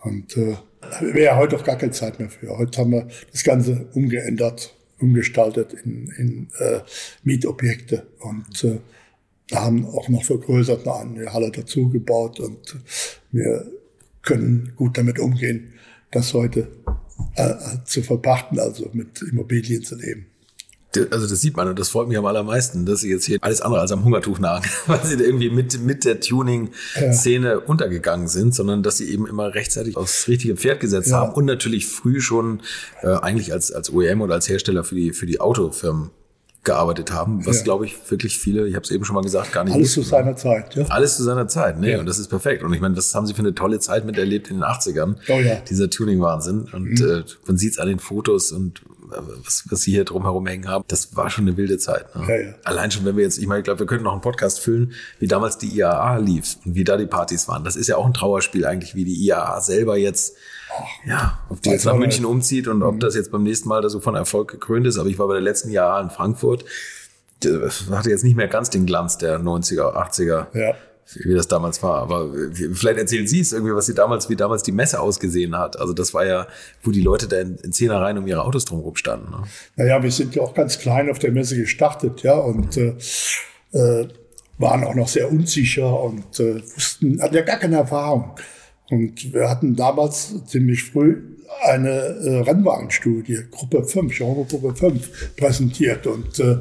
Und 0.02 0.36
äh, 0.38 0.56
wäre 1.02 1.36
heute 1.36 1.56
auch 1.56 1.64
gar 1.64 1.76
keine 1.76 1.92
Zeit 1.92 2.18
mehr 2.18 2.30
für. 2.30 2.56
Heute 2.56 2.80
haben 2.80 2.92
wir 2.92 3.06
das 3.30 3.44
Ganze 3.44 3.88
umgeändert 3.92 4.74
umgestaltet 5.00 5.72
in, 5.72 6.08
in 6.16 6.48
äh, 6.58 6.80
Mietobjekte. 7.22 8.06
Und 8.20 8.64
äh, 8.64 8.78
haben 9.54 9.86
auch 9.86 10.08
noch 10.08 10.24
vergrößert 10.24 10.86
eine 10.86 11.32
Halle 11.32 11.50
dazu 11.50 11.88
gebaut. 11.88 12.40
Und 12.40 12.76
wir 13.32 13.70
können 14.22 14.72
gut 14.76 14.98
damit 14.98 15.18
umgehen, 15.18 15.72
das 16.10 16.34
heute 16.34 16.68
äh, 17.34 17.54
zu 17.84 18.02
verpachten, 18.02 18.58
also 18.58 18.90
mit 18.92 19.22
Immobilien 19.22 19.82
zu 19.82 19.96
leben 19.96 20.26
also 20.96 21.26
das 21.26 21.40
sieht 21.40 21.56
man 21.56 21.68
und 21.68 21.78
das 21.78 21.90
freut 21.90 22.08
mich 22.08 22.16
am 22.16 22.26
allermeisten, 22.26 22.86
dass 22.86 23.00
sie 23.00 23.10
jetzt 23.10 23.26
hier 23.26 23.38
alles 23.40 23.60
andere 23.60 23.80
als 23.80 23.92
am 23.92 24.04
Hungertuch 24.04 24.38
nagen, 24.38 24.68
weil 24.86 25.04
sie 25.04 25.16
da 25.16 25.24
irgendwie 25.24 25.50
mit, 25.50 25.80
mit 25.82 26.04
der 26.04 26.20
Tuning-Szene 26.20 27.48
ja. 27.48 27.56
untergegangen 27.58 28.28
sind, 28.28 28.54
sondern 28.54 28.82
dass 28.82 28.96
sie 28.98 29.10
eben 29.10 29.26
immer 29.26 29.54
rechtzeitig 29.54 29.96
aufs 29.96 30.28
richtige 30.28 30.56
Pferd 30.56 30.80
gesetzt 30.80 31.10
ja. 31.10 31.18
haben 31.18 31.34
und 31.34 31.44
natürlich 31.44 31.86
früh 31.86 32.20
schon 32.20 32.62
äh, 33.02 33.08
eigentlich 33.08 33.52
als, 33.52 33.70
als 33.70 33.92
OEM 33.92 34.22
oder 34.22 34.34
als 34.34 34.48
Hersteller 34.48 34.84
für 34.84 34.94
die, 34.94 35.12
für 35.12 35.26
die 35.26 35.40
Autofirmen 35.40 36.10
gearbeitet 36.68 37.12
haben, 37.12 37.46
was 37.46 37.58
ja. 37.58 37.64
glaube 37.64 37.86
ich 37.86 37.96
wirklich 38.10 38.38
viele, 38.38 38.68
ich 38.68 38.74
habe 38.74 38.84
es 38.84 38.90
eben 38.90 39.02
schon 39.04 39.14
mal 39.14 39.22
gesagt, 39.22 39.52
gar 39.52 39.64
nicht. 39.64 39.74
Alles 39.74 39.94
zu 39.94 40.02
seiner 40.02 40.36
Zeit, 40.36 40.74
ja. 40.74 40.84
Alles 40.88 41.16
zu 41.16 41.24
seiner 41.24 41.48
Zeit, 41.48 41.80
ne? 41.80 41.92
Ja. 41.92 41.98
Und 41.98 42.06
das 42.06 42.18
ist 42.18 42.28
perfekt. 42.28 42.62
Und 42.62 42.74
ich 42.74 42.80
meine, 42.82 42.94
was 42.94 43.14
haben 43.14 43.26
sie 43.26 43.32
für 43.32 43.40
eine 43.40 43.54
tolle 43.54 43.80
Zeit 43.80 44.04
miterlebt 44.04 44.50
in 44.50 44.56
den 44.56 44.64
80ern? 44.64 45.16
Oh 45.28 45.40
ja. 45.40 45.56
Dieser 45.68 45.88
Tuning-Wahnsinn. 45.88 46.68
Und 46.70 47.00
mhm. 47.00 47.10
äh, 47.10 47.24
man 47.46 47.56
sieht 47.56 47.72
es 47.72 47.78
an 47.78 47.88
den 47.88 47.98
Fotos 47.98 48.52
und 48.52 48.82
was, 49.00 49.64
was 49.70 49.80
sie 49.80 49.92
hier 49.92 50.04
drumherum 50.04 50.46
hängen 50.46 50.68
haben, 50.68 50.84
das 50.88 51.16
war 51.16 51.30
schon 51.30 51.46
eine 51.46 51.56
wilde 51.56 51.78
Zeit. 51.78 52.14
Ne? 52.14 52.26
Ja, 52.28 52.36
ja. 52.36 52.54
Allein 52.64 52.90
schon, 52.90 53.06
wenn 53.06 53.16
wir 53.16 53.24
jetzt, 53.24 53.38
ich 53.38 53.46
meine, 53.46 53.60
ich 53.60 53.64
glaube, 53.64 53.80
wir 53.80 53.86
könnten 53.86 54.04
noch 54.04 54.12
einen 54.12 54.20
Podcast 54.20 54.60
füllen, 54.60 54.92
wie 55.18 55.26
damals 55.26 55.56
die 55.56 55.74
IAA 55.74 56.18
lief 56.18 56.58
und 56.66 56.74
wie 56.74 56.84
da 56.84 56.98
die 56.98 57.06
Partys 57.06 57.48
waren. 57.48 57.64
Das 57.64 57.76
ist 57.76 57.86
ja 57.86 57.96
auch 57.96 58.04
ein 58.04 58.12
Trauerspiel 58.12 58.66
eigentlich, 58.66 58.94
wie 58.94 59.04
die 59.04 59.24
IAA 59.24 59.62
selber 59.62 59.96
jetzt, 59.96 60.36
ja, 61.06 61.38
ob 61.48 61.62
die 61.62 61.70
jetzt 61.70 61.84
nach 61.84 61.96
München 61.96 62.24
umzieht 62.24 62.68
und 62.68 62.82
ob 62.82 63.00
das 63.00 63.14
jetzt 63.14 63.30
beim 63.30 63.42
nächsten 63.42 63.68
Mal 63.68 63.82
da 63.82 63.88
so 63.88 64.00
von 64.00 64.14
Erfolg 64.14 64.50
gekrönt 64.50 64.86
ist. 64.86 64.98
Aber 64.98 65.08
ich 65.08 65.18
war 65.18 65.28
bei 65.28 65.34
der 65.34 65.42
letzten 65.42 65.70
IAA 65.70 66.00
in 66.00 66.10
Frankfurt. 66.10 66.64
Das 67.40 67.88
hatte 67.90 68.10
jetzt 68.10 68.24
nicht 68.24 68.36
mehr 68.36 68.48
ganz 68.48 68.70
den 68.70 68.86
Glanz 68.86 69.18
der 69.18 69.38
90er, 69.38 69.94
80er. 69.94 70.46
Ja 70.58 70.74
wie 71.14 71.34
das 71.34 71.48
damals 71.48 71.82
war. 71.82 72.02
Aber 72.02 72.30
vielleicht 72.72 72.98
erzählen 72.98 73.26
Sie 73.26 73.40
es 73.40 73.52
irgendwie, 73.52 73.74
was 73.74 73.86
Sie 73.86 73.94
damals, 73.94 74.28
wie 74.28 74.36
damals 74.36 74.62
die 74.62 74.72
Messe 74.72 75.00
ausgesehen 75.00 75.56
hat. 75.56 75.78
Also 75.78 75.92
das 75.92 76.12
war 76.14 76.26
ja, 76.26 76.46
wo 76.82 76.90
die 76.90 77.00
Leute 77.00 77.28
da 77.28 77.40
in, 77.40 77.56
in 77.56 77.72
Zehnerreihen 77.72 78.18
um 78.18 78.26
ihre 78.26 78.44
Autos 78.44 78.64
drumherum 78.64 78.96
standen. 78.96 79.30
Ne? 79.30 79.42
Naja, 79.76 80.02
wir 80.02 80.10
sind 80.10 80.34
ja 80.34 80.42
auch 80.42 80.54
ganz 80.54 80.78
klein 80.78 81.10
auf 81.10 81.18
der 81.18 81.32
Messe 81.32 81.56
gestartet, 81.56 82.22
ja, 82.22 82.34
und 82.34 82.76
äh, 82.76 82.94
äh, 83.72 84.08
waren 84.58 84.84
auch 84.84 84.94
noch 84.94 85.08
sehr 85.08 85.30
unsicher 85.30 86.00
und 86.00 86.40
äh, 86.40 86.60
wussten, 86.74 87.22
hatten 87.22 87.34
ja 87.34 87.42
gar 87.42 87.58
keine 87.58 87.76
Erfahrung. 87.76 88.34
Und 88.90 89.34
wir 89.34 89.50
hatten 89.50 89.76
damals 89.76 90.44
ziemlich 90.46 90.84
früh 90.84 91.22
eine 91.62 91.88
äh, 91.88 92.38
Rennwagenstudie, 92.40 93.40
Gruppe 93.50 93.84
5, 93.84 94.16
Genre 94.16 94.44
Gruppe 94.44 94.74
5, 94.74 95.36
präsentiert. 95.36 96.06
Und 96.06 96.38
äh, 96.40 96.58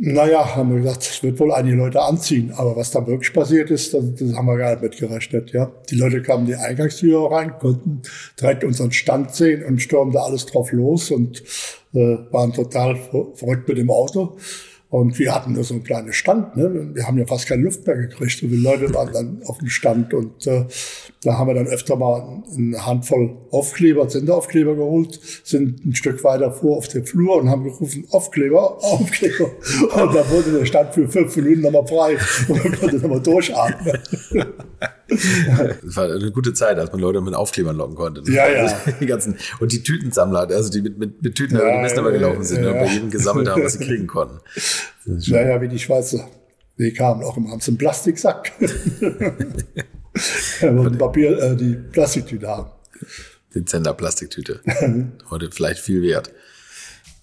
naja, 0.00 0.54
haben 0.54 0.70
wir 0.70 0.80
gesagt, 0.80 1.02
es 1.02 1.22
wird 1.24 1.40
wohl 1.40 1.52
einige 1.52 1.76
Leute 1.76 2.00
anziehen. 2.00 2.52
Aber 2.54 2.76
was 2.76 2.92
dann 2.92 3.06
wirklich 3.06 3.32
passiert 3.32 3.70
ist, 3.70 3.92
das, 3.92 4.14
das 4.14 4.32
haben 4.32 4.46
wir 4.46 4.56
gar 4.56 4.70
nicht 4.70 4.82
mitgerechnet. 4.82 5.50
Ja? 5.52 5.72
Die 5.90 5.96
Leute 5.96 6.22
kamen 6.22 6.46
die 6.46 6.54
Eingangstür 6.54 7.30
rein, 7.30 7.58
konnten 7.58 8.02
direkt 8.40 8.62
unseren 8.62 8.92
Stand 8.92 9.34
sehen 9.34 9.64
und 9.64 9.82
stürmten 9.82 10.14
da 10.14 10.22
alles 10.22 10.46
drauf 10.46 10.70
los 10.72 11.10
und 11.10 11.42
äh, 11.94 12.16
waren 12.30 12.52
total 12.52 12.96
verrückt 13.34 13.68
mit 13.68 13.78
dem 13.78 13.90
Auto. 13.90 14.36
Und 14.90 15.18
wir 15.18 15.34
hatten 15.34 15.52
nur 15.52 15.64
so 15.64 15.74
einen 15.74 15.84
kleinen 15.84 16.12
Stand. 16.14 16.56
Ne? 16.56 16.94
Wir 16.94 17.06
haben 17.06 17.18
ja 17.18 17.26
fast 17.26 17.46
keine 17.46 17.62
Luft 17.62 17.86
mehr 17.86 17.96
gekriegt. 17.96 18.42
Und 18.42 18.48
die 18.50 18.56
Leute 18.56 18.92
waren 18.94 19.12
dann 19.12 19.42
auf 19.44 19.58
dem 19.58 19.68
Stand. 19.68 20.14
Und 20.14 20.46
äh, 20.46 20.64
da 21.22 21.36
haben 21.36 21.48
wir 21.48 21.54
dann 21.54 21.66
öfter 21.66 21.96
mal 21.96 22.42
eine 22.56 22.86
Handvoll 22.86 23.36
Aufkleber, 23.50 24.08
Senderaufkleber 24.08 24.76
geholt, 24.76 25.18
sind 25.42 25.84
ein 25.84 25.94
Stück 25.94 26.22
weiter 26.22 26.52
vor 26.52 26.76
auf 26.76 26.88
der 26.88 27.04
Flur 27.04 27.36
und 27.36 27.50
haben 27.50 27.64
gerufen, 27.64 28.06
Aufkleber, 28.10 28.82
Aufkleber. 28.82 29.50
Und 29.82 30.14
dann 30.14 30.30
wurde 30.30 30.58
der 30.58 30.64
Stand 30.64 30.94
für 30.94 31.08
fünf 31.08 31.34
Minuten 31.36 31.62
nochmal 31.62 31.86
frei. 31.86 32.16
Und 32.48 32.64
man 32.64 32.78
konnte 32.78 32.96
nochmal 32.98 33.20
durchatmen. 33.20 33.98
Das 35.08 35.96
war 35.96 36.04
eine 36.04 36.30
gute 36.30 36.52
Zeit, 36.52 36.78
als 36.78 36.92
man 36.92 37.00
Leute 37.00 37.20
mit 37.20 37.34
Aufklebern 37.34 37.76
locken 37.76 37.96
konnte. 37.96 38.22
Ne? 38.22 38.36
Ja, 38.36 38.48
ja. 38.48 38.72
Die 39.00 39.06
ganzen, 39.06 39.36
und 39.58 39.72
die 39.72 39.82
Tütensammler, 39.82 40.48
also 40.48 40.70
die 40.70 40.82
mit, 40.82 40.98
mit, 40.98 41.22
mit 41.22 41.34
Tüten 41.34 41.56
ja, 41.56 41.62
über 41.62 41.72
die 41.72 41.78
Messnummer 41.78 42.12
gelaufen 42.12 42.44
sind 42.44 42.62
ja, 42.62 42.70
und 42.70 42.78
bei 42.78 42.86
jedem 42.86 43.10
gesammelt 43.10 43.48
haben, 43.48 43.64
was 43.64 43.72
sie 43.72 43.84
kriegen 43.84 44.06
konnten. 44.06 44.38
Naja, 45.04 45.60
wie 45.60 45.68
die 45.68 45.78
Schweizer. 45.78 46.28
Die 46.78 46.92
kamen 46.92 47.24
auch 47.24 47.36
immer, 47.36 47.50
haben 47.50 47.60
so 47.60 47.72
Plastiksack. 50.58 50.78
und 50.78 50.98
Papier, 50.98 51.38
äh, 51.38 51.56
die 51.56 51.74
Plastiktüte 51.74 52.48
haben. 52.48 52.70
Dezenter 53.54 53.94
Plastiktüte. 53.94 54.60
Heute 55.30 55.50
vielleicht 55.50 55.80
viel 55.80 56.02
wert. 56.02 56.32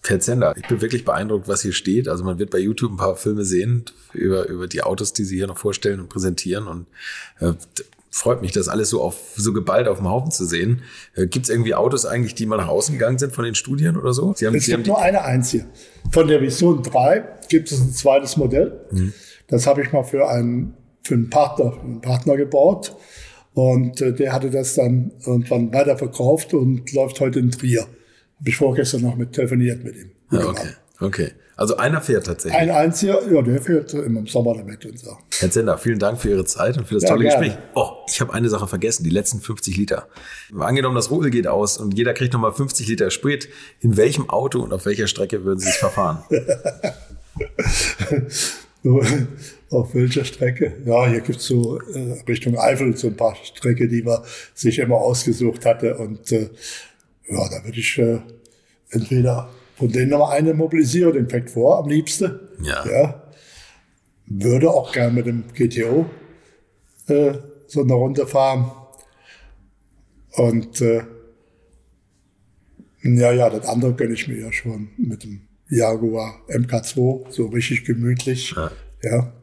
Herr 0.08 0.20
Zender, 0.20 0.54
ich 0.56 0.68
bin 0.68 0.82
wirklich 0.82 1.04
beeindruckt, 1.04 1.48
was 1.48 1.62
hier 1.62 1.74
steht. 1.74 2.08
Also 2.08 2.24
man 2.24 2.38
wird 2.38 2.52
bei 2.52 2.60
YouTube 2.60 2.92
ein 2.92 2.98
paar 2.98 3.16
Filme 3.16 3.44
sehen 3.44 3.86
über, 4.14 4.48
über 4.48 4.68
die 4.68 4.84
Autos, 4.84 5.14
die 5.14 5.24
Sie 5.24 5.36
hier 5.36 5.48
noch 5.48 5.58
vorstellen 5.58 6.00
und 6.00 6.10
präsentieren. 6.10 6.68
Und 6.68 6.88
äh, 7.40 7.54
freut 8.12 8.42
mich, 8.42 8.52
das 8.52 8.70
alles 8.70 8.90
so 8.90 9.02
auf 9.02 9.18
so 9.36 9.52
geballt 9.52 9.88
auf 9.88 9.98
dem 9.98 10.08
Haufen 10.08 10.32
zu 10.32 10.46
sehen. 10.46 10.84
Äh, 11.16 11.28
gibt 11.28 11.46
es 11.46 11.50
irgendwie 11.50 11.76
Autos 11.76 12.06
eigentlich, 12.06 12.36
die 12.36 12.46
mal 12.46 12.58
nach 12.58 12.68
außen 12.68 12.94
gegangen 12.94 13.18
sind 13.18 13.34
von 13.34 13.46
den 13.46 13.56
Studien 13.56 13.98
oder 13.98 14.14
so? 14.14 14.34
Sie 14.36 14.46
haben, 14.48 14.56
es 14.56 14.66
Sie 14.66 14.72
gibt 14.72 14.88
nur 14.88 15.02
eine 15.02 15.24
einzige. 15.24 15.66
Von 16.12 16.28
der 16.28 16.42
Vision 16.42 16.84
3 16.84 17.24
gibt 17.50 17.72
es 17.72 17.80
ein 17.80 17.92
zweites 17.92 18.38
Modell. 18.38 18.80
Mhm. 18.92 19.14
Das 19.48 19.68
habe 19.68 19.82
ich 19.82 19.92
mal 19.92 20.04
für 20.04 20.30
einen, 20.30 20.76
für 21.06 21.14
einen 21.14 21.30
Partner, 21.30 21.72
für 21.72 21.82
einen 21.82 22.02
Partner 22.02 22.36
gebaut. 22.36 22.96
Und 23.54 24.02
äh, 24.02 24.14
der 24.14 24.34
hatte 24.34 24.50
das 24.50 24.76
dann 24.76 25.12
irgendwann 25.26 25.74
weiterverkauft 25.74 26.54
und 26.54 26.92
läuft 26.92 27.20
heute 27.22 27.40
in 27.40 27.52
Trier. 27.52 27.82
Habe 27.82 28.50
ich 28.50 28.58
vorgestern 28.58 29.02
noch 29.02 29.16
mit 29.16 29.32
telefoniert 29.32 29.84
mit 29.84 29.96
ihm. 29.96 30.12
Ja, 30.32 30.48
okay. 30.48 30.70
Okay. 31.00 31.32
Also 31.58 31.78
einer 31.78 32.02
fährt 32.02 32.26
tatsächlich. 32.26 32.60
Ein 32.60 32.70
einziger, 32.70 33.22
ja, 33.32 33.42
der 33.42 33.62
fährt 33.62 33.94
immer 33.94 34.20
im 34.20 34.28
Sommer 34.28 34.56
damit 34.56 34.86
und 34.86 35.00
so. 35.00 35.18
Herr 35.40 35.50
Zender, 35.50 35.78
vielen 35.78 36.00
Dank 36.00 36.20
für 36.20 36.30
Ihre 36.30 36.44
Zeit 36.44 36.78
und 36.78 36.86
für 36.86 36.96
das 36.96 37.04
ja, 37.04 37.10
tolle 37.10 37.24
gerne. 37.24 37.46
Gespräch. 37.46 37.64
Oh, 37.76 37.92
ich 38.10 38.20
habe 38.20 38.34
eine 38.34 38.50
Sache 38.50 38.68
vergessen, 38.68 39.06
die 39.06 39.10
letzten 39.10 39.40
50 39.40 39.78
Liter. 39.78 40.10
Angenommen, 40.58 40.96
das 40.96 41.12
Ruhe 41.12 41.30
geht 41.30 41.48
aus 41.48 41.78
und 41.78 41.98
jeder 41.98 42.14
kriegt 42.14 42.34
nochmal 42.34 42.52
50 42.52 42.90
Liter 42.90 43.10
Sprit. 43.10 43.48
In 43.80 43.96
welchem 43.96 44.30
Auto 44.30 44.62
und 44.62 44.74
auf 44.74 44.86
welcher 44.86 45.08
Strecke 45.08 45.46
würden 45.46 45.60
Sie 45.60 45.70
es 45.70 45.78
verfahren? 45.78 46.24
auf 49.70 49.96
welcher 49.96 50.26
Strecke? 50.26 50.74
Ja, 50.86 51.08
hier 51.08 51.22
gibt's 51.22 51.46
so 51.46 51.80
äh, 51.80 52.22
Richtung 52.28 52.58
Eifel 52.58 52.96
so 52.96 53.08
ein 53.08 53.18
paar 53.18 53.36
Strecke, 53.36 53.88
die 53.88 54.04
man 54.04 54.20
sich 54.54 54.80
immer 54.80 54.98
ausgesucht 54.98 55.66
hatte. 55.66 55.98
Und 55.98 56.32
äh, 56.32 56.50
ja, 57.28 57.50
da 57.50 57.64
würde 57.64 57.80
ich 57.80 57.98
äh, 57.98 58.20
entweder 58.90 59.50
von 59.76 59.92
denen 59.92 60.12
noch 60.12 60.30
eine 60.30 60.54
mobilisieren, 60.54 61.14
den 61.14 61.30
fängt 61.30 61.50
vor 61.50 61.80
am 61.80 61.90
liebsten. 61.90 62.40
Ja. 62.62 62.86
ja. 62.88 63.24
Würde 64.28 64.70
auch 64.70 64.92
gern 64.92 65.14
mit 65.14 65.26
dem 65.26 65.44
GTO 65.54 66.06
äh, 67.08 67.34
so 67.68 67.82
eine 67.82 67.94
Runde 67.94 68.28
fahren. 68.28 68.72
Und 70.34 70.82
äh, 70.82 71.04
ja, 73.04 73.32
ja, 73.32 73.50
das 73.50 73.68
andere 73.68 73.94
gönne 73.94 74.14
ich 74.14 74.28
mir 74.28 74.40
ja 74.40 74.52
schon 74.52 74.90
mit 74.98 75.24
dem 75.24 75.42
Jaguar 75.70 76.42
MK2, 76.48 77.32
so 77.32 77.48
richtig 77.48 77.86
gemütlich. 77.86 78.54
Ja. 78.56 78.72
ja. 79.02 79.34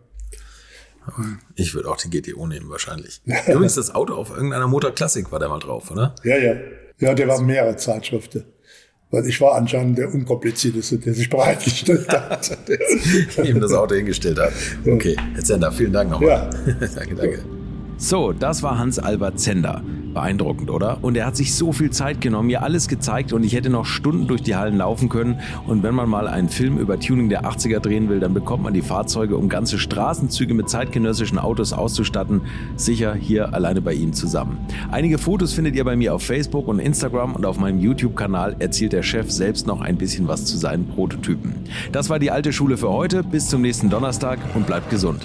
Ich 1.56 1.74
würde 1.74 1.88
auch 1.90 1.96
den 1.96 2.10
GTO 2.10 2.46
nehmen, 2.46 2.70
wahrscheinlich. 2.70 3.20
Übrigens, 3.48 3.74
das 3.74 3.94
Auto 3.94 4.14
auf 4.14 4.30
irgendeiner 4.30 4.68
Motor 4.68 4.92
Classic 4.92 5.30
war 5.32 5.38
der 5.38 5.48
mal 5.48 5.58
drauf, 5.58 5.90
oder? 5.90 6.14
Ja, 6.22 6.36
ja. 6.36 6.54
Ja, 7.00 7.14
der 7.14 7.26
war 7.26 7.40
mehrere 7.42 7.76
Zeitschriften. 7.76 8.44
Weil 9.10 9.26
ich 9.26 9.40
war 9.40 9.56
anscheinend 9.56 9.98
der 9.98 10.12
unkomplizierteste, 10.12 10.98
der 10.98 11.12
sich 11.12 11.28
bereitgestellt 11.28 12.08
hat. 12.12 12.56
der 12.68 13.44
ihm 13.44 13.60
das 13.60 13.72
Auto 13.72 13.94
hingestellt 13.94 14.38
hat. 14.38 14.52
Okay, 14.86 15.16
Herr 15.34 15.44
Zender, 15.44 15.70
vielen 15.70 15.92
Dank 15.92 16.10
nochmal. 16.10 16.48
Ja. 16.66 16.86
danke, 16.94 17.14
danke. 17.14 17.61
So, 18.04 18.32
das 18.32 18.64
war 18.64 18.78
Hans-Albert 18.78 19.38
Zender. 19.38 19.80
Beeindruckend, 20.12 20.70
oder? 20.70 20.98
Und 21.02 21.16
er 21.16 21.24
hat 21.24 21.36
sich 21.36 21.54
so 21.54 21.70
viel 21.70 21.90
Zeit 21.90 22.20
genommen, 22.20 22.48
mir 22.48 22.64
alles 22.64 22.88
gezeigt 22.88 23.32
und 23.32 23.44
ich 23.44 23.54
hätte 23.54 23.70
noch 23.70 23.86
Stunden 23.86 24.26
durch 24.26 24.42
die 24.42 24.56
Hallen 24.56 24.78
laufen 24.78 25.08
können. 25.08 25.38
Und 25.68 25.84
wenn 25.84 25.94
man 25.94 26.08
mal 26.08 26.26
einen 26.26 26.48
Film 26.48 26.78
über 26.78 26.98
Tuning 26.98 27.28
der 27.28 27.44
80er 27.44 27.78
drehen 27.78 28.08
will, 28.08 28.18
dann 28.18 28.34
bekommt 28.34 28.64
man 28.64 28.74
die 28.74 28.82
Fahrzeuge, 28.82 29.36
um 29.36 29.48
ganze 29.48 29.78
Straßenzüge 29.78 30.52
mit 30.52 30.68
zeitgenössischen 30.68 31.38
Autos 31.38 31.72
auszustatten, 31.72 32.40
sicher 32.74 33.14
hier 33.14 33.54
alleine 33.54 33.80
bei 33.80 33.94
ihm 33.94 34.12
zusammen. 34.12 34.58
Einige 34.90 35.16
Fotos 35.18 35.52
findet 35.52 35.76
ihr 35.76 35.84
bei 35.84 35.94
mir 35.94 36.12
auf 36.12 36.24
Facebook 36.24 36.66
und 36.66 36.80
Instagram 36.80 37.36
und 37.36 37.46
auf 37.46 37.60
meinem 37.60 37.78
YouTube-Kanal 37.78 38.56
erzählt 38.58 38.94
der 38.94 39.04
Chef 39.04 39.30
selbst 39.30 39.68
noch 39.68 39.80
ein 39.80 39.96
bisschen 39.96 40.26
was 40.26 40.44
zu 40.44 40.58
seinen 40.58 40.88
Prototypen. 40.88 41.54
Das 41.92 42.10
war 42.10 42.18
die 42.18 42.32
alte 42.32 42.52
Schule 42.52 42.76
für 42.76 42.90
heute. 42.90 43.22
Bis 43.22 43.48
zum 43.48 43.62
nächsten 43.62 43.90
Donnerstag 43.90 44.40
und 44.56 44.66
bleibt 44.66 44.90
gesund. 44.90 45.24